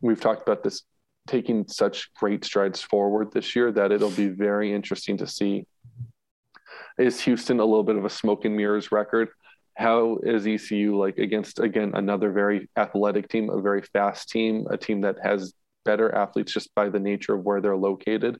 we've 0.00 0.20
talked 0.20 0.42
about 0.42 0.62
this, 0.62 0.82
taking 1.28 1.68
such 1.68 2.12
great 2.14 2.44
strides 2.44 2.82
forward 2.82 3.30
this 3.32 3.54
year 3.54 3.70
that 3.70 3.92
it'll 3.92 4.10
be 4.10 4.28
very 4.28 4.72
interesting 4.72 5.16
to 5.18 5.26
see. 5.26 5.66
Is 6.98 7.20
Houston 7.20 7.60
a 7.60 7.64
little 7.64 7.84
bit 7.84 7.96
of 7.96 8.04
a 8.04 8.10
smoke 8.10 8.44
and 8.44 8.56
mirrors 8.56 8.90
record? 8.90 9.28
How 9.76 10.18
is 10.22 10.46
ECU 10.46 10.96
like 10.98 11.18
against 11.18 11.60
again 11.60 11.92
another 11.94 12.32
very 12.32 12.68
athletic 12.76 13.28
team, 13.28 13.50
a 13.50 13.60
very 13.60 13.82
fast 13.82 14.30
team, 14.30 14.66
a 14.68 14.76
team 14.76 15.02
that 15.02 15.16
has 15.22 15.54
better 15.84 16.14
athletes 16.14 16.52
just 16.52 16.74
by 16.74 16.88
the 16.88 16.98
nature 17.00 17.34
of 17.34 17.44
where 17.44 17.60
they're 17.60 17.76
located 17.76 18.38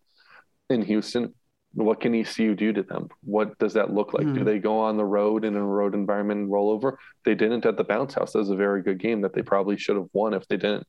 in 0.70 0.82
Houston? 0.82 1.34
What 1.74 2.00
can 2.00 2.14
ECU 2.14 2.54
do 2.54 2.72
to 2.74 2.82
them? 2.82 3.08
What 3.24 3.58
does 3.58 3.72
that 3.74 3.92
look 3.92 4.12
like? 4.12 4.26
Do 4.26 4.40
Hmm. 4.40 4.44
they 4.44 4.58
go 4.58 4.78
on 4.80 4.96
the 4.98 5.04
road 5.06 5.44
in 5.44 5.56
a 5.56 5.64
road 5.64 5.94
environment 5.94 6.40
and 6.40 6.52
roll 6.52 6.70
over? 6.70 6.98
They 7.24 7.34
didn't 7.34 7.64
at 7.64 7.76
the 7.78 7.84
bounce 7.84 8.12
house. 8.14 8.32
That 8.32 8.40
was 8.40 8.50
a 8.50 8.56
very 8.56 8.82
good 8.82 8.98
game 8.98 9.22
that 9.22 9.32
they 9.32 9.42
probably 9.42 9.78
should 9.78 9.96
have 9.96 10.08
won 10.12 10.34
if 10.34 10.46
they 10.48 10.58
didn't 10.58 10.86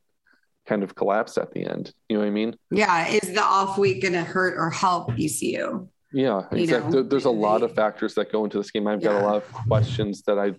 kind 0.66 0.82
of 0.82 0.94
collapse 0.94 1.38
at 1.38 1.52
the 1.52 1.64
end. 1.64 1.92
You 2.08 2.16
know 2.16 2.20
what 2.22 2.26
I 2.28 2.30
mean? 2.32 2.56
Yeah. 2.70 3.08
Is 3.08 3.32
the 3.32 3.42
off 3.42 3.78
week 3.78 4.02
going 4.02 4.12
to 4.14 4.22
hurt 4.22 4.56
or 4.58 4.68
help 4.70 5.10
ECU? 5.18 5.88
Yeah, 6.12 6.42
exactly. 6.52 7.02
There's 7.02 7.24
a 7.24 7.30
lot 7.30 7.62
of 7.62 7.74
factors 7.74 8.14
that 8.14 8.30
go 8.30 8.44
into 8.44 8.58
this 8.58 8.70
game. 8.70 8.86
I've 8.86 9.02
got 9.02 9.20
a 9.20 9.24
lot 9.26 9.36
of 9.36 9.52
questions 9.52 10.22
that 10.26 10.38
I, 10.38 10.52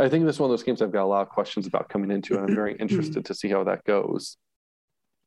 I 0.00 0.08
think 0.08 0.24
this 0.24 0.36
is 0.36 0.40
one 0.40 0.50
of 0.50 0.52
those 0.52 0.62
games 0.62 0.82
I've 0.82 0.92
got 0.92 1.02
a 1.04 1.06
lot 1.06 1.22
of 1.22 1.30
questions 1.30 1.66
about 1.66 1.88
coming 1.88 2.10
into, 2.10 2.36
and 2.38 2.48
I'm 2.48 2.54
very 2.54 2.74
interested 2.76 3.24
to 3.24 3.34
see 3.34 3.48
how 3.48 3.64
that 3.64 3.82
goes. 3.84 4.36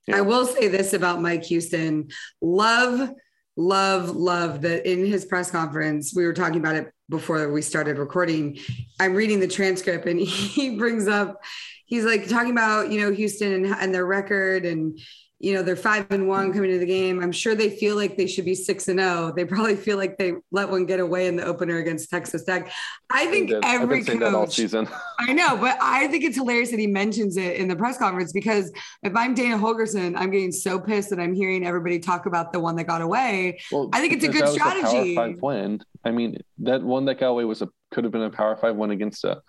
Yeah. 0.07 0.17
I 0.17 0.21
will 0.21 0.45
say 0.45 0.67
this 0.67 0.93
about 0.93 1.21
Mike 1.21 1.43
Houston. 1.43 2.09
Love, 2.41 3.11
love, 3.55 4.15
love 4.15 4.61
that 4.61 4.89
in 4.89 5.05
his 5.05 5.25
press 5.25 5.51
conference, 5.51 6.13
we 6.15 6.25
were 6.25 6.33
talking 6.33 6.59
about 6.59 6.75
it 6.75 6.91
before 7.09 7.51
we 7.51 7.61
started 7.61 7.97
recording. 7.97 8.57
I'm 8.99 9.13
reading 9.13 9.39
the 9.39 9.47
transcript 9.47 10.07
and 10.07 10.19
he 10.21 10.77
brings 10.77 11.07
up, 11.07 11.43
he's 11.85 12.05
like 12.05 12.27
talking 12.27 12.51
about, 12.51 12.91
you 12.91 13.01
know, 13.01 13.11
Houston 13.11 13.53
and, 13.53 13.65
and 13.65 13.93
their 13.93 14.05
record 14.05 14.65
and, 14.65 14.99
you 15.39 15.53
know, 15.53 15.61
they're 15.61 15.75
five 15.75 16.07
and 16.09 16.27
one 16.27 16.51
coming 16.51 16.71
into 16.71 16.79
the 16.79 16.85
game. 16.85 17.21
I'm 17.21 17.31
sure 17.31 17.53
they 17.53 17.69
feel 17.69 17.95
like 17.95 18.17
they 18.17 18.25
should 18.25 18.45
be 18.45 18.55
six 18.55 18.87
and 18.87 18.99
oh. 18.99 19.31
They 19.35 19.45
probably 19.45 19.75
feel 19.75 19.97
like 19.97 20.17
they 20.17 20.33
let 20.51 20.69
one 20.69 20.85
get 20.87 20.99
away 20.99 21.27
in 21.27 21.35
the 21.35 21.45
opener 21.45 21.77
against 21.77 22.09
Texas 22.09 22.43
Tech. 22.43 22.71
I 23.11 23.27
think 23.27 23.51
I've 23.53 23.81
every 23.81 24.03
been 24.03 24.19
that 24.19 24.33
all 24.33 24.45
coach, 24.45 24.55
season. 24.55 24.87
I 25.19 25.33
know, 25.33 25.55
but 25.57 25.77
I 25.79 26.07
think 26.07 26.23
it's 26.23 26.37
hilarious 26.37 26.71
that 26.71 26.79
he 26.79 26.87
mentions 26.87 27.37
it 27.37 27.57
in 27.57 27.67
the 27.67 27.75
press 27.75 27.99
conference 27.99 28.33
because 28.33 28.71
if 29.03 29.15
I'm 29.15 29.35
Dana 29.35 29.57
Holgorsen, 29.57 30.17
I'm 30.17 30.31
getting 30.31 30.51
so 30.51 30.79
pissed 30.79 31.11
that 31.11 31.19
I'm 31.19 31.35
hearing 31.35 31.65
everybody 31.65 31.99
talk 31.99 32.25
about 32.25 32.51
the 32.51 32.59
one 32.59 32.75
that 32.77 32.85
got 32.85 33.03
away. 33.03 33.59
Well, 33.71 33.89
I 33.93 33.99
think 33.99 34.13
it's 34.13 34.25
a 34.25 34.29
good 34.29 34.47
strategy. 34.47 35.15
Power 35.15 35.27
five 35.33 35.41
win. 35.41 35.81
I 36.03 36.11
mean, 36.11 36.41
that 36.59 36.81
one 36.81 37.05
that 37.05 37.19
got 37.19 37.27
away 37.27 37.45
was 37.45 37.61
a 37.61 37.69
could 37.91 38.03
have 38.03 38.11
been 38.11 38.23
a 38.23 38.29
Power 38.29 38.55
Five 38.55 38.75
win 38.75 38.91
against 38.91 39.23
a, 39.23 39.41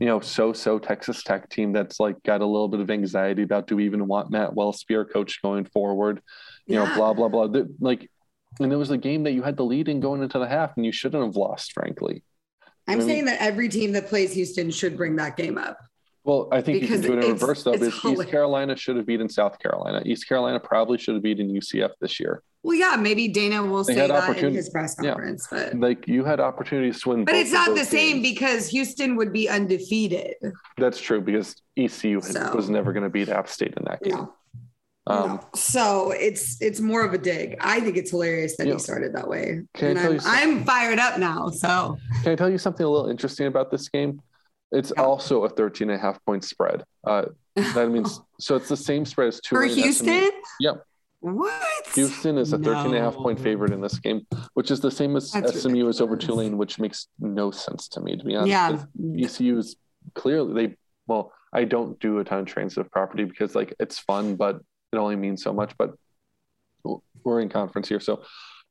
you 0.00 0.06
know, 0.06 0.20
so-so 0.20 0.78
Texas 0.78 1.22
Tech 1.22 1.48
team 1.48 1.72
that's 1.72 2.00
like 2.00 2.22
got 2.22 2.40
a 2.40 2.46
little 2.46 2.68
bit 2.68 2.80
of 2.80 2.90
anxiety 2.90 3.42
about 3.42 3.66
do 3.66 3.76
we 3.76 3.84
even 3.84 4.06
want 4.06 4.30
Matt 4.30 4.54
Wells 4.54 4.80
spear 4.80 5.04
coach 5.04 5.40
going 5.42 5.64
forward? 5.66 6.20
You 6.66 6.76
know, 6.76 6.84
Yeah. 6.84 6.94
blah 6.96 7.12
blah 7.14 7.28
blah. 7.28 7.46
The- 7.48 7.72
Like, 7.80 8.10
and 8.60 8.72
it 8.72 8.76
was 8.76 8.90
a 8.90 8.98
game 8.98 9.24
that 9.24 9.32
you 9.32 9.42
had 9.42 9.56
the 9.56 9.64
lead 9.64 9.88
in 9.88 10.00
going 10.00 10.22
into 10.22 10.38
the 10.38 10.48
half, 10.48 10.76
and 10.76 10.84
you 10.86 10.92
shouldn't 10.92 11.24
have 11.24 11.36
lost, 11.36 11.72
frankly. 11.72 12.22
I'm 12.86 12.94
I 12.94 12.96
mean- 12.98 13.06
saying 13.08 13.24
that 13.26 13.40
every 13.40 13.68
team 13.68 13.92
that 13.92 14.08
plays 14.08 14.32
Houston 14.34 14.70
should 14.70 14.96
bring 14.96 15.16
that 15.16 15.36
game 15.36 15.58
up. 15.58 15.78
Well, 16.24 16.48
I 16.50 16.62
think 16.62 16.80
Because 16.80 17.02
you 17.02 17.08
can 17.10 17.12
do 17.12 17.18
it 17.18 17.24
in 17.24 17.30
reverse 17.32 17.62
though. 17.64 17.72
Because 17.72 18.02
East. 18.04 18.28
Carolina 18.28 18.76
should 18.76 18.96
have 18.96 19.04
beaten 19.06 19.28
South 19.28 19.58
Carolina. 19.58 20.02
East 20.06 20.26
Carolina 20.26 20.58
probably 20.58 20.96
should 20.98 21.14
have 21.14 21.22
beaten 21.22 21.50
UCF 21.50 21.90
this 22.00 22.18
year. 22.18 22.42
Well, 22.64 22.76
yeah, 22.76 22.96
maybe 22.96 23.28
Dana 23.28 23.62
will 23.62 23.84
They 23.84 23.94
say 23.94 24.08
that 24.08 24.38
in 24.38 24.54
his 24.54 24.70
press 24.70 24.96
yeah. 25.00 25.10
conference, 25.12 25.46
but 25.50 25.74
Like 25.78 26.08
you 26.08 26.24
had 26.24 26.40
opportunities 26.40 27.00
to 27.02 27.10
win. 27.10 27.24
but 27.26 27.34
it's 27.34 27.52
not 27.52 27.76
the 27.76 27.84
same 27.84 28.22
games. 28.22 28.34
because 28.34 28.68
Houston 28.68 29.16
would 29.16 29.32
be 29.34 29.48
undefeated. 29.50 30.34
That's 30.78 30.98
true 30.98 31.20
because 31.20 31.54
ECU 31.76 32.22
So- 32.22 32.52
was 32.54 32.70
never 32.70 32.92
going 32.94 33.02
to 33.04 33.10
beat 33.10 33.28
App 33.28 33.48
State 33.48 33.74
in 33.76 33.84
that 33.84 34.02
game. 34.02 34.14
No. 34.14 34.32
Um, 35.06 35.28
No. 35.32 35.40
So 35.54 36.12
it's 36.12 36.56
it's 36.62 36.80
more 36.80 37.04
of 37.04 37.12
a 37.12 37.18
dig. 37.18 37.56
I 37.60 37.80
think 37.80 37.98
it's 37.98 38.10
hilarious 38.12 38.56
that 38.56 38.66
Yeah. 38.66 38.72
he 38.72 38.78
started 38.78 39.14
that 39.14 39.28
way. 39.28 39.60
Can 39.74 39.98
I 39.98 40.00
tell 40.00 40.06
I'm, 40.08 40.12
you 40.14 40.20
something? 40.20 40.58
I'm 40.58 40.64
fired 40.64 40.98
up 40.98 41.18
now. 41.18 41.48
So 41.50 41.98
Can 42.22 42.32
I 42.32 42.34
tell 42.36 42.48
you 42.48 42.56
something 42.56 42.86
a 42.86 42.88
little 42.88 43.10
interesting 43.10 43.46
about 43.46 43.70
this 43.70 43.90
game? 43.90 44.22
It's 44.72 44.90
Yeah. 44.96 45.02
also 45.02 45.44
a 45.44 45.50
13 45.50 45.90
and 45.90 45.98
a 45.98 46.02
half 46.02 46.24
point 46.24 46.42
spread. 46.44 46.84
Uh, 47.06 47.26
that 47.74 47.90
means 47.90 48.18
so 48.40 48.56
it's 48.56 48.70
the 48.70 48.76
same 48.78 49.04
spread 49.04 49.28
as 49.28 49.40
two 49.42 49.54
for 49.56 49.66
Tulane. 49.68 49.92
SMU. 49.92 50.10
Houston, 50.12 50.30
Yep. 50.60 50.84
What? 51.32 51.86
Houston 51.94 52.36
is 52.36 52.52
a 52.52 52.58
13 52.58 52.86
and 52.86 52.94
a 52.96 53.00
half 53.00 53.14
point 53.14 53.40
favorite 53.40 53.72
in 53.72 53.80
this 53.80 53.98
game, 53.98 54.26
which 54.52 54.70
is 54.70 54.80
the 54.80 54.90
same 54.90 55.16
as 55.16 55.30
That's 55.32 55.62
SMU 55.62 55.88
is 55.88 56.00
over. 56.00 56.16
Tulane, 56.16 56.58
which 56.58 56.78
makes 56.78 57.08
no 57.18 57.50
sense 57.50 57.88
to 57.88 58.00
me, 58.00 58.16
to 58.16 58.24
be 58.24 58.36
honest. 58.36 58.50
Yeah. 58.50 58.70
'cause 58.70 58.86
ECU 59.16 59.56
is 59.58 59.76
clearly 60.14 60.52
they 60.68 60.76
well, 61.06 61.32
I 61.52 61.64
don't 61.64 61.98
do 62.00 62.18
a 62.18 62.24
ton 62.24 62.40
of 62.40 62.46
transitive 62.46 62.90
property 62.90 63.24
because 63.24 63.54
like 63.54 63.74
it's 63.80 63.98
fun, 63.98 64.36
but 64.36 64.56
it 64.92 64.96
only 64.96 65.16
means 65.16 65.42
so 65.42 65.52
much. 65.52 65.74
But 65.78 65.94
we're 67.24 67.40
in 67.40 67.48
conference 67.48 67.88
here, 67.88 68.00
so 68.00 68.22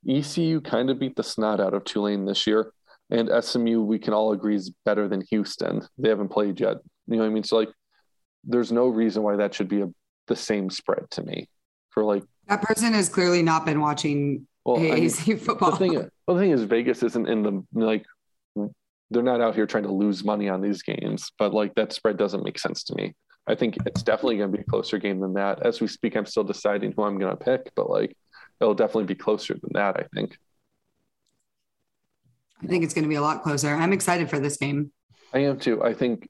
ECU 0.07 0.61
kind 0.61 0.89
of 0.91 0.99
beat 0.99 1.15
the 1.15 1.23
snot 1.23 1.59
out 1.59 1.73
of 1.73 1.85
Tulane 1.85 2.25
this 2.25 2.45
year, 2.45 2.71
and 3.09 3.29
SMU 3.43 3.81
we 3.81 3.97
can 3.97 4.13
all 4.13 4.31
agree 4.31 4.55
is 4.55 4.71
better 4.85 5.07
than 5.07 5.21
Houston. 5.29 5.81
They 5.97 6.09
haven't 6.09 6.29
played 6.29 6.59
yet. 6.59 6.77
You 7.07 7.15
know 7.17 7.23
what 7.23 7.29
I 7.29 7.33
mean? 7.33 7.43
So 7.43 7.55
like, 7.57 7.71
there's 8.43 8.71
no 8.71 8.87
reason 8.89 9.23
why 9.23 9.37
that 9.37 9.53
should 9.55 9.69
be 9.69 9.81
a, 9.81 9.89
the 10.27 10.35
same 10.35 10.69
spread 10.69 11.09
to 11.11 11.23
me 11.23 11.49
for 11.89 12.03
like. 12.03 12.23
That 12.47 12.61
person 12.61 12.93
has 12.93 13.09
clearly 13.09 13.41
not 13.41 13.65
been 13.65 13.79
watching 13.79 14.47
Well, 14.65 14.77
I 14.77 14.81
mean, 14.81 14.93
AAC 14.95 15.39
football. 15.39 15.71
the 15.71 15.77
thing, 15.77 15.93
well, 16.27 16.35
the 16.37 16.41
thing 16.43 16.51
is, 16.51 16.63
Vegas 16.63 17.03
isn't 17.03 17.27
in 17.27 17.43
the 17.43 17.63
like. 17.73 18.05
They're 19.11 19.21
not 19.21 19.41
out 19.41 19.53
here 19.53 19.67
trying 19.67 19.83
to 19.83 19.91
lose 19.91 20.23
money 20.23 20.49
on 20.49 20.59
these 20.61 20.81
games, 20.81 21.31
but 21.37 21.53
like 21.53 21.75
that 21.75 21.93
spread 21.93 22.17
doesn't 22.17 22.43
make 22.43 22.57
sense 22.57 22.83
to 22.85 22.95
me. 22.95 23.13
I 23.45 23.53
think 23.53 23.77
it's 23.85 24.01
definitely 24.01 24.37
going 24.37 24.51
to 24.51 24.57
be 24.57 24.63
a 24.63 24.65
closer 24.65 24.97
game 24.97 25.19
than 25.19 25.33
that. 25.33 25.63
As 25.63 25.79
we 25.81 25.87
speak, 25.87 26.15
I'm 26.15 26.25
still 26.25 26.43
deciding 26.45 26.93
who 26.93 27.03
I'm 27.03 27.19
going 27.19 27.37
to 27.37 27.43
pick, 27.43 27.71
but 27.75 27.89
like 27.89 28.15
it'll 28.59 28.73
definitely 28.73 29.03
be 29.05 29.15
closer 29.15 29.53
than 29.53 29.71
that. 29.73 29.97
I 29.97 30.05
think. 30.15 30.37
I 32.63 32.65
think 32.67 32.83
it's 32.83 32.93
going 32.93 33.03
to 33.03 33.09
be 33.09 33.15
a 33.15 33.21
lot 33.21 33.43
closer. 33.43 33.69
I'm 33.69 33.93
excited 33.93 34.29
for 34.29 34.39
this 34.39 34.57
game. 34.57 34.91
I 35.33 35.39
am 35.39 35.59
too. 35.59 35.83
I 35.83 35.93
think 35.93 36.27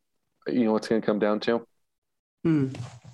you 0.47 0.65
know 0.65 0.73
what's 0.73 0.87
going 0.87 0.99
to 1.01 1.05
come 1.05 1.19
down 1.19 1.39
to 1.41 1.65
Hmm. 2.43 2.69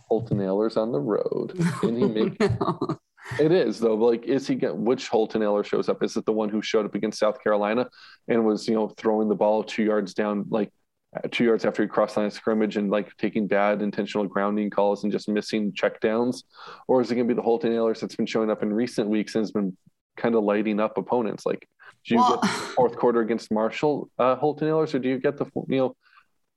Holton 0.10 0.39
Ahlers 0.39 0.76
on 0.78 0.91
the 0.91 1.00
road. 1.00 1.54
Can 1.82 1.95
he 1.95 2.36
No. 2.60 3.00
It 3.39 3.52
is 3.52 3.80
though. 3.80 3.95
Like, 3.95 4.26
is 4.26 4.48
he 4.48 4.56
get 4.56 4.76
which 4.76 5.08
Holton 5.08 5.41
Ahlers 5.41 5.65
shows 5.65 5.88
up? 5.88 6.02
Is 6.04 6.17
it 6.17 6.26
the 6.26 6.34
one 6.34 6.50
who 6.50 6.62
showed 6.62 6.86
up 6.86 6.95
against 6.95 7.19
South 7.19 7.41
Carolina 7.43 7.88
and 8.28 8.43
was 8.45 8.67
you 8.67 8.74
know 8.74 8.89
throwing 8.89 9.30
the 9.30 9.36
ball 9.36 9.63
two 9.63 9.84
yards 9.84 10.13
down, 10.15 10.45
like 10.50 10.72
uh, 11.15 11.28
two 11.32 11.43
yards 11.43 11.63
after 11.63 11.84
he 11.84 11.88
crossed 11.88 12.17
line 12.17 12.26
of 12.26 12.34
scrimmage 12.34 12.76
and 12.78 12.89
like 12.89 13.15
taking 13.17 13.45
bad 13.45 13.82
intentional 13.84 14.26
grounding 14.26 14.69
calls 14.72 15.04
and 15.04 15.12
just 15.12 15.30
missing 15.30 15.72
checkdowns, 15.74 16.43
or 16.88 17.02
is 17.02 17.12
it 17.12 17.15
going 17.15 17.28
to 17.28 17.34
be 17.34 17.36
the 17.36 17.43
Holton 17.43 17.72
Ahlers 17.72 18.00
that's 18.00 18.15
been 18.15 18.26
showing 18.26 18.50
up 18.50 18.63
in 18.63 18.74
recent 18.74 19.08
weeks 19.10 19.36
and 19.36 19.43
has 19.43 19.52
been 19.52 19.78
kind 20.17 20.34
of 20.34 20.43
lighting 20.43 20.80
up 20.80 20.98
opponents? 20.98 21.45
Like, 21.45 21.67
do 22.06 22.15
you 22.15 22.22
Well- 22.22 22.38
get 22.38 22.41
the 22.41 22.48
fourth 22.48 22.95
quarter 22.98 23.19
against 23.22 23.52
Marshall 23.52 24.10
uh, 24.17 24.38
Holton 24.38 24.67
Ahlers, 24.69 24.95
or 24.95 25.00
do 25.00 25.08
you 25.10 25.19
get 25.19 25.38
the 25.38 25.45
you 25.67 25.78
know 25.78 25.95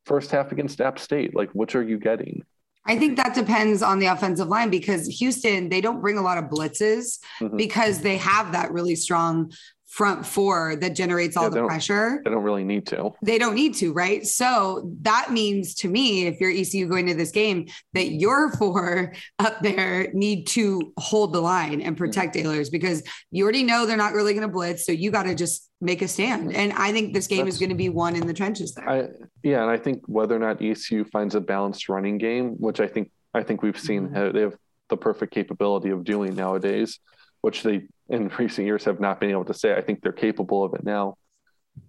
first 0.06 0.30
half 0.30 0.52
against 0.52 0.80
App 0.80 0.98
State? 0.98 1.34
Like, 1.36 1.50
which 1.50 1.74
are 1.74 1.82
you 1.82 1.98
getting? 1.98 2.44
I 2.84 2.98
think 2.98 3.16
that 3.16 3.34
depends 3.34 3.80
on 3.82 4.00
the 4.00 4.06
offensive 4.06 4.48
line 4.48 4.68
because 4.70 5.06
Houston, 5.06 5.68
they 5.68 5.80
don't 5.80 6.00
bring 6.00 6.18
a 6.18 6.22
lot 6.22 6.38
of 6.38 6.44
blitzes 6.46 7.18
Mhm. 7.40 7.56
because 7.56 8.00
they 8.00 8.16
have 8.16 8.52
that 8.52 8.72
really 8.72 8.96
strong 8.96 9.52
front 9.92 10.24
four 10.24 10.74
that 10.76 10.96
generates 10.96 11.37
all 11.37 11.44
Yeah, 11.44 11.61
the 11.61 11.66
pressure. 11.66 12.22
They 12.24 12.31
don't 12.31 12.42
really 12.42 12.64
need 12.64 12.87
to. 12.87 13.11
They 13.22 13.37
don't 13.37 13.55
need 13.55 13.74
to, 13.74 13.92
right? 13.92 14.26
So 14.26 14.90
that 15.02 15.33
means 15.33 15.74
to 15.76 15.88
me, 15.88 16.26
if 16.26 16.40
you're 16.40 16.50
ECU 16.50 16.88
going 16.88 17.07
to 17.09 17.14
this 17.14 17.31
game, 17.31 17.68
that 17.92 18.11
your 18.11 18.50
four 18.59 19.12
up 19.38 19.61
there 19.61 20.11
need 20.14 20.46
to 20.48 20.94
hold 20.96 21.35
the 21.35 21.42
line 21.42 21.83
and 21.83 21.94
protect 21.94 22.37
Ahlers 22.37 22.72
because 22.72 23.02
you 23.31 23.44
already 23.44 23.64
know 23.64 23.85
they're 23.85 23.98
not 23.98 24.14
really 24.14 24.33
going 24.33 24.46
to 24.48 24.52
blitz. 24.52 24.87
So 24.87 24.92
you 24.92 25.11
got 25.11 25.24
to 25.24 25.35
just 25.35 25.68
make 25.83 26.00
a 26.00 26.09
stand. 26.09 26.55
And 26.57 26.72
I 26.72 26.90
think 26.90 27.12
this 27.12 27.26
game 27.26 27.46
is 27.46 27.59
going 27.59 27.68
to 27.68 27.74
be 27.74 27.90
won 27.90 28.16
in 28.16 28.26
the 28.26 28.33
trenches 28.33 28.72
there. 28.72 28.88
I 28.88 29.09
yeah, 29.42 29.61
and 29.61 29.70
I 29.70 29.76
think 29.76 30.05
whether 30.07 30.35
or 30.35 30.38
not 30.38 30.62
ECU 30.62 31.05
finds 31.05 31.35
a 31.35 31.40
balanced 31.40 31.90
running 31.90 32.16
game, 32.16 32.52
which 32.52 32.81
I 32.81 32.87
think 32.87 33.11
I 33.35 33.42
think 33.42 33.61
we've 33.61 33.78
seen 33.78 34.09
Mhm. 34.09 34.16
uh, 34.16 34.33
they 34.33 34.40
have 34.40 34.57
the 34.88 34.96
perfect 34.96 35.35
capability 35.35 35.90
of 35.90 36.02
doing 36.02 36.35
nowadays, 36.35 36.98
which 37.42 37.62
they 37.62 37.83
in 38.12 38.29
recent 38.38 38.66
years 38.66 38.85
have 38.85 39.01
not 39.01 39.18
been 39.20 39.31
able 39.31 39.44
to 39.46 39.55
say. 39.55 39.75
I 39.75 39.81
think 39.81 40.03
they're 40.03 40.12
capable 40.12 40.62
of 40.64 40.75
it 40.75 40.85
now. 40.85 41.16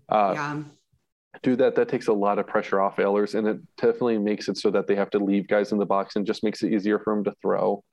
Uh, 0.10 0.32
yeah. 0.36 0.64
Do 1.42 1.56
that. 1.58 1.76
That 1.76 1.90
takes 1.90 2.08
a 2.08 2.14
lot 2.14 2.40
of 2.40 2.48
pressure 2.48 2.80
off 2.80 2.96
Ahlers, 2.98 3.36
and 3.36 3.48
it 3.48 3.58
definitely 3.78 4.18
makes 4.20 4.48
it 4.48 4.58
so 4.58 4.72
that 4.72 4.88
they 4.88 4.96
have 4.96 5.10
to 5.12 5.20
leave 5.20 5.48
guys 5.48 5.72
in 5.72 5.78
the 5.80 5.86
box, 5.86 6.16
and 6.16 6.26
just 6.26 6.44
makes 6.44 6.64
it 6.64 6.72
easier 6.72 7.00
for 7.00 7.14
them 7.14 7.24
to 7.26 7.34
throw. 7.42 7.84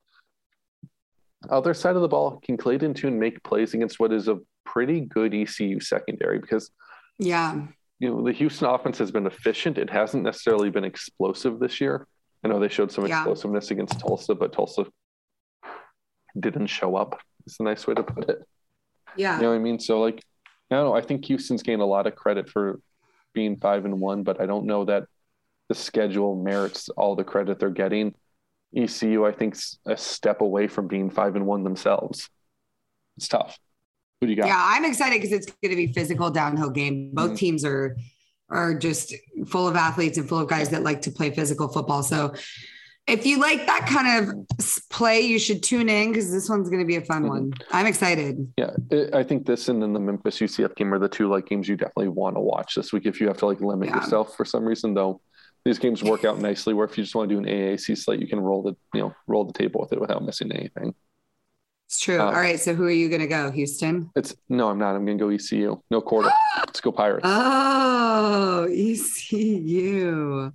Other 1.48 1.72
side 1.74 1.96
of 1.96 2.02
the 2.02 2.08
ball, 2.08 2.38
can 2.44 2.56
Clayton 2.56 2.94
Tune 2.94 3.18
make 3.18 3.42
plays 3.42 3.74
against 3.74 3.98
what 3.98 4.12
is 4.12 4.28
a 4.28 4.38
pretty 4.64 5.00
good 5.00 5.34
ECU 5.34 5.80
secondary? 5.80 6.38
Because 6.38 6.70
Yeah. 7.18 7.66
you 7.98 8.10
know, 8.10 8.22
the 8.22 8.32
Houston 8.32 8.68
offense 8.68 8.98
has 8.98 9.10
been 9.10 9.26
efficient. 9.26 9.78
It 9.78 9.90
hasn't 9.90 10.22
necessarily 10.22 10.70
been 10.70 10.84
explosive 10.84 11.58
this 11.58 11.80
year. 11.80 12.06
I 12.44 12.48
know 12.48 12.60
they 12.60 12.68
showed 12.68 12.92
some 12.92 13.06
Yeah. 13.06 13.20
explosiveness 13.20 13.70
against 13.70 13.98
Tulsa, 14.00 14.34
but 14.34 14.52
Tulsa 14.52 14.84
didn't 16.38 16.66
show 16.68 16.94
up. 16.94 17.18
It's 17.46 17.60
a 17.60 17.62
nice 17.62 17.86
way 17.86 17.94
to 17.94 18.02
put 18.02 18.28
it. 18.28 18.38
Yeah. 19.16 19.36
You 19.36 19.42
know 19.42 19.48
what 19.50 19.56
I 19.56 19.60
mean? 19.60 19.78
So 19.78 20.00
like, 20.00 20.22
I 20.70 20.76
don't 20.76 20.84
know. 20.86 20.94
I 20.94 21.00
think 21.00 21.24
Houston's 21.26 21.62
gained 21.62 21.82
a 21.82 21.86
lot 21.86 22.06
of 22.06 22.14
credit 22.14 22.48
for 22.48 22.80
being 23.34 23.56
five 23.56 23.84
and 23.84 24.00
one, 24.00 24.22
but 24.22 24.40
I 24.40 24.46
don't 24.46 24.66
know 24.66 24.84
that 24.84 25.04
the 25.68 25.74
schedule 25.74 26.36
merits 26.36 26.88
all 26.90 27.16
the 27.16 27.24
credit 27.24 27.58
they're 27.58 27.70
getting. 27.70 28.14
ECU, 28.76 29.26
I 29.26 29.32
think, 29.32 29.56
a 29.86 29.96
step 29.96 30.40
away 30.40 30.68
from 30.68 30.86
being 30.86 31.10
five 31.10 31.34
and 31.34 31.44
one 31.46 31.64
themselves. 31.64 32.28
It's 33.16 33.26
tough. 33.26 33.58
Who 34.20 34.26
do 34.28 34.32
you 34.32 34.36
got? 34.40 34.46
Yeah, 34.46 34.60
I'm 34.62 34.84
excited 34.84 35.20
because 35.20 35.32
it's 35.32 35.46
going 35.46 35.70
to 35.70 35.76
be 35.76 35.92
physical 35.92 36.30
downhill 36.30 36.70
game. 36.70 37.10
Both 37.12 37.32
Mhm. 37.32 37.36
teams 37.38 37.64
are 37.64 37.96
are 38.52 38.74
just 38.74 39.14
full 39.46 39.68
of 39.68 39.76
athletes 39.76 40.18
and 40.18 40.28
full 40.28 40.40
of 40.40 40.48
guys 40.48 40.70
that 40.70 40.82
like 40.82 41.00
to 41.02 41.10
play 41.12 41.30
physical 41.30 41.68
football. 41.68 42.02
So 42.02 42.34
if 43.06 43.26
you 43.26 43.38
like 43.38 43.66
that 43.66 43.86
kind 43.88 44.28
of 44.28 44.46
play, 44.90 45.20
you 45.20 45.38
should 45.38 45.62
tune 45.62 45.88
in 45.88 46.10
because 46.12 46.30
this 46.30 46.48
one's 46.48 46.68
going 46.68 46.80
to 46.80 46.86
be 46.86 46.96
a 46.96 47.00
fun 47.00 47.24
Mhm. 47.24 47.28
one. 47.28 47.52
I'm 47.72 47.86
excited. 47.86 48.52
Yeah, 48.56 48.70
it, 48.90 49.14
I 49.14 49.22
think 49.24 49.46
this 49.46 49.68
and 49.68 49.82
then 49.82 49.92
the 49.92 50.00
Memphis 50.00 50.38
UCF 50.40 50.74
game 50.76 50.92
are 50.94 50.98
the 50.98 51.08
two 51.08 51.28
like 51.28 51.46
games 51.46 51.68
you 51.68 51.76
definitely 51.76 52.08
want 52.08 52.36
to 52.36 52.40
watch 52.40 52.74
this 52.74 52.92
week 52.92 53.06
if 53.06 53.20
you 53.20 53.26
have 53.28 53.38
to 53.38 53.46
like 53.46 53.60
limit 53.60 53.88
Yeah. 53.88 53.96
yourself 53.96 54.36
for 54.36 54.44
some 54.44 54.64
reason. 54.64 54.94
Though 54.94 55.20
these 55.64 55.78
games 55.78 56.02
work 56.04 56.24
out 56.24 56.38
nicely, 56.38 56.72
where 56.72 56.86
if 56.86 56.96
you 56.96 57.02
just 57.04 57.14
want 57.14 57.28
to 57.28 57.34
do 57.34 57.38
an 57.40 57.46
AAC 57.46 57.94
slate, 57.96 58.20
you 58.20 58.28
can 58.28 58.40
roll 58.40 58.62
the 58.62 58.76
you 58.94 59.00
know 59.02 59.14
roll 59.26 59.44
the 59.44 59.52
table 59.52 59.80
with 59.80 59.92
it 59.92 60.00
without 60.00 60.24
missing 60.24 60.52
anything. 60.52 60.94
It's 61.88 61.98
true. 61.98 62.20
Uh, 62.20 62.26
All 62.26 62.32
right. 62.32 62.60
So 62.60 62.72
who 62.74 62.84
are 62.84 62.90
you 62.90 63.08
going 63.08 63.20
to 63.20 63.26
go? 63.26 63.50
Houston? 63.50 64.10
It's 64.14 64.32
no, 64.48 64.68
I'm 64.68 64.78
not. 64.78 64.94
I'm 64.94 65.04
gonna 65.04 65.18
go 65.18 65.28
ECU. 65.30 65.82
No 65.90 66.00
quarter. 66.00 66.30
Let's 66.58 66.80
go 66.80 66.92
Pirates. 66.92 67.22
Oh, 67.24 68.68
ECU. 68.70 70.52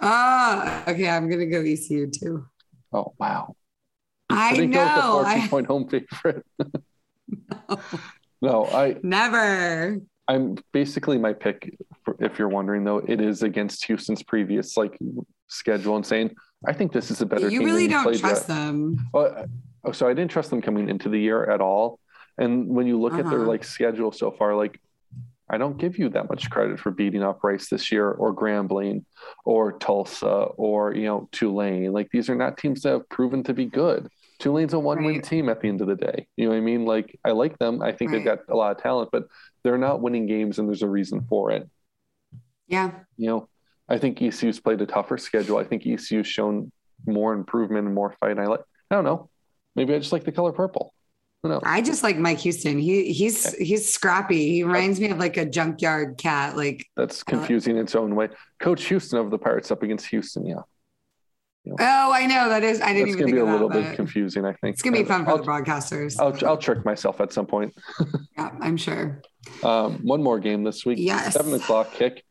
Oh, 0.00 0.84
okay. 0.88 1.08
I'm 1.08 1.28
going 1.28 1.40
to 1.40 1.46
go 1.46 1.60
ECU 1.60 2.10
too. 2.10 2.46
oh 2.92 3.12
wow! 3.18 3.54
I 4.30 4.54
didn't 4.54 4.70
go 4.72 4.84
with 4.84 4.94
the 4.94 5.00
know. 5.00 5.22
14 5.24 5.42
I 5.42 5.48
point 5.48 5.66
home 5.66 5.88
favorite. 5.88 6.44
no, 8.42 8.66
I 8.66 8.96
never. 9.02 9.98
I'm 10.28 10.56
basically 10.72 11.18
my 11.18 11.32
pick. 11.32 11.76
For, 12.04 12.16
if 12.20 12.38
you're 12.38 12.48
wondering 12.48 12.84
though, 12.84 12.98
it 12.98 13.20
is 13.20 13.42
against 13.42 13.84
Houston's 13.86 14.22
previous 14.22 14.76
like 14.76 14.98
schedule 15.48 15.96
and 15.96 16.06
saying 16.06 16.30
I 16.66 16.72
think 16.72 16.92
this 16.92 17.10
is 17.10 17.20
a 17.20 17.26
better 17.26 17.48
You 17.48 17.58
team. 17.60 17.64
really 17.68 17.88
don't 17.88 18.16
trust 18.18 18.48
yet. 18.48 18.54
them. 18.56 19.08
Oh, 19.14 19.44
oh, 19.84 19.92
so 19.92 20.08
I 20.08 20.14
didn't 20.14 20.30
trust 20.30 20.50
them 20.50 20.62
coming 20.62 20.88
into 20.88 21.08
the 21.08 21.18
year 21.18 21.50
at 21.50 21.60
all. 21.60 21.98
And 22.38 22.68
when 22.68 22.86
you 22.86 23.00
look 23.00 23.14
at 23.14 23.24
their 23.28 23.40
Uh-huh. 23.40 23.48
like 23.48 23.64
schedule 23.64 24.12
so 24.12 24.30
far, 24.30 24.54
like 24.56 24.80
I 25.52 25.58
don't 25.58 25.76
give 25.76 25.98
you 25.98 26.08
that 26.08 26.28
much 26.30 26.48
credit 26.50 26.80
for 26.80 26.90
beating 26.90 27.22
up 27.22 27.44
Rice 27.44 27.68
this 27.68 27.92
year 27.92 28.10
or 28.10 28.34
Grambling 28.34 29.04
or 29.44 29.78
Tulsa 29.78 30.26
or 30.26 30.94
you 30.94 31.04
know 31.04 31.28
Tulane. 31.30 31.92
Like 31.92 32.08
these 32.10 32.30
are 32.30 32.34
not 32.34 32.56
teams 32.56 32.82
that 32.82 32.92
have 32.92 33.08
proven 33.10 33.44
to 33.44 33.54
be 33.54 33.66
good. 33.66 34.08
Tulane's 34.38 34.72
a 34.72 34.78
one-win 34.78 35.14
Right. 35.16 35.22
team 35.22 35.48
at 35.48 35.60
the 35.60 35.68
end 35.68 35.82
of 35.82 35.86
the 35.86 35.94
day. 35.94 36.26
You 36.36 36.46
know 36.46 36.50
what 36.52 36.56
I 36.56 36.60
mean? 36.62 36.84
Like 36.86 37.16
I 37.24 37.30
like 37.30 37.58
them. 37.58 37.80
I 37.82 37.92
think 37.92 38.10
they've 38.10 38.24
got 38.24 38.40
a 38.48 38.56
lot 38.56 38.74
of 38.74 38.82
talent, 38.82 39.10
but 39.12 39.26
they're 39.62 39.78
not 39.78 40.00
winning 40.00 40.26
games, 40.26 40.58
and 40.58 40.66
there's 40.68 40.82
a 40.82 40.88
reason 40.88 41.26
for 41.28 41.50
it. 41.52 41.68
Yeah. 42.66 42.90
You 43.16 43.28
know, 43.28 43.48
I 43.88 43.98
think 43.98 44.20
ECU's 44.20 44.58
played 44.58 44.80
a 44.80 44.86
tougher 44.86 45.18
schedule. 45.18 45.58
I 45.58 45.64
think 45.64 45.86
ECU's 45.86 46.26
shown 46.26 46.72
more 47.06 47.34
improvement 47.34 47.86
and 47.86 47.94
more 47.94 48.16
fight. 48.18 48.38
I 48.38 48.46
like. 48.46 48.62
I 48.90 48.94
don't 48.94 49.04
know. 49.04 49.28
Maybe 49.76 49.94
I 49.94 49.98
just 49.98 50.12
like 50.12 50.24
the 50.24 50.32
color 50.32 50.52
purple. 50.52 50.94
I 51.64 51.82
just 51.82 52.02
like 52.04 52.18
Mike 52.18 52.38
Houston. 52.38 52.78
He 52.78 53.12
he's 53.12 53.52
he's 53.54 53.92
scrappy. 53.92 54.52
He 54.52 54.62
reminds 54.62 55.00
me 55.00 55.10
of 55.10 55.18
like 55.18 55.36
a 55.36 55.44
junkyard 55.44 56.16
cat. 56.16 56.56
Like 56.56 56.86
That's 56.96 57.24
confusing 57.24 57.76
in 57.76 57.82
its 57.82 57.96
own 57.96 58.14
way. 58.14 58.28
Coach 58.60 58.84
Houston 58.84 59.18
of 59.18 59.30
the 59.30 59.38
Pirates 59.38 59.70
up 59.72 59.82
against 59.82 60.06
Houston. 60.06 60.46
Yeah, 60.46 60.60
oh, 61.80 62.12
I 62.12 62.26
know 62.26 62.48
that 62.48 62.62
is. 62.62 62.80
I 62.80 62.92
didn't 62.92 63.08
even 63.08 63.20
gonna 63.20 63.32
be 63.32 63.38
a 63.38 63.44
little 63.44 63.68
bit 63.68 63.96
confusing. 63.96 64.44
I 64.44 64.52
think 64.52 64.74
It's 64.74 64.82
gonna 64.82 64.96
be 64.96 65.04
fun 65.04 65.24
for 65.24 65.32
I'll, 65.32 65.38
the 65.38 65.42
broadcasters. 65.44 66.20
I'll, 66.20 66.48
I'll 66.48 66.56
trick 66.56 66.84
myself 66.84 67.20
at 67.20 67.32
some 67.32 67.46
point. 67.46 67.74
yeah, 68.38 68.50
I'm 68.60 68.76
sure. 68.76 69.20
Um, 69.64 69.98
one 70.04 70.22
more 70.22 70.38
game 70.38 70.62
this 70.62 70.86
week. 70.86 70.98
Yes. 71.00 71.34
seven 71.34 71.54
o'clock 71.54 71.92
kick, 71.92 72.24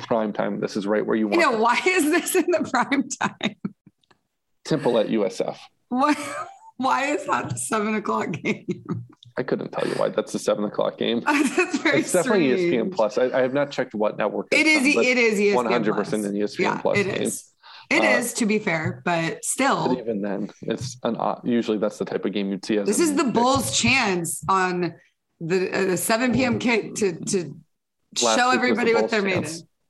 prime 0.00 0.34
time. 0.34 0.60
This 0.60 0.76
is 0.76 0.86
right 0.86 1.04
where 1.06 1.16
you 1.16 1.30
You 1.30 1.38
want. 1.38 1.40
know 1.40 1.54
it. 1.54 1.60
why 1.60 1.80
is 1.86 2.04
this 2.04 2.34
in 2.34 2.44
the 2.50 2.68
prime 2.70 3.08
time? 3.08 3.56
Temple 4.66 4.98
at 4.98 5.08
USF. 5.08 5.56
What? 5.88 6.18
Why 6.78 7.06
is 7.12 7.26
that 7.26 7.50
the 7.50 7.58
seven 7.58 7.94
o'clock 7.94 8.32
game? 8.32 8.66
I 9.36 9.42
couldn't 9.44 9.70
tell 9.70 9.86
you 9.86 9.94
why. 9.94 10.08
That's 10.08 10.32
the 10.32 10.38
seven 10.38 10.64
o'clock 10.64 10.98
game. 10.98 11.20
That's 11.26 11.78
very 11.78 12.00
It's 12.00 12.10
definitely 12.12 12.56
strange. 12.56 12.90
ESPN 12.90 12.92
Plus. 12.94 13.18
I, 13.18 13.24
I 13.26 13.42
have 13.42 13.52
not 13.54 13.70
checked 13.70 13.94
what 13.94 14.16
network. 14.18 14.48
It 14.52 14.66
is. 14.66 14.96
on, 14.96 15.04
It 15.04 15.16
is 15.18 15.38
ESPN. 15.38 15.54
One 15.54 15.66
hundred 15.66 15.94
percent 15.94 16.24
an 16.24 16.32
ESPN 16.34 16.58
Yeah, 16.58 16.80
Plus 16.80 16.98
it 16.98 17.04
game. 17.04 17.22
is. 17.22 17.44
It 17.90 18.02
Uh, 18.02 18.18
is, 18.18 18.32
to 18.34 18.46
be 18.46 18.58
fair, 18.58 19.00
but 19.04 19.44
still. 19.44 19.88
But 19.88 19.98
even 19.98 20.20
then, 20.22 20.50
it's 20.62 20.98
an 21.04 21.16
odd- 21.16 21.40
usually 21.44 21.78
that's 21.78 21.98
the 21.98 22.04
type 22.04 22.24
of 22.24 22.32
game 22.32 22.50
you'd 22.50 22.64
see. 22.64 22.78
As 22.78 22.86
this 22.86 23.00
is 23.00 23.14
the. 23.16 23.24
Bulls' 23.24 23.78
chance 23.78 24.42
on 24.48 24.94
the, 25.40 25.70
uh, 25.72 25.84
the 25.86 25.96
7 25.96 26.32
p.m. 26.34 26.58
kick 26.58 26.94
to 26.96 27.12
to 27.24 27.54
Last 28.22 28.36
show 28.38 28.46
was 28.48 28.56
the 28.56 28.58
everybody 28.58 28.94
what 28.94 29.08
they're 29.10 29.22
made 29.22 29.38
of. 29.38 29.44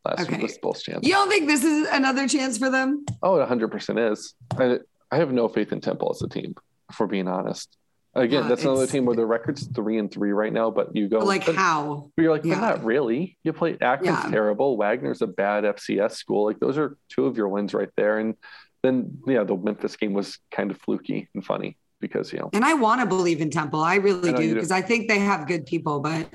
Last 0.04 0.20
Okay. 0.20 0.32
week 0.34 0.42
was 0.42 0.54
the 0.54 0.58
Bulls' 0.62 0.82
chance. 0.82 1.06
You 1.06 1.12
don't 1.14 1.28
think 1.28 1.48
this 1.48 1.64
is 1.64 1.88
another 1.90 2.28
chance 2.28 2.56
for 2.58 2.70
them? 2.70 3.04
Oh, 3.22 3.36
it 3.40 3.48
100% 3.48 4.12
is. 4.12 4.34
I, 4.58 4.78
I 5.10 5.16
have 5.16 5.32
no 5.32 5.48
faith 5.48 5.72
in 5.72 5.80
Temple 5.80 6.10
as 6.14 6.20
a 6.22 6.28
team, 6.28 6.54
for 6.92 7.06
being 7.06 7.28
honest. 7.28 7.76
Again, 8.14 8.44
Uh, 8.44 8.48
that's 8.48 8.62
another 8.64 8.86
team 8.86 9.04
where 9.04 9.14
the 9.14 9.26
record's 9.26 9.66
three 9.68 9.98
and 9.98 10.10
three 10.10 10.32
right 10.32 10.52
now, 10.52 10.70
but 10.70 10.96
you 10.96 11.08
go 11.08 11.20
like 11.20 11.46
but 11.46 11.54
how? 11.54 12.10
you're 12.16 12.30
like, 12.32 12.44
Yeah. 12.44 12.58
not 12.58 12.84
really. 12.84 13.36
You 13.44 13.52
play 13.52 13.76
Akron's 13.80 14.24
Yeah. 14.24 14.30
terrible. 14.30 14.76
Wagner's 14.76 15.22
a 15.22 15.26
bad 15.26 15.64
FCS 15.64 16.16
school. 16.16 16.46
Like 16.46 16.58
those 16.58 16.78
are 16.78 16.96
two 17.10 17.26
of 17.26 17.36
your 17.36 17.48
wins 17.48 17.74
right 17.74 17.90
there. 17.96 18.18
And 18.18 18.34
then 18.82 19.18
yeah, 19.26 19.44
the 19.44 19.56
Memphis 19.56 19.96
game 19.96 20.14
was 20.14 20.38
kind 20.50 20.70
of 20.70 20.80
fluky 20.80 21.28
and 21.34 21.44
funny 21.44 21.76
because 22.00 22.32
you 22.32 22.38
know 22.38 22.48
And 22.54 22.64
I 22.64 22.74
want 22.74 23.02
to 23.02 23.06
believe 23.06 23.40
in 23.40 23.50
Temple. 23.50 23.80
I 23.80 23.96
really 23.96 24.30
I 24.32 24.36
do 24.36 24.54
because 24.54 24.72
I 24.72 24.80
think 24.82 25.08
they 25.08 25.18
have 25.20 25.46
good 25.46 25.66
people. 25.66 26.00
But 26.00 26.34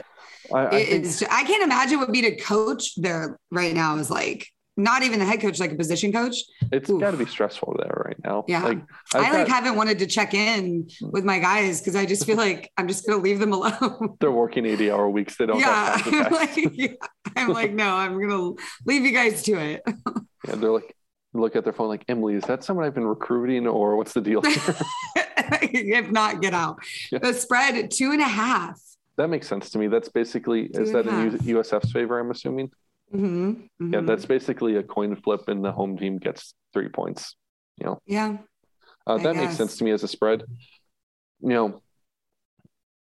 I, 0.53 0.67
I 0.67 0.69
think 0.69 0.89
it's 1.05 1.23
I 1.23 1.43
can't 1.43 1.63
imagine 1.63 1.97
what 1.97 2.07
would 2.09 2.13
be 2.13 2.21
to 2.21 2.35
coach 2.35 2.95
there 2.97 3.37
right 3.51 3.73
now 3.73 3.97
is 3.97 4.11
like 4.11 4.47
not 4.75 5.03
even 5.03 5.19
the 5.19 5.25
head 5.25 5.39
coach, 5.39 5.59
like 5.59 5.71
a 5.71 5.75
position 5.75 6.11
coach. 6.11 6.35
It's 6.71 6.89
got 6.89 7.11
to 7.11 7.17
be 7.17 7.25
stressful 7.25 7.75
there 7.79 8.03
right 8.05 8.17
now. 8.23 8.43
Yeah. 8.47 8.63
Like 8.63 8.79
i 9.13 9.19
like 9.19 9.47
got- 9.47 9.49
haven't 9.49 9.75
wanted 9.75 9.99
to 9.99 10.07
check 10.07 10.33
in 10.33 10.87
with 11.01 11.23
my 11.23 11.39
guys 11.39 11.79
because 11.79 11.95
I 11.95 12.05
just 12.05 12.25
feel 12.25 12.37
like 12.37 12.71
I'm 12.77 12.87
just 12.87 13.05
gonna 13.05 13.21
leave 13.21 13.39
them 13.39 13.53
alone. 13.53 14.17
they're 14.19 14.31
working 14.31 14.65
80 14.65 14.91
hour 14.91 15.09
weeks. 15.09 15.37
They 15.37 15.45
don't 15.45 15.59
yeah, 15.59 15.97
have 15.97 16.03
time 16.03 16.11
to 16.11 16.25
I'm 16.25 16.31
like, 16.33 16.69
yeah. 16.73 16.87
I'm 17.35 17.49
like, 17.49 17.73
no, 17.73 17.95
I'm 17.95 18.19
gonna 18.19 18.53
leave 18.85 19.03
you 19.03 19.11
guys 19.11 19.43
to 19.43 19.53
it. 19.53 19.83
Yeah, 20.45 20.55
they're 20.55 20.71
like 20.71 20.93
look 21.33 21.55
at 21.55 21.63
their 21.63 21.71
phone 21.71 21.87
like 21.87 22.03
Emily, 22.09 22.35
is 22.35 22.43
that 22.43 22.65
someone 22.65 22.85
I've 22.85 22.93
been 22.93 23.05
recruiting 23.05 23.65
or 23.65 23.95
what's 23.95 24.11
the 24.13 24.19
deal 24.19 24.41
here? 24.45 24.75
if 25.15 26.11
not, 26.11 26.41
get 26.41 26.53
out. 26.53 26.79
Yeah. 27.11 27.19
The 27.19 27.33
spread 27.33 27.89
two 27.91 28.11
and 28.11 28.21
a 28.21 28.25
half. 28.27 28.77
that 29.15 29.29
makes 29.29 29.47
sense 29.47 29.69
to 29.71 29.79
me. 29.79 29.87
That's 29.87 30.09
basically 30.09 30.63
is 30.65 30.91
that 30.91 31.07
in 31.07 31.37
USF's 31.39 31.93
favor? 31.93 32.19
I'm 32.19 32.29
assuming. 32.29 32.71
Mm-hmm. 33.13 33.91
Yeah, 33.93 33.99
Mhm. 33.99 34.07
that's 34.07 34.25
basically 34.25 34.75
a 34.77 34.83
coin 34.83 35.15
flip, 35.15 35.47
and 35.47 35.63
the 35.63 35.71
home 35.71 35.97
team 35.97 36.17
gets 36.17 36.53
three 36.73 36.89
points. 36.89 37.35
You 37.77 37.85
know, 37.87 37.99
yeah. 38.05 38.37
uh, 39.07 39.17
that 39.19 39.35
makes 39.35 39.55
sense 39.55 39.77
to 39.77 39.83
me 39.83 39.91
as 39.91 40.03
a 40.03 40.07
spread. 40.07 40.43
You 41.41 41.49
know, 41.49 41.81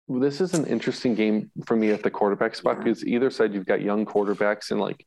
this 0.07 0.41
is 0.41 0.53
an 0.53 0.65
interesting 0.67 1.15
game 1.15 1.51
for 1.65 1.75
me 1.75 1.91
at 1.91 2.03
the 2.03 2.11
quarterback 2.11 2.55
spot 2.55 2.77
Yeah. 2.77 2.83
because 2.83 3.05
either 3.05 3.29
side 3.29 3.53
you've 3.53 3.65
got 3.65 3.81
young 3.81 4.05
quarterbacks 4.05 4.71
and 4.71 4.79
like 4.79 5.05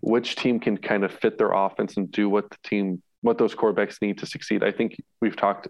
which 0.00 0.36
team 0.36 0.60
can 0.60 0.76
kind 0.76 1.04
of 1.04 1.12
fit 1.12 1.38
their 1.38 1.52
offense 1.52 1.96
and 1.96 2.10
do 2.10 2.28
what 2.28 2.50
the 2.50 2.56
team 2.64 3.02
what 3.20 3.36
those 3.38 3.54
quarterbacks 3.54 4.00
need 4.00 4.18
to 4.18 4.26
succeed. 4.26 4.62
I 4.62 4.70
think 4.72 4.96
we've 5.20 5.36
talked 5.36 5.68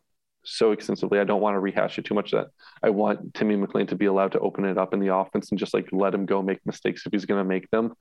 so 0.57 0.73
extensively. 0.73 1.19
I 1.19 1.25
don't 1.25 1.41
want 1.41 1.55
to 1.55 1.61
rehash 1.61 1.99
it 1.99 2.05
too 2.05 2.15
much 2.15 2.31
that 2.33 2.49
I 2.83 2.91
want 2.91 3.35
Timmy 3.35 3.57
McClain 3.57 3.89
to 3.89 3.97
be 3.97 4.07
allowed 4.07 4.33
to 4.33 4.41
open 4.41 4.65
it 4.65 4.79
up 4.79 4.95
in 4.95 5.01
the 5.01 5.15
offense 5.15 5.51
and 5.51 5.59
just 5.59 5.75
like 5.75 5.89
let 5.93 6.15
him 6.15 6.27
go 6.27 6.43
make 6.43 6.65
mistakes 6.65 7.05
if 7.07 7.13
he's 7.13 7.25
going 7.27 7.41
to 7.41 7.49
make 7.49 7.71
them. 7.71 7.95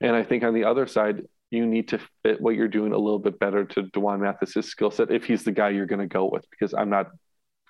And 0.00 0.16
I 0.16 0.22
think 0.22 0.44
on 0.44 0.54
the 0.54 0.64
other 0.64 0.86
side, 0.86 1.22
you 1.50 1.66
need 1.66 1.88
to 1.88 1.98
fit 2.22 2.40
what 2.40 2.54
you're 2.54 2.68
doing 2.68 2.92
a 2.92 2.98
little 2.98 3.18
bit 3.18 3.38
better 3.38 3.64
to 3.64 3.82
D'Wan 3.82 4.20
Mathis's 4.20 4.66
skill 4.66 4.90
set 4.90 5.10
if 5.10 5.24
he's 5.24 5.42
the 5.44 5.52
guy 5.52 5.70
you're 5.70 5.86
going 5.86 6.00
to 6.00 6.06
go 6.06 6.28
with, 6.30 6.44
because 6.50 6.72
I'm 6.74 6.90
not 6.90 7.10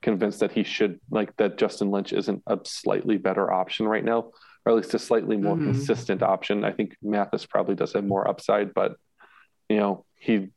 convinced 0.02 0.40
that 0.40 0.52
he 0.52 0.62
should 0.62 1.00
like 1.10 1.34
that 1.36 1.58
Justin 1.58 1.90
Lynch 1.90 2.12
isn't 2.12 2.42
a 2.46 2.58
slightly 2.64 3.16
better 3.16 3.50
option 3.52 3.88
right 3.88 4.04
now, 4.04 4.30
or 4.64 4.72
at 4.72 4.76
least 4.76 4.94
a 4.94 4.98
slightly 4.98 5.36
more 5.36 5.56
Mhm. 5.56 5.64
consistent 5.64 6.22
option. 6.22 6.64
I 6.64 6.72
think 6.72 6.96
Mathis 7.02 7.46
probably 7.46 7.74
does 7.74 7.92
have 7.94 8.04
more 8.04 8.28
upside, 8.28 8.74
but 8.74 8.96
you 9.68 9.76
know, 9.76 10.04
he 10.16 10.48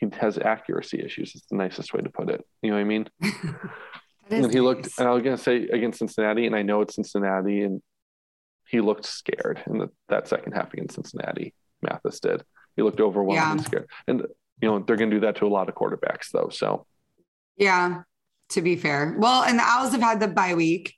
he 0.00 0.08
has 0.18 0.38
accuracy 0.38 1.00
issues. 1.04 1.34
It's 1.34 1.46
the 1.46 1.56
nicest 1.56 1.92
way 1.92 2.00
to 2.00 2.08
put 2.10 2.30
it. 2.30 2.44
You 2.62 2.70
know 2.70 2.76
what 2.76 2.82
I 2.82 2.84
mean? 2.84 3.08
And 4.32 4.52
he 4.52 4.60
looked, 4.60 4.88
and 4.96 5.08
I 5.08 5.10
was 5.10 5.24
going 5.24 5.36
to 5.36 5.42
say 5.42 5.66
against 5.72 5.98
Cincinnati, 5.98 6.46
and 6.46 6.54
I 6.54 6.62
know 6.62 6.82
it's 6.82 6.94
Cincinnati, 6.94 7.62
and 7.62 7.82
he 8.68 8.80
looked 8.80 9.04
scared 9.04 9.60
in 9.66 9.78
the, 9.78 9.88
that 10.08 10.28
second 10.28 10.52
half 10.52 10.72
against 10.72 10.94
Cincinnati. 10.94 11.52
Mathis 11.82 12.20
did. 12.20 12.44
He 12.76 12.82
looked 12.82 13.00
overwhelmed 13.00 13.34
Yeah. 13.42 13.50
and 13.50 13.60
scared. 13.64 13.88
And, 14.06 14.20
you 14.62 14.68
know, 14.70 14.78
they're 14.78 14.94
going 14.94 15.10
to 15.10 15.16
do 15.16 15.20
that 15.26 15.34
to 15.36 15.46
a 15.46 15.48
lot 15.48 15.68
of 15.68 15.74
quarterbacks, 15.74 16.30
though. 16.32 16.48
So, 16.48 16.86
Yeah, 17.56 18.02
to 18.50 18.62
be 18.62 18.76
fair. 18.76 19.16
Well, 19.18 19.42
and 19.42 19.58
the 19.58 19.64
Owls 19.64 19.90
have 19.90 20.00
had 20.00 20.20
the 20.20 20.28
bye 20.28 20.54
week. 20.54 20.94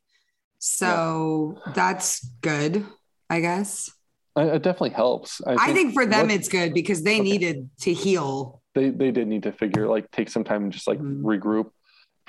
So 0.59 1.59
that's 1.75 2.23
good, 2.43 2.85
I 3.31 3.41
guess. 3.41 3.91
It 4.37 4.63
definitely 4.63 4.91
helps. 4.91 5.41
I 5.47 5.73
think 5.73 5.95
for 5.95 6.05
them 6.07 6.29
it's 6.29 6.49
good 6.49 6.75
because 6.75 7.03
they 7.03 7.15
Okay. 7.15 7.23
needed 7.23 7.71
to 7.81 7.95
heal. 7.95 8.62
They, 8.75 8.91
they 8.91 9.11
did 9.11 9.29
need 9.29 9.43
to 9.45 9.53
figure, 9.53 9.87
like, 9.89 10.11
take 10.11 10.29
some 10.29 10.45
time 10.45 10.65
and 10.65 10.73
just, 10.73 10.87
like, 10.87 10.99
Mhm. 10.99 11.23
regroup. 11.23 11.71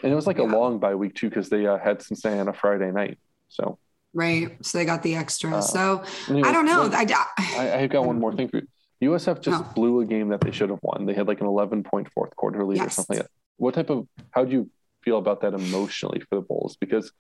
And 0.04 0.12
it 0.12 0.16
was 0.16 0.28
like 0.28 0.40
a 0.40 0.44
long 0.44 0.80
bye 0.80 0.96
week, 0.96 1.16
too, 1.16 1.30
because 1.30 1.50
they 1.50 1.66
uh, 1.66 1.78
had 1.78 2.02
Cincinnati 2.02 2.40
on 2.42 2.48
a 2.48 2.54
Friday 2.54 2.92
night. 2.92 3.18
So, 3.50 3.78
Right. 4.16 4.64
So 4.64 4.78
they 4.78 4.86
got 4.86 5.02
the 5.02 5.16
extra. 5.16 5.56
Uh, 5.56 5.62
so 5.62 6.04
anyway, 6.30 6.48
I 6.48 6.52
don't 6.52 6.66
know. 6.66 6.84
I, 6.94 7.08
I, 7.58 7.80
I've 7.80 7.90
got 7.90 8.06
one 8.06 8.20
more 8.20 8.32
thing 8.36 8.48
for 8.48 8.58
you. 8.58 8.68
USF 9.12 9.42
just 9.42 9.64
Oh. 9.64 9.72
blew 9.74 10.02
a 10.02 10.06
game 10.06 10.30
that 10.30 10.40
they 10.42 10.52
should 10.52 10.70
have 10.70 10.80
won. 10.84 11.06
They 11.08 11.14
had 11.16 11.28
like 11.28 11.42
an 11.42 11.48
11 11.48 11.82
point 11.84 12.08
fourth 12.14 12.36
quarter 12.36 12.64
lead 12.64 12.80
or 12.82 12.90
something 12.90 13.18
like 13.18 13.26
that. 13.26 13.32
What 13.58 13.74
type 13.74 13.90
of, 13.90 14.08
how 14.32 14.46
do 14.46 14.52
you 14.52 14.70
feel 15.04 15.18
about 15.18 15.42
that 15.42 15.54
emotionally 15.56 16.20
for 16.20 16.36
the 16.36 16.42
Bulls? 16.42 16.78
Because 16.80 17.12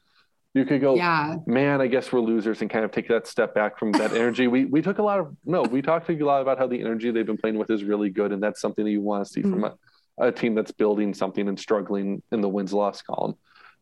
you 0.54 0.66
could 0.66 0.82
go, 0.82 0.96
yeah. 0.96 1.36
man, 1.48 1.82
I 1.82 1.88
guess 1.88 2.12
we're 2.12 2.20
losers 2.20 2.62
and 2.62 2.70
kind 2.70 2.86
of 2.86 2.92
take 2.92 3.08
that 3.08 3.26
step 3.26 3.56
back 3.56 3.80
from 3.80 3.92
that 3.94 4.14
energy. 4.14 4.48
We, 4.48 4.66
we 4.66 4.82
took 4.82 5.00
a 5.00 5.04
lot 5.04 5.20
of, 5.20 5.36
no, 5.46 5.64
we 5.64 5.82
talked 5.82 6.10
a 6.10 6.14
lot 6.26 6.42
about 6.42 6.60
how 6.60 6.68
the 6.68 6.80
energy 6.80 7.10
they've 7.10 7.26
been 7.26 7.38
playing 7.38 7.58
with 7.58 7.72
is 7.72 7.84
really 7.84 8.10
good. 8.10 8.32
And 8.32 8.42
that's 8.42 8.62
something 8.62 8.86
that 8.86 8.92
you 8.92 9.02
want 9.02 9.26
to 9.26 9.32
see 9.32 9.42
from 9.42 9.62
mm-hmm. 9.62 10.24
a, 10.24 10.28
a 10.28 10.32
team 10.32 10.54
that's 10.54 10.72
building 10.72 11.16
something 11.16 11.48
and 11.48 11.60
struggling 11.60 12.22
in 12.32 12.42
the 12.42 12.50
wins 12.50 12.72
loss 12.72 13.02
column. 13.02 13.34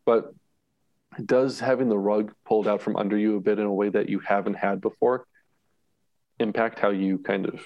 But 0.06 0.32
does 1.22 1.60
having 1.60 1.90
the 1.90 1.98
rug 1.98 2.32
pulled 2.46 2.66
out 2.66 2.80
from 2.80 2.96
under 2.96 3.18
you 3.18 3.36
a 3.36 3.40
bit 3.40 3.58
in 3.58 3.66
a 3.66 3.72
way 3.72 3.90
that 3.90 4.08
you 4.08 4.20
haven't 4.20 4.54
had 4.54 4.80
before 4.80 5.26
impact 6.38 6.78
how 6.78 6.88
you 6.88 7.18
kind 7.18 7.46
of, 7.46 7.60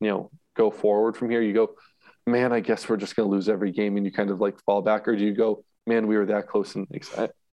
you 0.00 0.08
know, 0.08 0.30
go 0.54 0.70
forward 0.70 1.16
from 1.16 1.30
here? 1.30 1.40
You 1.40 1.54
go, 1.54 1.76
man, 2.26 2.52
I 2.52 2.60
guess 2.60 2.86
we're 2.88 2.98
just 2.98 3.16
going 3.16 3.26
to 3.26 3.34
lose 3.34 3.48
every 3.48 3.72
game, 3.72 3.96
and 3.96 4.04
you 4.04 4.12
kind 4.12 4.30
of 4.30 4.38
like 4.38 4.60
fall 4.64 4.82
back, 4.82 5.08
or 5.08 5.16
do 5.16 5.24
you 5.24 5.32
go, 5.32 5.64
man, 5.86 6.06
we 6.06 6.16
were 6.18 6.26
that 6.26 6.46
close? 6.46 6.74
And 6.74 6.86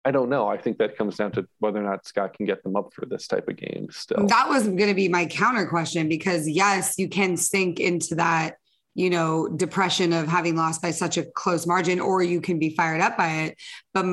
I, 0.05 0.11
don't 0.11 0.29
know. 0.29 0.49
I 0.49 0.57
think 0.57 0.79
that 0.79 0.97
comes 0.97 1.17
down 1.17 1.33
to 1.33 1.47
whether 1.59 1.81
or 1.81 1.89
not 1.89 2.07
Scott 2.07 2.35
can 2.35 2.47
get 2.47 2.63
them 2.63 2.77
up 2.77 2.93
for 2.93 3.07
this 3.07 3.27
type 3.27 3.49
of 3.49 3.57
game 3.57 3.89
still. 3.91 4.27
That 4.27 4.49
was 4.49 4.65
going 4.65 4.89
to 4.89 4.95
be 4.95 5.09
my 5.09 5.27
counter 5.27 5.67
question 5.67 6.09
because 6.09 6.49
yes, 6.49 6.99
you 6.99 7.09
can 7.09 7.37
sink 7.37 7.81
into 7.81 8.15
that, 8.17 8.57
you 8.95 9.11
know, 9.11 9.49
depression 9.49 10.13
of 10.13 10.29
having 10.29 10.57
lost 10.57 10.83
by 10.83 10.91
such 10.91 11.17
a 11.17 11.25
close 11.25 11.67
margin, 11.67 12.01
or 12.01 12.23
you 12.23 12.41
can 12.41 12.59
be 12.59 12.75
fired 12.75 13.01
up 13.01 13.17
by 13.17 13.29
it. 13.29 13.59
But 13.93 14.07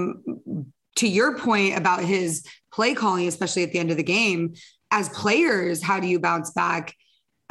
to 0.98 1.08
your 1.08 1.38
point 1.38 1.78
about 1.78 2.04
his 2.04 2.44
play 2.74 2.94
calling, 2.94 3.28
especially 3.28 3.64
at 3.64 3.72
the 3.72 3.80
end 3.80 3.92
of 3.92 3.98
the 3.98 4.04
game, 4.04 4.54
as 4.92 5.10
players, 5.10 5.82
how 5.82 6.00
do 6.00 6.08
you 6.08 6.20
bounce 6.20 6.52
back? 6.52 6.96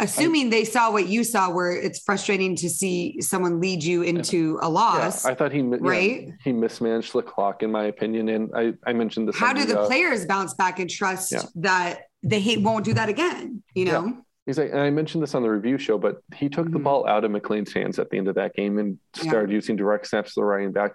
Assuming 0.05 0.51
they 0.51 0.65
saw 0.65 0.91
what 0.91 1.09
you 1.09 1.25
saw, 1.25 1.51
where 1.51 1.73
it's 1.73 2.01
frustrating 2.03 2.57
to 2.57 2.69
see 2.71 3.21
someone 3.21 3.61
lead 3.61 3.85
you 3.85 4.03
into 4.03 4.59
a 4.63 4.67
Yeah, 4.67 4.69
loss. 4.69 5.25
I 5.25 5.35
thought 5.35 5.53
he 5.53 5.61
yeah, 5.61 5.77
right? 5.81 6.33
he 6.43 6.53
mismanaged 6.53 7.13
the 7.13 7.23
clock 7.23 7.63
in 7.63 7.71
my 7.71 7.85
opinion, 7.85 8.29
and 8.31 8.51
I, 8.57 8.73
I 8.87 8.93
mentioned 8.93 9.29
this. 9.29 9.37
how 9.37 9.53
do 9.53 9.65
the 9.65 9.81
uh, 9.81 9.87
players 9.87 10.25
bounce 10.27 10.55
back 10.55 10.79
and 10.79 10.89
trust 10.89 11.33
Yeah. 11.33 11.43
that 11.57 12.03
they 12.23 12.41
hate, 12.41 12.63
won't 12.63 12.85
do 12.85 12.95
that 12.95 13.09
again? 13.09 13.63
You 13.75 13.85
Yeah. 13.87 13.93
know? 13.93 14.19
He's 14.47 14.59
like, 14.59 14.71
and 14.71 14.81
I 14.81 14.91
mentioned 14.91 15.23
this 15.23 15.35
on 15.35 15.43
the 15.43 15.51
review 15.51 15.79
show, 15.79 15.99
but 15.99 16.23
he 16.35 16.49
took 16.49 16.71
the 16.73 16.79
Mhm. 16.79 16.85
ball 16.85 17.07
out 17.07 17.25
of 17.25 17.31
McClain's 17.31 17.73
hands 17.73 17.99
at 17.99 18.11
the 18.11 18.17
end 18.19 18.27
of 18.27 18.35
that 18.37 18.55
game 18.55 18.79
and 18.79 18.99
Yeah. 19.19 19.25
started 19.31 19.53
using 19.53 19.77
direct 19.77 20.07
snaps 20.09 20.35
to 20.35 20.41
the 20.41 20.45
running 20.45 20.73
back. 20.73 20.93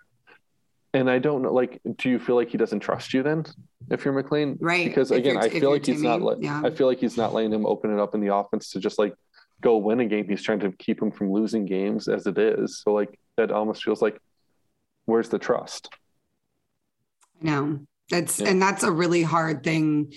And 0.96 1.12
I 1.12 1.20
don't 1.20 1.42
know, 1.42 1.52
like, 1.52 1.82
do 1.98 2.10
you 2.10 2.18
feel 2.20 2.36
like 2.38 2.48
he 2.50 2.58
doesn't 2.58 2.80
trust 2.80 3.14
you 3.14 3.22
then, 3.22 3.44
if 3.92 4.06
you're 4.06 4.14
McClain? 4.14 4.56
Right. 4.62 4.88
Because 4.88 5.12
again, 5.12 5.36
I 5.38 5.50
feel 5.50 5.70
like 5.70 5.86
he's 5.86 6.02
not. 6.02 6.14
Timmy, 6.14 6.26
Let, 6.26 6.42
yeah. 6.42 6.62
I 6.64 6.70
feel 6.70 6.88
like 6.88 7.00
he's 7.00 7.18
not 7.18 7.34
letting 7.34 7.52
him 7.52 7.66
open 7.66 7.94
it 7.94 8.00
up 8.00 8.16
in 8.16 8.22
the 8.22 8.34
offense 8.34 8.70
to 8.72 8.80
just 8.80 8.98
like 8.98 9.14
go 9.60 9.76
win 9.76 10.00
a 10.00 10.06
game. 10.06 10.26
He's 10.30 10.42
trying 10.42 10.62
to 10.62 10.72
keep 10.72 11.02
him 11.02 11.12
from 11.12 11.34
losing 11.34 11.66
games 11.66 12.08
as 12.08 12.28
it 12.28 12.38
is. 12.38 12.82
So 12.82 12.94
like 12.94 13.20
that 13.36 13.52
almost 13.52 13.84
feels 13.84 14.02
like, 14.02 14.18
where's 15.04 15.28
the 15.28 15.38
trust? 15.38 15.90
No, 17.42 17.82
that's 18.10 18.40
Yeah. 18.40 18.52
and 18.52 18.62
that's 18.62 18.84
a 18.84 18.92
really 18.92 19.22
hard 19.24 19.64
thing 19.64 20.14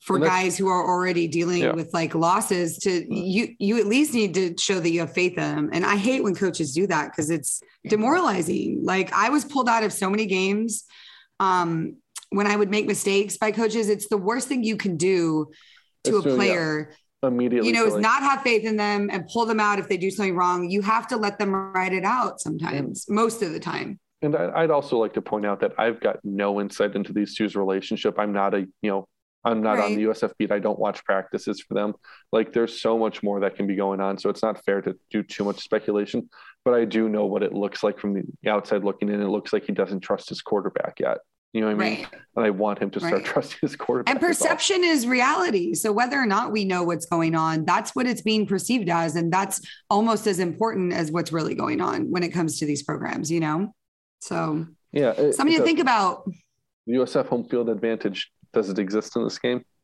for 0.00 0.18
guys 0.18 0.56
who 0.56 0.66
are 0.68 0.82
already 0.88 1.28
dealing 1.28 1.62
Yeah. 1.62 1.72
with 1.72 1.92
like 1.92 2.14
losses 2.14 2.78
to 2.78 2.90
you 3.14 3.54
you 3.58 3.78
at 3.78 3.86
least 3.86 4.14
need 4.14 4.32
to 4.34 4.54
show 4.58 4.80
that 4.80 4.90
you 4.90 5.00
have 5.00 5.12
faith 5.12 5.32
in 5.32 5.42
them. 5.42 5.70
And 5.72 5.84
I 5.84 5.96
hate 5.96 6.22
when 6.22 6.34
coaches 6.34 6.72
do 6.72 6.86
that 6.86 7.10
because 7.10 7.28
it's 7.30 7.62
demoralizing. 7.86 8.80
Like 8.82 9.12
I 9.12 9.28
was 9.28 9.44
pulled 9.44 9.68
out 9.68 9.84
of 9.84 9.92
so 9.92 10.08
many 10.08 10.26
games 10.26 10.84
um 11.38 11.96
when 12.30 12.46
I 12.46 12.56
would 12.56 12.70
make 12.70 12.86
mistakes 12.86 13.36
by 13.36 13.50
coaches. 13.52 13.88
It's 13.88 14.08
the 14.08 14.16
worst 14.16 14.48
thing 14.48 14.64
you 14.64 14.76
can 14.76 14.96
do 14.96 15.50
to 16.04 16.18
a 16.18 16.22
true, 16.22 16.30
yeah. 16.32 16.36
player. 16.36 16.92
Immediately, 17.22 17.68
You 17.68 17.74
know, 17.74 17.84
is 17.84 17.96
not 17.96 18.22
have 18.22 18.40
faith 18.42 18.64
in 18.64 18.76
them 18.76 19.10
and 19.12 19.26
pull 19.30 19.44
them 19.44 19.60
out 19.60 19.78
if 19.78 19.88
they 19.88 19.98
do 19.98 20.10
something 20.10 20.34
wrong. 20.34 20.70
You 20.70 20.80
have 20.80 21.06
to 21.08 21.18
let 21.18 21.38
them 21.38 21.52
write 21.54 21.92
it 21.92 22.04
out 22.04 22.40
sometimes, 22.40 23.04
most 23.10 23.42
of 23.42 23.52
the 23.52 23.60
time. 23.60 24.00
And 24.22 24.34
I'd 24.34 24.70
also 24.70 24.96
like 24.96 25.12
to 25.14 25.20
point 25.22 25.44
out 25.44 25.60
that 25.60 25.72
I've 25.76 26.00
got 26.00 26.20
no 26.24 26.62
insight 26.62 26.94
into 26.96 27.12
these 27.12 27.34
two's 27.36 27.54
relationship. 27.56 28.18
I'm 28.18 28.32
not 28.32 28.54
a, 28.54 28.60
you 28.80 28.90
know, 28.90 29.06
I'm 29.44 29.62
not 29.62 29.78
on 29.78 29.94
the 29.94 30.04
USF 30.04 30.32
beat. 30.38 30.52
I 30.52 30.58
don't 30.58 30.78
watch 30.78 31.02
practices 31.04 31.60
for 31.60 31.74
them. 31.74 31.94
Like 32.30 32.52
there's 32.52 32.80
so 32.80 32.98
much 32.98 33.22
more 33.22 33.40
that 33.40 33.56
can 33.56 33.66
be 33.66 33.74
going 33.74 34.00
on. 34.00 34.18
So 34.18 34.28
it's 34.28 34.42
not 34.42 34.62
fair 34.64 34.82
to 34.82 34.94
do 35.10 35.22
too 35.22 35.44
much 35.44 35.60
speculation, 35.62 36.28
but 36.64 36.74
I 36.74 36.84
do 36.84 37.08
know 37.08 37.24
what 37.26 37.42
it 37.42 37.52
looks 37.54 37.82
like 37.82 37.98
from 37.98 38.14
the 38.14 38.50
outside 38.50 38.84
looking 38.84 39.08
in. 39.08 39.20
It 39.20 39.28
looks 39.28 39.52
like 39.52 39.64
he 39.64 39.72
doesn't 39.72 40.00
trust 40.00 40.28
his 40.28 40.42
quarterback 40.42 41.00
yet. 41.00 41.18
You 41.52 41.62
know 41.62 41.66
what 41.68 41.84
I 41.84 41.88
mean? 41.90 41.98
Right. 42.02 42.06
And 42.36 42.44
I 42.46 42.50
want 42.50 42.78
him 42.78 42.90
to 42.90 43.00
start 43.00 43.14
Right. 43.14 43.24
trusting 43.24 43.58
his 43.62 43.74
quarterback. 43.76 44.14
And 44.14 44.20
perception 44.20 44.84
is 44.84 45.04
reality. 45.06 45.74
So 45.74 45.90
whether 45.90 46.16
or 46.20 46.26
not 46.26 46.52
we 46.52 46.64
know 46.64 46.84
what's 46.84 47.06
going 47.06 47.34
on, 47.34 47.64
that's 47.64 47.96
what 47.96 48.06
it's 48.06 48.22
being 48.22 48.46
perceived 48.46 48.88
as. 48.88 49.16
And 49.16 49.32
that's 49.32 49.60
almost 49.88 50.26
as 50.28 50.38
important 50.38 50.92
as 50.92 51.10
what's 51.10 51.32
really 51.32 51.56
going 51.56 51.80
on 51.80 52.10
when 52.10 52.22
it 52.22 52.28
comes 52.28 52.58
to 52.60 52.66
these 52.66 52.82
programs, 52.84 53.32
you 53.32 53.40
know? 53.40 53.74
So 54.20 54.66
Yeah. 54.92 55.10
it- 55.12 55.32
something 55.34 55.56
to 55.56 55.64
think 55.64 55.80
about. 55.80 56.30
USF 56.86 57.26
home 57.26 57.44
field 57.48 57.68
advantage. 57.68 58.30
Does 58.52 58.68
it 58.70 58.78
exist 58.78 59.16
in 59.16 59.24
this 59.24 59.38
game? 59.38 59.64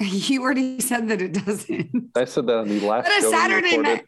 You 0.00 0.42
already 0.42 0.80
said 0.80 1.08
that 1.08 1.20
it 1.20 1.34
doesn't. 1.44 2.10
I 2.16 2.24
said 2.24 2.46
that 2.46 2.56
on 2.56 2.68
the 2.68 2.80
last 2.80 3.04
But 3.06 3.18
a 3.18 3.30
Saturday 3.30 3.76
night, 3.76 4.04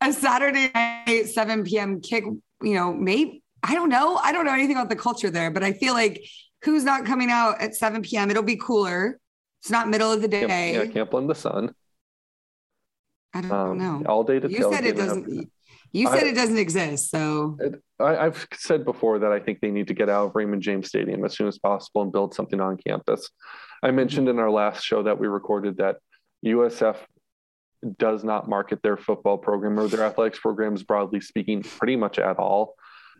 a 0.00 0.12
Saturday 0.12 0.70
night, 0.72 1.24
7 1.28 1.64
p.m. 1.64 2.00
kick, 2.00 2.22
you 2.62 2.74
know, 2.74 2.92
maybe 2.92 3.42
I 3.62 3.74
don't 3.74 3.88
know. 3.88 4.16
I 4.16 4.30
don't 4.32 4.44
know 4.46 4.52
anything 4.54 4.76
about 4.76 4.88
the 4.88 4.94
culture 4.96 5.28
there, 5.30 5.50
but 5.50 5.64
I 5.64 5.72
feel 5.72 5.94
like 5.94 6.22
who's 6.64 6.84
not 6.84 7.04
coming 7.06 7.28
out 7.30 7.60
at 7.60 7.74
7 7.74 8.02
p.m. 8.02 8.30
It'll 8.30 8.42
be 8.44 8.54
cooler. 8.56 9.18
It's 9.62 9.70
not 9.70 9.88
middle 9.88 10.12
of 10.12 10.22
the 10.22 10.28
day. 10.28 10.74
yeah, 10.74 10.86
can't 10.86 11.12
in 11.12 11.26
the 11.26 11.34
Sun. 11.34 11.74
I 13.34 13.40
don't 13.42 13.50
Um, 13.52 13.78
know. 13.78 14.02
All 14.06 14.22
day 14.24 14.38
to 14.40 14.48
You 14.48 14.70
said 14.72 14.84
it 14.84 14.94
tailgate 14.94 15.00
and 15.00 15.00
have- 15.00 15.08
doesn't. 15.26 15.50
You 15.92 16.06
said 16.08 16.24
I- 16.24 16.28
it 16.28 16.34
doesn't 16.34 16.58
exist. 16.58 17.10
So 17.10 17.58
I, 17.98 18.16
I've 18.16 18.46
said 18.54 18.84
before 18.84 19.18
that 19.20 19.32
I 19.32 19.40
think 19.40 19.60
they 19.60 19.70
need 19.70 19.88
to 19.88 19.94
get 19.94 20.08
out 20.08 20.26
of 20.26 20.34
Raymond 20.34 20.62
James 20.62 20.88
Stadium 20.88 21.24
as 21.24 21.36
soon 21.36 21.48
as 21.48 21.58
possible 21.58 22.02
and 22.02 22.12
build 22.12 22.34
something 22.34 22.60
on 22.60 22.76
campus. 22.76 23.28
I 23.82 23.90
mentioned 23.90 24.28
in 24.28 24.38
our 24.38 24.50
last 24.50 24.84
show 24.84 25.02
that 25.02 25.18
we 25.18 25.26
recorded 25.26 25.78
that 25.78 25.96
USF 26.44 26.96
does 27.98 28.24
not 28.24 28.48
market 28.48 28.82
their 28.82 28.96
football 28.96 29.38
program 29.38 29.78
or 29.78 29.88
their 29.88 30.04
athletics 30.04 30.38
programs, 30.38 30.82
broadly 30.82 31.20
speaking, 31.20 31.62
pretty 31.62 31.96
much 31.96 32.18
at 32.18 32.38
all. 32.38 32.74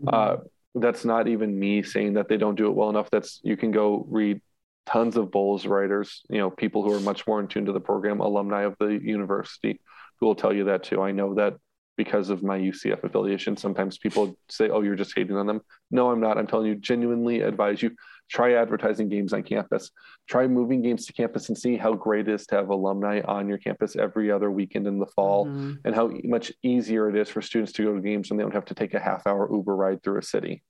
Uh, 0.06 0.36
that's 0.74 1.04
not 1.04 1.28
even 1.28 1.58
me 1.58 1.82
saying 1.82 2.14
that 2.14 2.28
they 2.28 2.36
don't 2.36 2.54
do 2.56 2.66
it 2.66 2.74
well 2.74 2.90
enough. 2.90 3.10
That's 3.10 3.40
you 3.42 3.56
can 3.56 3.70
go 3.70 4.06
read 4.08 4.40
tons 4.86 5.16
of 5.16 5.30
Bulls 5.30 5.66
writers, 5.66 6.22
you 6.28 6.38
know, 6.38 6.50
people 6.50 6.82
who 6.82 6.92
are 6.94 7.00
much 7.00 7.26
more 7.26 7.40
in 7.40 7.48
tune 7.48 7.66
to 7.66 7.72
the 7.72 7.80
program, 7.80 8.20
alumni 8.20 8.62
of 8.62 8.76
the 8.78 8.88
university, 8.88 9.80
who 10.18 10.26
will 10.26 10.34
tell 10.34 10.52
you 10.52 10.64
that 10.64 10.84
too. 10.84 11.00
I 11.02 11.12
know 11.12 11.34
that 11.34 11.54
because 12.00 12.30
of 12.30 12.42
my 12.42 12.58
UCF 12.58 13.04
affiliation, 13.04 13.58
sometimes 13.58 13.98
people 13.98 14.34
say, 14.48 14.70
"Oh, 14.70 14.80
you're 14.80 14.96
just 14.96 15.12
hating 15.14 15.36
on 15.36 15.46
them." 15.46 15.60
No, 15.90 16.10
I'm 16.10 16.18
not. 16.18 16.38
I'm 16.38 16.46
telling 16.46 16.66
you, 16.66 16.74
genuinely 16.76 17.42
advise 17.42 17.82
you 17.82 17.90
try 18.30 18.54
advertising 18.54 19.10
games 19.10 19.34
on 19.34 19.42
campus. 19.42 19.90
Try 20.26 20.46
moving 20.46 20.80
games 20.80 21.04
to 21.04 21.12
campus 21.12 21.50
and 21.50 21.58
see 21.58 21.76
how 21.76 21.92
great 21.92 22.26
it 22.26 22.32
is 22.32 22.46
to 22.46 22.54
have 22.54 22.70
alumni 22.70 23.20
on 23.26 23.50
your 23.50 23.58
campus 23.58 23.96
every 23.96 24.30
other 24.30 24.50
weekend 24.50 24.86
in 24.86 24.98
the 24.98 25.04
fall, 25.14 25.44
mm-hmm. 25.44 25.74
and 25.84 25.94
how 25.94 26.10
much 26.24 26.50
easier 26.62 27.10
it 27.10 27.16
is 27.16 27.28
for 27.28 27.42
students 27.42 27.72
to 27.72 27.84
go 27.84 27.94
to 27.94 28.00
games 28.00 28.30
when 28.30 28.38
they 28.38 28.44
don't 28.44 28.54
have 28.54 28.64
to 28.64 28.74
take 28.74 28.94
a 28.94 28.98
half 28.98 29.26
hour 29.26 29.46
Uber 29.52 29.76
ride 29.76 30.02
through 30.02 30.20
a 30.20 30.22
city. 30.22 30.62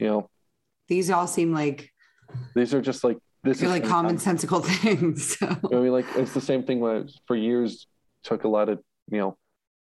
You 0.00 0.08
know, 0.08 0.30
these 0.88 1.08
all 1.08 1.28
seem 1.28 1.54
like 1.54 1.92
these 2.56 2.74
are 2.74 2.82
just 2.82 3.04
like 3.04 3.18
this 3.44 3.62
is 3.62 3.68
like 3.68 3.84
commonsensical 3.84 4.64
things. 4.82 5.38
So. 5.38 5.46
I 5.46 5.76
mean, 5.76 5.92
like 5.92 6.06
it's 6.16 6.34
the 6.34 6.40
same 6.40 6.64
thing 6.64 6.80
when 6.80 7.08
for 7.28 7.36
years 7.36 7.86
took 8.24 8.42
a 8.42 8.48
lot 8.48 8.68
of 8.68 8.80
you 9.08 9.18
know 9.18 9.36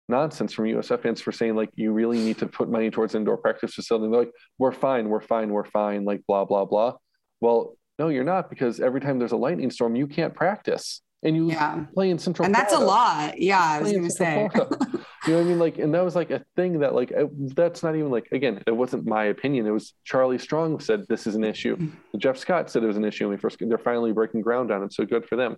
nonsense 0.08 0.52
from 0.52 0.64
USF 0.66 1.00
fans 1.02 1.20
for 1.20 1.32
saying 1.32 1.54
like 1.54 1.70
you 1.74 1.92
really 1.92 2.18
need 2.18 2.38
to 2.38 2.46
put 2.46 2.70
money 2.70 2.90
towards 2.90 3.14
indoor 3.14 3.36
practice 3.36 3.74
facility. 3.74 4.10
They're 4.10 4.20
like, 4.20 4.32
we're 4.58 4.72
fine, 4.72 5.08
we're 5.08 5.20
fine, 5.20 5.50
we're 5.50 5.64
fine, 5.64 6.04
like 6.04 6.22
blah 6.26 6.44
blah 6.44 6.64
blah. 6.64 6.94
Well, 7.40 7.76
no, 7.98 8.08
you're 8.08 8.24
not 8.24 8.48
because 8.48 8.80
every 8.80 9.00
time 9.00 9.18
there's 9.18 9.32
a 9.32 9.36
lightning 9.36 9.70
storm, 9.70 9.96
you 9.96 10.06
can't 10.06 10.34
practice. 10.34 11.02
And 11.24 11.34
you 11.34 11.50
yeah. 11.50 11.84
play 11.94 12.10
in 12.10 12.18
Central 12.18 12.46
And 12.46 12.54
that's 12.54 12.72
Florida. 12.72 12.86
a 12.86 12.94
lot. 12.94 13.40
Yeah, 13.40 13.60
I 13.60 13.82
was 13.82 13.92
gonna 13.92 14.08
say. 14.08 14.48
you 14.54 14.58
know 14.60 15.38
what 15.38 15.40
I 15.40 15.42
mean? 15.42 15.58
Like, 15.58 15.78
and 15.78 15.92
that 15.92 16.04
was 16.04 16.14
like 16.14 16.30
a 16.30 16.44
thing 16.54 16.78
that 16.78 16.94
like 16.94 17.12
that's 17.54 17.82
not 17.82 17.96
even 17.96 18.10
like 18.10 18.28
again, 18.30 18.62
it 18.66 18.76
wasn't 18.76 19.04
my 19.04 19.24
opinion. 19.24 19.66
It 19.66 19.72
was 19.72 19.94
Charlie 20.04 20.38
Strong 20.38 20.78
said 20.80 21.06
this 21.08 21.26
is 21.26 21.34
an 21.34 21.42
issue. 21.42 21.76
Mm-hmm. 21.76 22.18
Jeff 22.18 22.38
Scott 22.38 22.70
said 22.70 22.84
it 22.84 22.86
was 22.86 22.96
an 22.96 23.04
issue 23.04 23.24
when 23.24 23.36
we 23.36 23.40
first 23.40 23.58
they're 23.60 23.78
finally 23.78 24.12
breaking 24.12 24.42
ground 24.42 24.70
on 24.70 24.84
it. 24.84 24.92
So 24.92 25.04
good 25.04 25.26
for 25.26 25.34
them. 25.34 25.56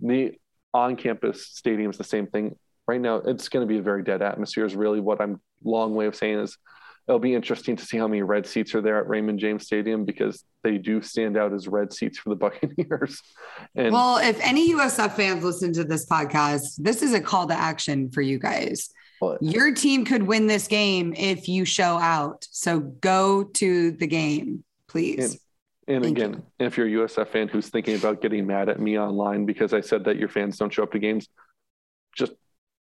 The 0.00 0.32
on-campus 0.74 1.46
stadium 1.46 1.90
is 1.90 1.96
the 1.96 2.04
same 2.04 2.26
thing 2.26 2.56
right 2.86 3.00
now 3.00 3.16
it's 3.16 3.48
going 3.48 3.66
to 3.66 3.72
be 3.72 3.78
a 3.78 3.82
very 3.82 4.02
dead 4.02 4.22
atmosphere 4.22 4.64
is 4.64 4.76
really 4.76 5.00
what 5.00 5.20
i'm 5.20 5.40
long 5.64 5.94
way 5.94 6.06
of 6.06 6.14
saying 6.14 6.38
is 6.38 6.56
it'll 7.08 7.18
be 7.18 7.34
interesting 7.34 7.76
to 7.76 7.84
see 7.84 7.96
how 7.96 8.08
many 8.08 8.22
red 8.22 8.46
seats 8.46 8.74
are 8.74 8.80
there 8.80 8.98
at 8.98 9.08
raymond 9.08 9.38
james 9.38 9.64
stadium 9.64 10.04
because 10.04 10.44
they 10.62 10.78
do 10.78 11.00
stand 11.00 11.36
out 11.36 11.52
as 11.52 11.68
red 11.68 11.92
seats 11.92 12.18
for 12.18 12.30
the 12.30 12.36
buccaneers 12.36 13.20
and 13.74 13.92
well 13.92 14.18
if 14.18 14.38
any 14.40 14.72
usf 14.72 15.12
fans 15.12 15.44
listen 15.44 15.72
to 15.72 15.84
this 15.84 16.06
podcast 16.06 16.76
this 16.78 17.02
is 17.02 17.12
a 17.12 17.20
call 17.20 17.46
to 17.46 17.54
action 17.54 18.10
for 18.10 18.22
you 18.22 18.38
guys 18.38 18.90
what? 19.18 19.42
your 19.42 19.72
team 19.74 20.04
could 20.04 20.22
win 20.22 20.46
this 20.46 20.68
game 20.68 21.14
if 21.16 21.48
you 21.48 21.64
show 21.64 21.98
out 21.98 22.46
so 22.50 22.80
go 22.80 23.44
to 23.44 23.92
the 23.92 24.06
game 24.06 24.62
please 24.88 25.40
and, 25.88 26.04
and 26.04 26.04
again, 26.04 26.42
you. 26.58 26.66
if 26.66 26.76
you're 26.76 26.86
a 26.86 27.06
USF 27.06 27.28
fan 27.28 27.48
who's 27.48 27.68
thinking 27.68 27.94
about 27.94 28.20
getting 28.20 28.46
mad 28.46 28.68
at 28.68 28.80
me 28.80 28.98
online 28.98 29.46
because 29.46 29.72
I 29.72 29.80
said 29.80 30.04
that 30.04 30.16
your 30.16 30.28
fans 30.28 30.58
don't 30.58 30.72
show 30.72 30.82
up 30.82 30.92
to 30.92 30.98
games, 30.98 31.28
just 32.16 32.32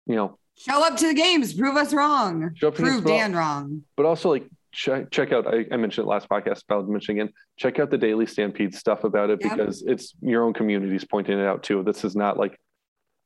you 0.08 0.16
know, 0.16 0.38
show 0.56 0.84
up 0.84 0.96
to 0.96 1.06
the 1.06 1.14
games, 1.14 1.54
prove 1.54 1.76
us 1.76 1.94
wrong, 1.94 2.54
prove 2.74 3.04
Dan 3.04 3.34
wrong. 3.34 3.82
But 3.96 4.06
also 4.06 4.30
like 4.30 4.46
check 4.72 5.10
check 5.10 5.32
out. 5.32 5.46
I, 5.46 5.66
I 5.70 5.76
mentioned 5.76 6.06
it 6.06 6.10
last 6.10 6.28
podcast 6.28 6.62
about 6.68 6.88
Michigan. 6.88 7.32
Check 7.56 7.78
out 7.78 7.90
the 7.90 7.98
Daily 7.98 8.26
Stampede 8.26 8.74
stuff 8.74 9.04
about 9.04 9.30
it 9.30 9.38
yep. 9.40 9.52
because 9.52 9.82
it's 9.86 10.14
your 10.20 10.44
own 10.44 10.54
communities 10.54 11.04
pointing 11.04 11.38
it 11.38 11.46
out 11.46 11.62
too. 11.62 11.82
This 11.82 12.04
is 12.04 12.16
not 12.16 12.38
like 12.38 12.58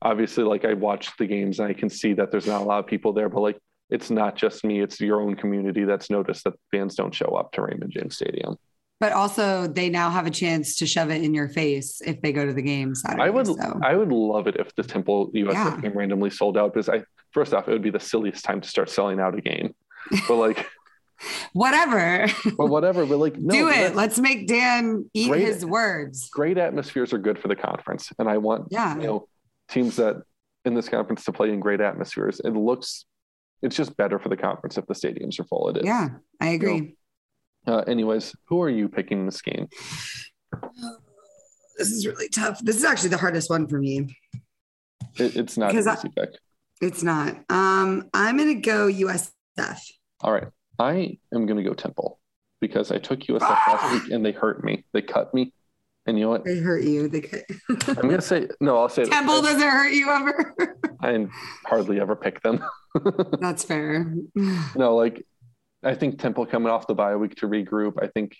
obviously 0.02 0.44
like 0.44 0.64
I 0.64 0.74
watched 0.74 1.16
the 1.18 1.26
games 1.26 1.60
and 1.60 1.68
I 1.68 1.72
can 1.72 1.88
see 1.88 2.12
that 2.14 2.30
there's 2.30 2.46
not 2.46 2.62
a 2.62 2.64
lot 2.64 2.80
of 2.80 2.86
people 2.86 3.12
there, 3.12 3.28
but 3.28 3.40
like 3.40 3.58
it's 3.88 4.10
not 4.10 4.36
just 4.36 4.64
me; 4.64 4.80
it's 4.80 5.00
your 5.00 5.20
own 5.20 5.36
community 5.36 5.84
that's 5.84 6.10
noticed 6.10 6.44
that 6.44 6.54
fans 6.70 6.94
don't 6.94 7.14
show 7.14 7.36
up 7.36 7.52
to 7.52 7.62
Raymond 7.62 7.92
James 7.92 8.16
Stadium 8.16 8.58
but 9.02 9.10
also 9.10 9.66
they 9.66 9.90
now 9.90 10.10
have 10.10 10.26
a 10.26 10.30
chance 10.30 10.76
to 10.76 10.86
shove 10.86 11.10
it 11.10 11.24
in 11.24 11.34
your 11.34 11.48
face 11.48 12.00
if 12.06 12.22
they 12.22 12.32
go 12.32 12.46
to 12.46 12.52
the 12.52 12.62
game 12.62 12.94
Saturday, 12.94 13.24
I 13.24 13.30
would 13.30 13.48
so. 13.48 13.80
I 13.82 13.96
would 13.96 14.12
love 14.12 14.46
it 14.46 14.54
if 14.60 14.72
the 14.76 14.84
Temple 14.84 15.28
US 15.34 15.54
yeah. 15.54 15.76
game 15.80 15.98
randomly 15.98 16.30
sold 16.30 16.56
out 16.56 16.72
because 16.72 16.88
I 16.88 17.02
first 17.32 17.52
off 17.52 17.66
it 17.66 17.72
would 17.72 17.82
be 17.82 17.90
the 17.90 17.98
silliest 17.98 18.44
time 18.44 18.60
to 18.60 18.68
start 18.68 18.88
selling 18.88 19.18
out 19.18 19.36
a 19.36 19.40
game. 19.40 19.74
But 20.28 20.36
like 20.36 20.68
whatever. 21.52 22.28
But 22.56 22.66
whatever. 22.68 23.04
But 23.04 23.18
like 23.18 23.36
no, 23.36 23.52
do 23.52 23.68
it. 23.70 23.96
Let's 23.96 24.20
make 24.20 24.46
Dan 24.46 25.10
eat 25.14 25.30
great, 25.30 25.46
his 25.46 25.66
words. 25.66 26.28
Great 26.28 26.56
atmospheres 26.56 27.12
are 27.12 27.18
good 27.18 27.40
for 27.40 27.48
the 27.48 27.56
conference. 27.56 28.12
And 28.20 28.28
I 28.28 28.38
want 28.38 28.68
yeah. 28.70 28.94
you 28.94 29.02
know 29.02 29.28
teams 29.68 29.96
that 29.96 30.22
in 30.64 30.74
this 30.74 30.88
conference 30.88 31.24
to 31.24 31.32
play 31.32 31.52
in 31.52 31.58
great 31.58 31.80
atmospheres. 31.80 32.40
It 32.44 32.50
looks 32.50 33.04
it's 33.62 33.74
just 33.74 33.96
better 33.96 34.20
for 34.20 34.28
the 34.28 34.36
conference 34.36 34.78
if 34.78 34.86
the 34.86 34.94
stadiums 34.94 35.40
are 35.40 35.44
full. 35.44 35.70
It 35.70 35.78
is. 35.78 35.86
Yeah, 35.86 36.10
I 36.40 36.50
agree. 36.50 36.74
You 36.76 36.82
know, 36.82 36.88
uh, 37.66 37.78
anyways, 37.86 38.34
who 38.46 38.62
are 38.62 38.70
you 38.70 38.88
picking 38.88 39.26
this 39.26 39.42
game? 39.42 39.68
This 41.78 41.90
is 41.90 42.06
really 42.06 42.28
tough. 42.28 42.60
This 42.60 42.76
is 42.76 42.84
actually 42.84 43.10
the 43.10 43.18
hardest 43.18 43.50
one 43.50 43.66
for 43.66 43.78
me. 43.78 44.16
It, 45.18 45.36
it's 45.36 45.56
not 45.56 45.72
an 45.72 45.78
easy 45.78 45.90
I, 45.90 45.96
pick. 45.96 46.30
It's 46.80 47.02
not. 47.02 47.36
Um, 47.48 48.08
I'm 48.12 48.36
going 48.36 48.54
to 48.54 48.60
go 48.60 48.88
USF. 48.88 49.78
All 50.20 50.32
right. 50.32 50.48
I 50.78 51.18
am 51.32 51.46
going 51.46 51.56
to 51.56 51.62
go 51.62 51.74
Temple 51.74 52.18
because 52.60 52.90
I 52.90 52.98
took 52.98 53.20
USF 53.20 53.38
ah! 53.42 53.64
last 53.68 53.92
week 53.92 54.12
and 54.12 54.24
they 54.24 54.32
hurt 54.32 54.64
me. 54.64 54.84
They 54.92 55.02
cut 55.02 55.32
me. 55.32 55.52
And 56.06 56.18
you 56.18 56.24
know 56.24 56.30
what? 56.30 56.44
They 56.44 56.58
hurt 56.58 56.82
you. 56.82 57.08
They 57.08 57.20
cut. 57.20 57.42
I'm 57.88 57.94
going 57.94 58.16
to 58.16 58.22
say, 58.22 58.48
no, 58.60 58.78
I'll 58.78 58.88
say 58.88 59.04
Temple 59.04 59.42
doesn't 59.42 59.60
hurt 59.60 59.92
you 59.92 60.10
ever. 60.10 60.76
I 61.00 61.26
hardly 61.64 62.00
ever 62.00 62.16
pick 62.16 62.42
them. 62.42 62.64
That's 63.40 63.64
fair. 63.64 64.12
no, 64.74 64.96
like 64.96 65.24
I 65.84 65.94
think 65.94 66.18
Temple 66.18 66.46
coming 66.46 66.70
off 66.70 66.86
the 66.86 66.94
bye 66.94 67.16
week 67.16 67.36
to 67.36 67.48
regroup. 67.48 68.02
I 68.02 68.06
think, 68.08 68.36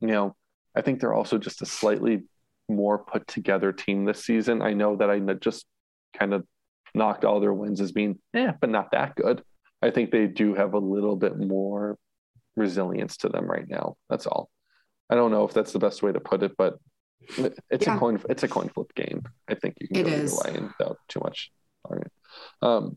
you 0.00 0.08
know, 0.08 0.36
I 0.76 0.80
think 0.80 1.00
they're 1.00 1.14
also 1.14 1.38
just 1.38 1.62
a 1.62 1.66
slightly 1.66 2.22
more 2.68 2.98
put 2.98 3.26
together 3.26 3.72
team 3.72 4.04
this 4.04 4.24
season. 4.24 4.62
I 4.62 4.72
know 4.72 4.96
that 4.96 5.10
I 5.10 5.18
just 5.34 5.66
kind 6.16 6.32
of 6.32 6.46
knocked 6.94 7.24
all 7.24 7.40
their 7.40 7.52
wins 7.52 7.80
as 7.80 7.92
being, 7.92 8.18
yeah, 8.32 8.52
but 8.60 8.70
not 8.70 8.92
that 8.92 9.16
good. 9.16 9.42
I 9.82 9.90
think 9.90 10.10
they 10.10 10.26
do 10.26 10.54
have 10.54 10.74
a 10.74 10.78
little 10.78 11.16
bit 11.16 11.36
more 11.36 11.98
resilience 12.56 13.16
to 13.18 13.28
them 13.28 13.50
right 13.50 13.68
now. 13.68 13.96
That's 14.08 14.26
all. 14.26 14.48
I 15.10 15.14
don't 15.14 15.30
know 15.30 15.44
if 15.44 15.52
that's 15.52 15.72
the 15.72 15.78
best 15.78 16.02
way 16.02 16.12
to 16.12 16.20
put 16.20 16.42
it, 16.42 16.52
but 16.56 16.78
it's 17.70 17.86
yeah. 17.86 17.96
a 17.96 17.98
coin. 17.98 18.20
It's 18.28 18.42
a 18.42 18.48
coin 18.48 18.68
flip 18.68 18.94
game. 18.94 19.22
I 19.48 19.54
think 19.54 19.76
you 19.80 19.88
can 19.88 19.96
it 19.98 20.04
go 20.04 20.10
either 20.10 20.52
way 20.52 20.60
without 20.78 20.98
too 21.08 21.20
much. 21.20 21.50
Um, 22.62 22.96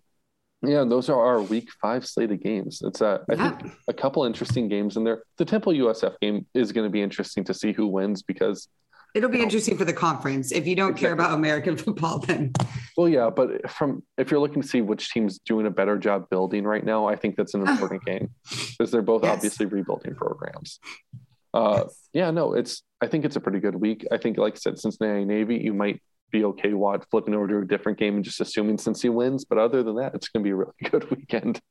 yeah, 0.61 0.83
those 0.83 1.09
are 1.09 1.19
our 1.19 1.41
week 1.41 1.69
five 1.81 2.05
slated 2.05 2.41
games. 2.41 2.81
It's 2.83 3.01
a, 3.01 3.21
I 3.29 3.33
yeah. 3.33 3.57
think 3.57 3.73
a 3.87 3.93
couple 3.93 4.23
interesting 4.25 4.67
games 4.67 4.97
in 4.97 5.03
there. 5.03 5.23
The 5.37 5.45
Temple 5.45 5.73
USF 5.73 6.19
game 6.21 6.45
is 6.53 6.71
going 6.71 6.85
to 6.85 6.91
be 6.91 7.01
interesting 7.01 7.43
to 7.45 7.53
see 7.53 7.71
who 7.71 7.87
wins 7.87 8.23
because 8.23 8.67
it'll 9.15 9.29
be 9.29 9.41
interesting 9.41 9.77
for 9.77 9.85
the 9.85 9.93
conference. 9.93 10.51
If 10.51 10.67
you 10.67 10.75
don't 10.75 10.91
exactly. 10.91 11.05
care 11.05 11.13
about 11.13 11.33
American 11.33 11.77
football, 11.85 12.19
then 12.19 12.53
well, 12.97 13.09
yeah. 13.09 13.29
But 13.29 13.69
from 13.71 14.03
if 14.17 14.31
you're 14.31 14.39
looking 14.39 14.61
to 14.61 14.67
see 14.67 14.81
which 14.81 15.09
team's 15.11 15.39
doing 15.39 15.65
a 15.65 15.71
better 15.71 15.97
job 15.97 16.29
building 16.29 16.65
right 16.65 16.83
now, 16.83 17.07
I 17.07 17.15
think 17.15 17.35
that's 17.35 17.53
an 17.53 17.67
important 17.67 18.05
game 18.05 18.29
because 18.77 18.91
they're 18.91 19.01
both 19.01 19.23
yes. 19.23 19.33
obviously 19.33 19.65
rebuilding 19.65 20.15
programs. 20.15 20.79
Uh, 21.53 21.83
yes. 21.83 21.99
Yeah, 22.13 22.31
no, 22.31 22.53
it's. 22.53 22.83
I 23.01 23.07
think 23.07 23.25
it's 23.25 23.35
a 23.35 23.41
pretty 23.41 23.59
good 23.59 23.75
week. 23.75 24.05
I 24.11 24.17
think, 24.17 24.37
like 24.37 24.55
I 24.55 24.57
said, 24.57 24.79
Cincinnati 24.79 25.25
Navy, 25.25 25.57
you 25.57 25.73
might 25.73 26.01
be 26.31 26.43
okay 26.43 26.73
Watt 26.73 27.05
flipping 27.09 27.33
over 27.33 27.47
to 27.47 27.57
a 27.59 27.65
different 27.65 27.97
game 27.97 28.15
and 28.15 28.23
just 28.23 28.41
assuming 28.41 28.77
Cincy 28.77 29.11
wins. 29.11 29.45
But 29.45 29.57
other 29.57 29.83
than 29.83 29.95
that, 29.95 30.15
it's 30.15 30.29
going 30.29 30.43
to 30.43 30.47
be 30.47 30.51
a 30.51 30.55
really 30.55 30.73
good 30.89 31.09
weekend. 31.11 31.61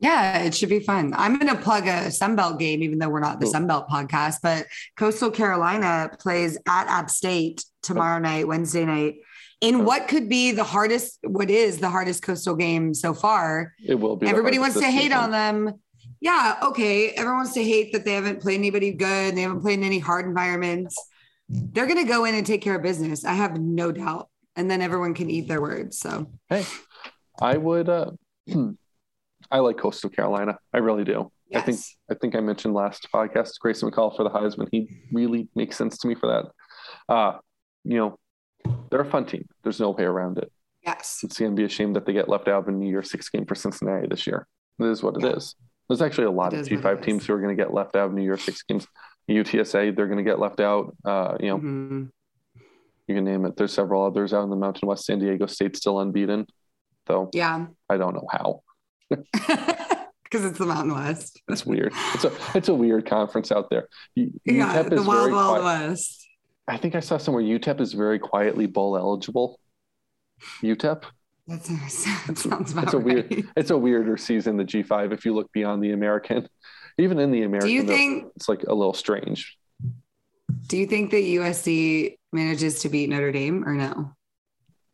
Yeah, 0.00 0.38
it 0.38 0.54
should 0.54 0.68
be 0.68 0.80
fun. 0.80 1.14
I'm 1.16 1.38
going 1.38 1.54
to 1.54 1.62
plug 1.62 1.86
a 1.86 2.08
Sunbelt 2.08 2.58
game, 2.58 2.82
even 2.82 2.98
though 2.98 3.08
we're 3.08 3.20
not 3.20 3.40
the 3.40 3.46
Sunbelt 3.46 3.88
podcast, 3.88 4.36
but 4.42 4.66
Coastal 4.96 5.30
Carolina 5.30 6.10
plays 6.18 6.58
at 6.68 6.88
App 6.88 7.08
State 7.08 7.64
tomorrow 7.82 8.18
night, 8.18 8.46
Wednesday 8.46 8.84
night, 8.84 9.14
in 9.60 9.84
what 9.84 10.08
could 10.08 10.28
be 10.28 10.50
the 10.50 10.64
hardest, 10.64 11.20
what 11.22 11.48
is 11.48 11.78
the 11.78 11.88
hardest 11.88 12.22
Coastal 12.22 12.56
game 12.56 12.92
so 12.92 13.14
far. 13.14 13.72
It 13.82 13.94
will 13.94 14.16
be. 14.16 14.26
Everybody 14.26 14.58
wants 14.58 14.78
to 14.78 14.84
hate 14.84 15.04
season. 15.04 15.12
on 15.12 15.30
them. 15.30 15.80
Yeah, 16.20 16.58
okay. 16.64 17.10
Everyone 17.10 17.38
wants 17.38 17.54
to 17.54 17.62
hate 17.62 17.92
that 17.92 18.04
they 18.04 18.14
haven't 18.14 18.42
played 18.42 18.58
anybody 18.58 18.92
good. 18.92 19.36
They 19.36 19.42
haven't 19.42 19.60
played 19.60 19.78
in 19.78 19.84
any 19.84 20.00
hard 20.00 20.26
environments 20.26 20.96
they're 21.54 21.86
going 21.86 22.04
to 22.04 22.10
go 22.10 22.24
in 22.24 22.34
and 22.34 22.46
take 22.46 22.62
care 22.62 22.74
of 22.74 22.82
business. 22.82 23.24
I 23.24 23.34
have 23.34 23.58
no 23.58 23.92
doubt. 23.92 24.28
And 24.56 24.70
then 24.70 24.82
everyone 24.82 25.14
can 25.14 25.30
eat 25.30 25.48
their 25.48 25.60
words. 25.60 25.98
So, 25.98 26.30
hey, 26.48 26.64
I 27.40 27.56
would, 27.56 27.88
uh, 27.88 28.12
I 29.50 29.58
like 29.58 29.78
Coastal 29.78 30.10
Carolina. 30.10 30.58
I 30.72 30.78
really 30.78 31.04
do. 31.04 31.30
Yes. 31.48 31.62
I 31.62 31.66
think, 31.66 31.80
I 32.10 32.14
think 32.14 32.34
I 32.36 32.40
mentioned 32.40 32.74
last 32.74 33.08
podcast, 33.12 33.58
Grayson 33.60 33.90
McCall 33.90 34.16
for 34.16 34.22
the 34.22 34.30
Heisman. 34.30 34.68
He 34.70 34.88
really 35.12 35.48
makes 35.54 35.76
sense 35.76 35.98
to 35.98 36.08
me 36.08 36.14
for 36.14 36.26
that. 36.28 37.12
Uh, 37.12 37.38
you 37.84 37.96
know, 37.96 38.18
they're 38.90 39.00
a 39.00 39.10
fun 39.10 39.26
team. 39.26 39.46
There's 39.62 39.80
no 39.80 39.90
way 39.90 40.04
around 40.04 40.38
it. 40.38 40.50
Yes. 40.84 41.20
It's 41.22 41.38
going 41.38 41.52
to 41.52 41.56
be 41.56 41.64
a 41.64 41.68
shame 41.68 41.92
that 41.94 42.06
they 42.06 42.12
get 42.12 42.28
left 42.28 42.48
out 42.48 42.62
of 42.62 42.68
a 42.68 42.72
New 42.72 42.88
Year's 42.88 43.10
Six 43.10 43.28
game 43.28 43.46
for 43.46 43.54
Cincinnati 43.54 44.06
this 44.06 44.26
year. 44.26 44.46
It 44.78 44.86
is 44.86 45.02
what 45.02 45.20
yeah. 45.20 45.28
it 45.28 45.36
is. 45.36 45.54
There's 45.88 46.02
actually 46.02 46.24
a 46.24 46.30
lot 46.30 46.54
it 46.54 46.60
of 46.60 46.66
G5 46.66 47.04
teams 47.04 47.26
who 47.26 47.34
are 47.34 47.40
going 47.40 47.54
to 47.54 47.62
get 47.62 47.72
left 47.72 47.96
out 47.96 48.06
of 48.06 48.14
New 48.14 48.22
Year's 48.22 48.42
Six 48.42 48.62
games. 48.62 48.86
UTSA, 49.28 49.96
they're 49.96 50.06
going 50.06 50.18
to 50.18 50.24
get 50.24 50.38
left 50.38 50.60
out. 50.60 50.96
Uh, 51.04 51.36
you 51.40 51.48
know, 51.48 51.58
mm-hmm. 51.58 52.04
you 53.06 53.14
can 53.14 53.24
name 53.24 53.44
it. 53.46 53.56
There's 53.56 53.72
several 53.72 54.04
others 54.04 54.34
out 54.34 54.44
in 54.44 54.50
the 54.50 54.56
Mountain 54.56 54.88
West. 54.88 55.06
San 55.06 55.18
Diego 55.18 55.46
State 55.46 55.76
still 55.76 56.00
unbeaten, 56.00 56.46
though. 57.06 57.30
Yeah, 57.32 57.66
I 57.88 57.96
don't 57.96 58.14
know 58.14 58.28
how. 58.30 58.62
Because 60.24 60.46
it's 60.46 60.58
the 60.58 60.66
Mountain 60.66 60.94
West. 60.94 61.40
It's 61.48 61.64
weird. 61.64 61.92
It's 62.14 62.24
a 62.24 62.32
it's 62.56 62.68
a 62.68 62.74
weird 62.74 63.06
conference 63.06 63.52
out 63.52 63.70
there. 63.70 63.86
U- 64.16 64.32
yeah, 64.44 64.82
UTEP 64.82 64.90
the 64.90 65.02
Wild 65.04 65.30
Wild 65.30 65.64
West. 65.64 66.26
I 66.66 66.76
think 66.76 66.96
I 66.96 67.00
saw 67.00 67.18
somewhere 67.18 67.44
UTEP 67.44 67.80
is 67.80 67.92
very 67.92 68.18
quietly 68.18 68.66
bowl 68.66 68.96
eligible. 68.96 69.60
UTEP. 70.60 71.04
That 71.46 71.64
sounds, 71.64 72.04
that 72.26 72.38
sounds 72.38 72.72
about 72.72 72.84
It's 72.84 72.94
a 72.94 72.98
right. 72.98 73.30
weird. 73.30 73.48
It's 73.56 73.70
a 73.70 73.78
weirder 73.78 74.16
season, 74.16 74.56
the 74.56 74.64
G5. 74.64 75.12
If 75.12 75.24
you 75.24 75.34
look 75.34 75.52
beyond 75.52 75.84
the 75.84 75.92
American, 75.92 76.48
even 76.98 77.18
in 77.18 77.30
the 77.30 77.42
American, 77.42 77.68
Do 77.68 77.74
you 77.74 77.82
think? 77.84 78.26
it's 78.36 78.48
like 78.48 78.62
a 78.64 78.74
little 78.74 78.94
strange? 78.94 79.56
Do 80.66 80.76
you 80.76 80.86
think 80.86 81.10
that 81.10 81.18
USC 81.22 82.16
manages 82.32 82.80
to 82.80 82.88
beat 82.88 83.08
Notre 83.10 83.32
Dame 83.32 83.64
or 83.66 83.74
no? 83.74 84.12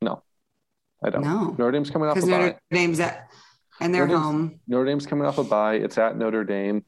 No, 0.03 0.22
I 1.05 1.11
don't. 1.11 1.22
No, 1.22 1.51
Notre 1.59 1.70
Dame's 1.72 1.90
coming 1.90 2.09
off 2.09 2.16
a 2.16 2.20
because 2.20 2.30
bye. 2.30 2.38
Notre 2.38 2.61
Dame's 2.70 3.01
at 3.01 3.28
and 3.80 3.94
they're 3.94 4.07
Notre 4.07 4.14
Dame's- 4.18 4.24
home. 4.24 4.61
Notre 4.68 4.84
Dame's 4.86 5.07
coming 5.07 5.26
off 5.26 5.38
a 5.38 5.44
bye. 5.44 5.74
It's 5.76 5.98
at 5.98 6.16
Notre 6.16 6.44
Dame, 6.44 6.84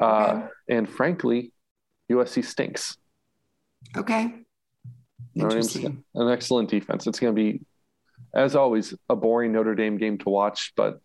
uh, 0.00 0.04
Okay. 0.06 0.46
and 0.76 0.88
frankly, 0.88 1.52
USC 2.10 2.42
stinks. 2.44 2.96
Okay, 3.96 4.24
Notre 5.34 5.54
Dame's 5.54 5.76
interesting. 5.76 6.04
an 6.14 6.28
excellent 6.28 6.70
defense. 6.70 7.06
It's 7.06 7.20
going 7.20 7.34
to 7.34 7.40
be, 7.40 7.60
as 8.34 8.54
always, 8.56 8.94
a 9.08 9.16
boring 9.16 9.52
Notre 9.52 9.74
Dame 9.74 9.98
game 9.98 10.18
to 10.18 10.28
watch, 10.30 10.72
but 10.76 11.00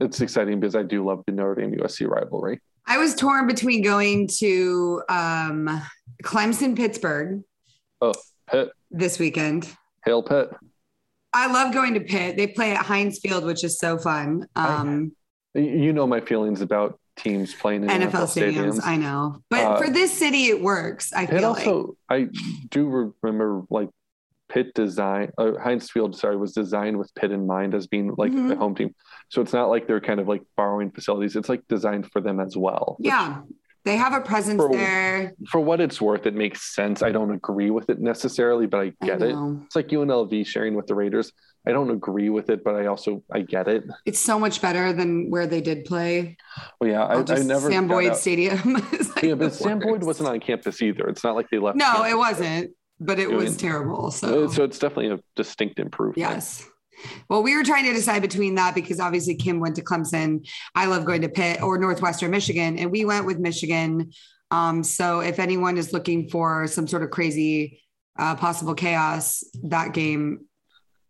it's 0.00 0.20
exciting 0.20 0.60
because 0.60 0.74
I 0.76 0.82
do 0.82 1.04
love 1.04 1.22
the 1.26 1.32
Notre 1.32 1.54
Dame 1.60 1.72
USC 1.72 2.08
rivalry. 2.08 2.60
I 2.86 2.98
was 2.98 3.14
torn 3.14 3.46
between 3.46 3.82
going 3.82 4.28
to 4.38 5.02
um, 5.08 5.82
Clemson, 6.24 6.74
Pittsburgh 6.76 7.42
Oh, 8.00 8.14
Pitt, 8.50 8.70
this 8.90 9.18
weekend. 9.18 9.68
hail 10.04 10.22
Pitt. 10.22 10.50
I 11.34 11.52
love 11.52 11.74
going 11.74 11.94
to 11.94 12.00
Pitt. 12.00 12.36
They 12.36 12.46
play 12.46 12.72
at 12.72 12.84
Heinz 12.86 13.18
Field, 13.18 13.44
which 13.44 13.62
is 13.64 13.78
so 13.78 13.98
fun. 13.98 14.46
Um, 14.56 15.12
You- 15.54 15.62
You 15.62 15.92
know 15.92 16.06
my 16.06 16.20
feelings 16.20 16.60
about 16.62 16.98
teams 17.16 17.52
playing 17.52 17.82
in 17.82 17.90
NFL, 17.90 18.10
NFL, 18.12 18.26
stadiums, 18.28 18.74
stadiums. 18.78 18.80
I 18.84 18.96
know, 18.96 19.42
but 19.50 19.64
Uh, 19.64 19.76
for 19.82 19.90
this 19.90 20.12
city, 20.12 20.44
it 20.46 20.62
works. 20.62 21.12
I 21.12 21.26
Pitt 21.26 21.40
feel 21.40 21.50
like. 21.50 21.66
also, 21.66 21.96
I 22.08 22.28
do 22.70 23.12
remember 23.22 23.64
like 23.68 23.88
Pitt 24.48 24.72
design, 24.74 25.30
uh, 25.38 25.52
Heinz 25.62 25.90
Field, 25.90 26.16
sorry, 26.16 26.36
was 26.36 26.52
designed 26.52 26.98
with 26.98 27.14
Pitt 27.14 27.30
in 27.32 27.46
mind 27.46 27.74
as 27.74 27.86
being 27.86 28.14
like 28.16 28.32
Mhm. 28.32 28.48
the 28.48 28.56
home 28.56 28.74
team. 28.74 28.94
So 29.28 29.42
it's 29.42 29.52
not 29.52 29.68
like 29.68 29.86
they're 29.86 30.00
kind 30.00 30.20
of 30.20 30.28
like 30.28 30.42
borrowing 30.56 30.90
facilities. 30.90 31.36
It's 31.36 31.48
like 31.48 31.66
designed 31.68 32.10
for 32.10 32.20
them 32.20 32.40
as 32.40 32.56
well. 32.56 32.96
Yeah, 33.00 33.40
they 33.84 33.96
have 33.96 34.14
a 34.14 34.20
presence 34.20 34.60
For- 34.60 34.70
there. 34.70 35.34
For 35.50 35.60
what 35.60 35.80
it's 35.80 36.00
worth, 36.00 36.26
it 36.26 36.34
makes 36.34 36.74
sense. 36.74 37.02
I 37.02 37.12
don't 37.12 37.30
agree 37.32 37.70
with 37.70 37.90
it 37.90 38.00
necessarily, 38.00 38.66
but 38.66 38.80
I 38.80 38.92
I 39.02 39.06
get 39.06 39.22
it. 39.22 39.34
It's 39.66 39.76
like 39.76 39.88
UNLV 39.92 40.44
sharing 40.46 40.74
with 40.74 40.86
the 40.86 40.94
Raiders. 40.94 41.32
I 41.66 41.72
don't 41.72 41.90
agree 41.90 42.30
with 42.30 42.48
it, 42.48 42.64
but 42.64 42.76
I 42.76 42.86
also 42.86 43.22
I 43.30 43.42
get 43.42 43.68
it. 43.68 43.84
It's 44.06 44.18
so 44.20 44.38
much 44.38 44.62
better 44.62 44.92
than 44.94 45.28
where 45.28 45.46
they 45.46 45.60
did 45.60 45.84
play. 45.84 46.38
Well, 46.80 46.88
yeah, 46.88 47.04
I, 47.04 47.16
I 47.18 47.42
never. 47.42 47.70
Sam 47.70 47.86
Boyd 47.88 48.16
Stadium. 48.16 48.72
like 48.72 49.22
Yeah, 49.22 49.34
but 49.34 49.52
Sam 49.52 49.78
Boyd 49.78 50.02
wasn't 50.02 50.30
on 50.30 50.40
campus 50.40 50.80
either. 50.80 51.06
It's 51.08 51.22
not 51.22 51.34
like 51.36 51.50
they 51.50 51.58
left. 51.58 51.76
No, 51.76 51.84
campus. 51.84 52.10
it 52.12 52.16
wasn't, 52.16 52.70
but 53.00 53.18
it 53.18 53.30
was 53.30 53.56
terrible. 53.56 54.10
So, 54.10 54.48
So 54.48 54.64
it's 54.64 54.78
definitely 54.78 55.10
a 55.14 55.20
distinct 55.36 55.78
improvement. 55.78 56.18
yes. 56.18 56.66
Well, 57.28 57.44
we 57.44 57.54
were 57.56 57.62
trying 57.62 57.84
to 57.84 57.92
decide 57.92 58.22
between 58.22 58.56
that 58.56 58.74
because 58.74 58.98
obviously 58.98 59.36
Kim 59.36 59.60
went 59.60 59.76
to 59.76 59.82
Clemson. 59.84 60.44
I 60.74 60.86
love 60.86 61.04
going 61.04 61.22
to 61.22 61.28
Pitt 61.28 61.62
or 61.62 61.78
Northwestern 61.78 62.32
Michigan, 62.32 62.76
and 62.76 62.90
we 62.90 63.04
went 63.04 63.24
with 63.24 63.38
Michigan. 63.38 64.10
Um, 64.50 64.82
so 64.82 65.20
if 65.20 65.38
anyone 65.38 65.76
is 65.78 65.92
looking 65.92 66.28
for 66.28 66.66
some 66.66 66.88
sort 66.88 67.04
of 67.04 67.10
crazy 67.10 67.80
uh, 68.18 68.34
possible 68.34 68.74
chaos, 68.74 69.44
that 69.62 69.92
game 69.92 70.46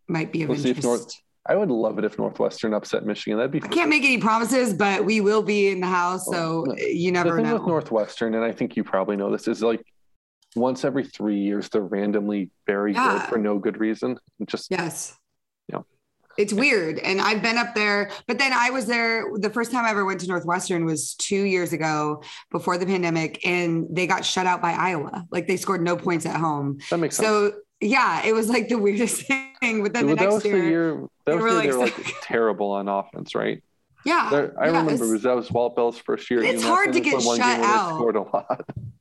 might 0.08 0.30
be 0.30 0.42
of 0.42 0.50
We'll 0.50 0.58
interest. 0.58 0.84
North- 0.84 1.12
I 1.46 1.54
would 1.54 1.70
love 1.70 1.98
it 1.98 2.04
if 2.04 2.18
Northwestern 2.18 2.74
upset 2.74 3.06
Michigan. 3.06 3.38
That'd 3.38 3.52
be. 3.52 3.62
I 3.62 3.68
can't 3.68 3.88
make 3.88 4.04
any 4.04 4.18
promises, 4.18 4.74
but 4.74 5.06
we 5.06 5.22
will 5.22 5.42
be 5.42 5.68
in 5.68 5.80
the 5.80 5.86
house, 5.86 6.26
so 6.26 6.66
Oh, 6.68 6.74
you 6.76 7.06
the 7.06 7.12
never 7.12 7.36
thing 7.36 7.46
know. 7.46 7.54
with 7.54 7.62
Northwestern, 7.66 8.34
and 8.34 8.44
I 8.44 8.52
think 8.52 8.76
you 8.76 8.84
probably 8.84 9.16
know 9.16 9.32
this, 9.32 9.48
is 9.48 9.62
like 9.62 9.82
once 10.56 10.84
every 10.84 11.04
three 11.04 11.38
years 11.38 11.68
they're 11.68 11.82
randomly 11.82 12.50
very 12.66 12.92
Yeah. 12.92 13.12
good 13.12 13.22
ah. 13.22 13.26
for 13.26 13.38
no 13.38 13.58
good 13.58 13.78
reason. 13.78 14.18
Just 14.46 14.70
Yes. 14.70 15.16
Yeah. 15.70 15.80
It's 16.36 16.52
weird. 16.52 16.98
And 17.00 17.20
I've 17.20 17.42
been 17.42 17.58
up 17.58 17.74
there, 17.74 18.10
but 18.26 18.38
then 18.38 18.52
I 18.52 18.70
was 18.70 18.86
there. 18.86 19.26
The 19.34 19.50
first 19.50 19.72
time 19.72 19.84
I 19.84 19.90
ever 19.90 20.04
went 20.04 20.20
to 20.20 20.28
Northwestern 20.28 20.84
was 20.84 21.14
two 21.14 21.42
years 21.42 21.72
ago 21.72 22.22
before 22.50 22.78
the 22.78 22.86
pandemic, 22.86 23.44
and 23.44 23.86
they 23.90 24.06
got 24.06 24.24
shut 24.24 24.46
out 24.46 24.62
by 24.62 24.72
Iowa. 24.72 25.26
Like 25.30 25.46
they 25.48 25.56
scored 25.56 25.82
no 25.82 25.96
points 25.96 26.26
at 26.26 26.36
home. 26.36 26.78
that 26.90 26.98
makes 26.98 27.16
sense. 27.16 27.26
So 27.28 27.52
yeah, 27.80 28.24
it 28.24 28.32
was 28.32 28.48
like 28.48 28.68
the 28.68 28.78
weirdest 28.78 29.22
thing. 29.60 29.82
But 29.82 29.92
then 29.92 30.06
the 30.06 30.14
next 30.14 30.34
was 30.34 30.44
year, 30.44 30.62
the 30.62 30.68
year. 30.68 31.06
That 31.26 31.34
was 31.34 31.42
were 31.42 31.50
the 31.50 31.56
like 31.56 31.64
year 31.64 31.72
they 31.72 31.78
were 31.78 31.84
like 31.84 32.14
terrible 32.22 32.70
on 32.70 32.88
offense, 32.88 33.34
right? 33.34 33.62
yeah. 34.04 34.28
There, 34.30 34.54
I 34.60 34.66
yeah, 34.66 34.78
remember 34.78 35.06
because 35.06 35.22
that 35.22 35.36
was 35.36 35.50
Walt 35.50 35.76
Bell's 35.76 35.98
first 35.98 36.30
year. 36.30 36.42
It's 36.42 36.62
hard 36.62 36.92
to 36.92 37.00
get 37.00 37.20
shut 37.20 37.22
game 37.22 37.28
where 37.28 37.38
they 37.38 37.64
out. 37.64 37.96
Scored 37.96 38.16
a 38.16 38.22
lot. 38.22 38.64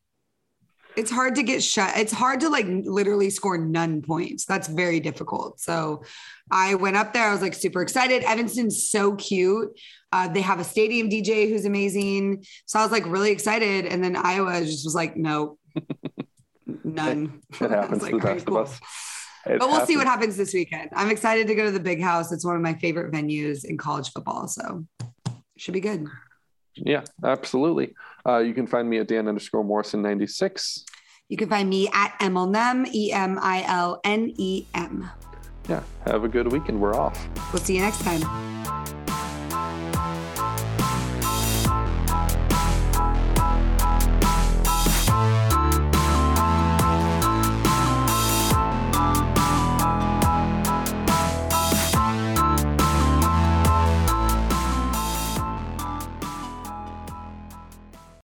it's 0.97 1.11
hard 1.11 1.35
to 1.35 1.43
get 1.43 1.63
shut. 1.63 1.95
It's 1.95 2.11
hard 2.11 2.39
to 2.41 2.49
like 2.49 2.65
literally 2.67 3.29
score 3.29 3.57
none 3.57 4.01
points. 4.01 4.45
That's 4.45 4.67
very 4.67 4.99
difficult. 4.99 5.59
So 5.59 6.03
I 6.51 6.73
went 6.75 6.97
up 6.97 7.13
there. 7.13 7.27
I 7.29 7.31
was 7.31 7.41
like 7.41 7.53
super 7.53 7.81
excited. 7.81 8.23
Evanston's 8.23 8.89
so 8.89 9.15
cute. 9.15 9.79
Uh, 10.11 10.27
they 10.27 10.41
have 10.41 10.59
a 10.59 10.63
stadium 10.63 11.09
DJ 11.09 11.47
who's 11.49 11.65
amazing. 11.65 12.43
So 12.65 12.79
I 12.79 12.83
was 12.83 12.91
like 12.91 13.05
really 13.05 13.31
excited. 13.31 13.85
And 13.85 14.03
then 14.03 14.15
Iowa 14.15 14.59
just 14.61 14.85
was 14.85 14.95
like, 14.95 15.15
no, 15.15 15.57
none. 16.83 17.41
It 17.61 17.69
happens 17.69 18.01
was 18.01 18.09
to 18.09 18.09
the 18.09 18.11
like, 18.11 18.13
"All 18.13 18.19
right, 18.19 18.35
best 18.35 18.45
cool." 18.47 18.57
of 18.57 18.67
us. 18.67 18.79
It 19.45 19.59
But 19.59 19.69
we'll 19.69 19.85
see 19.85 19.97
what 19.97 20.07
happens. 20.07 20.35
happens 20.35 20.37
this 20.37 20.53
weekend. 20.53 20.89
I'm 20.93 21.11
excited 21.11 21.47
to 21.47 21.55
go 21.55 21.65
to 21.65 21.71
the 21.71 21.79
big 21.79 22.01
house. 22.01 22.31
It's 22.31 22.43
one 22.43 22.55
of 22.55 22.61
my 22.61 22.73
favorite 22.73 23.13
venues 23.13 23.65
in 23.65 23.77
college 23.77 24.11
football. 24.11 24.47
So 24.47 24.85
should 25.57 25.73
be 25.73 25.79
good. 25.79 26.07
Yeah, 26.75 27.03
absolutely. 27.23 27.93
Uh, 28.27 28.39
you 28.39 28.53
can 28.53 28.67
find 28.67 28.89
me 28.89 28.97
at 28.97 29.07
Dan 29.07 29.27
underscore 29.27 29.63
Morrison 29.63 30.01
ninety 30.01 30.27
six. 30.27 30.83
You 31.29 31.37
can 31.37 31.49
find 31.49 31.69
me 31.69 31.89
at 31.93 32.13
Emilnem, 32.19 32.85
E 32.93 33.11
M 33.11 33.39
I 33.41 33.63
L 33.67 34.01
N 34.03 34.33
E 34.37 34.65
M. 34.73 35.09
Yeah, 35.69 35.81
have 36.05 36.23
a 36.23 36.27
good 36.27 36.51
weekend. 36.51 36.79
We're 36.79 36.95
off. 36.95 37.27
We'll 37.53 37.61
see 37.61 37.75
you 37.75 37.81
next 37.81 38.01
time. 38.01 38.21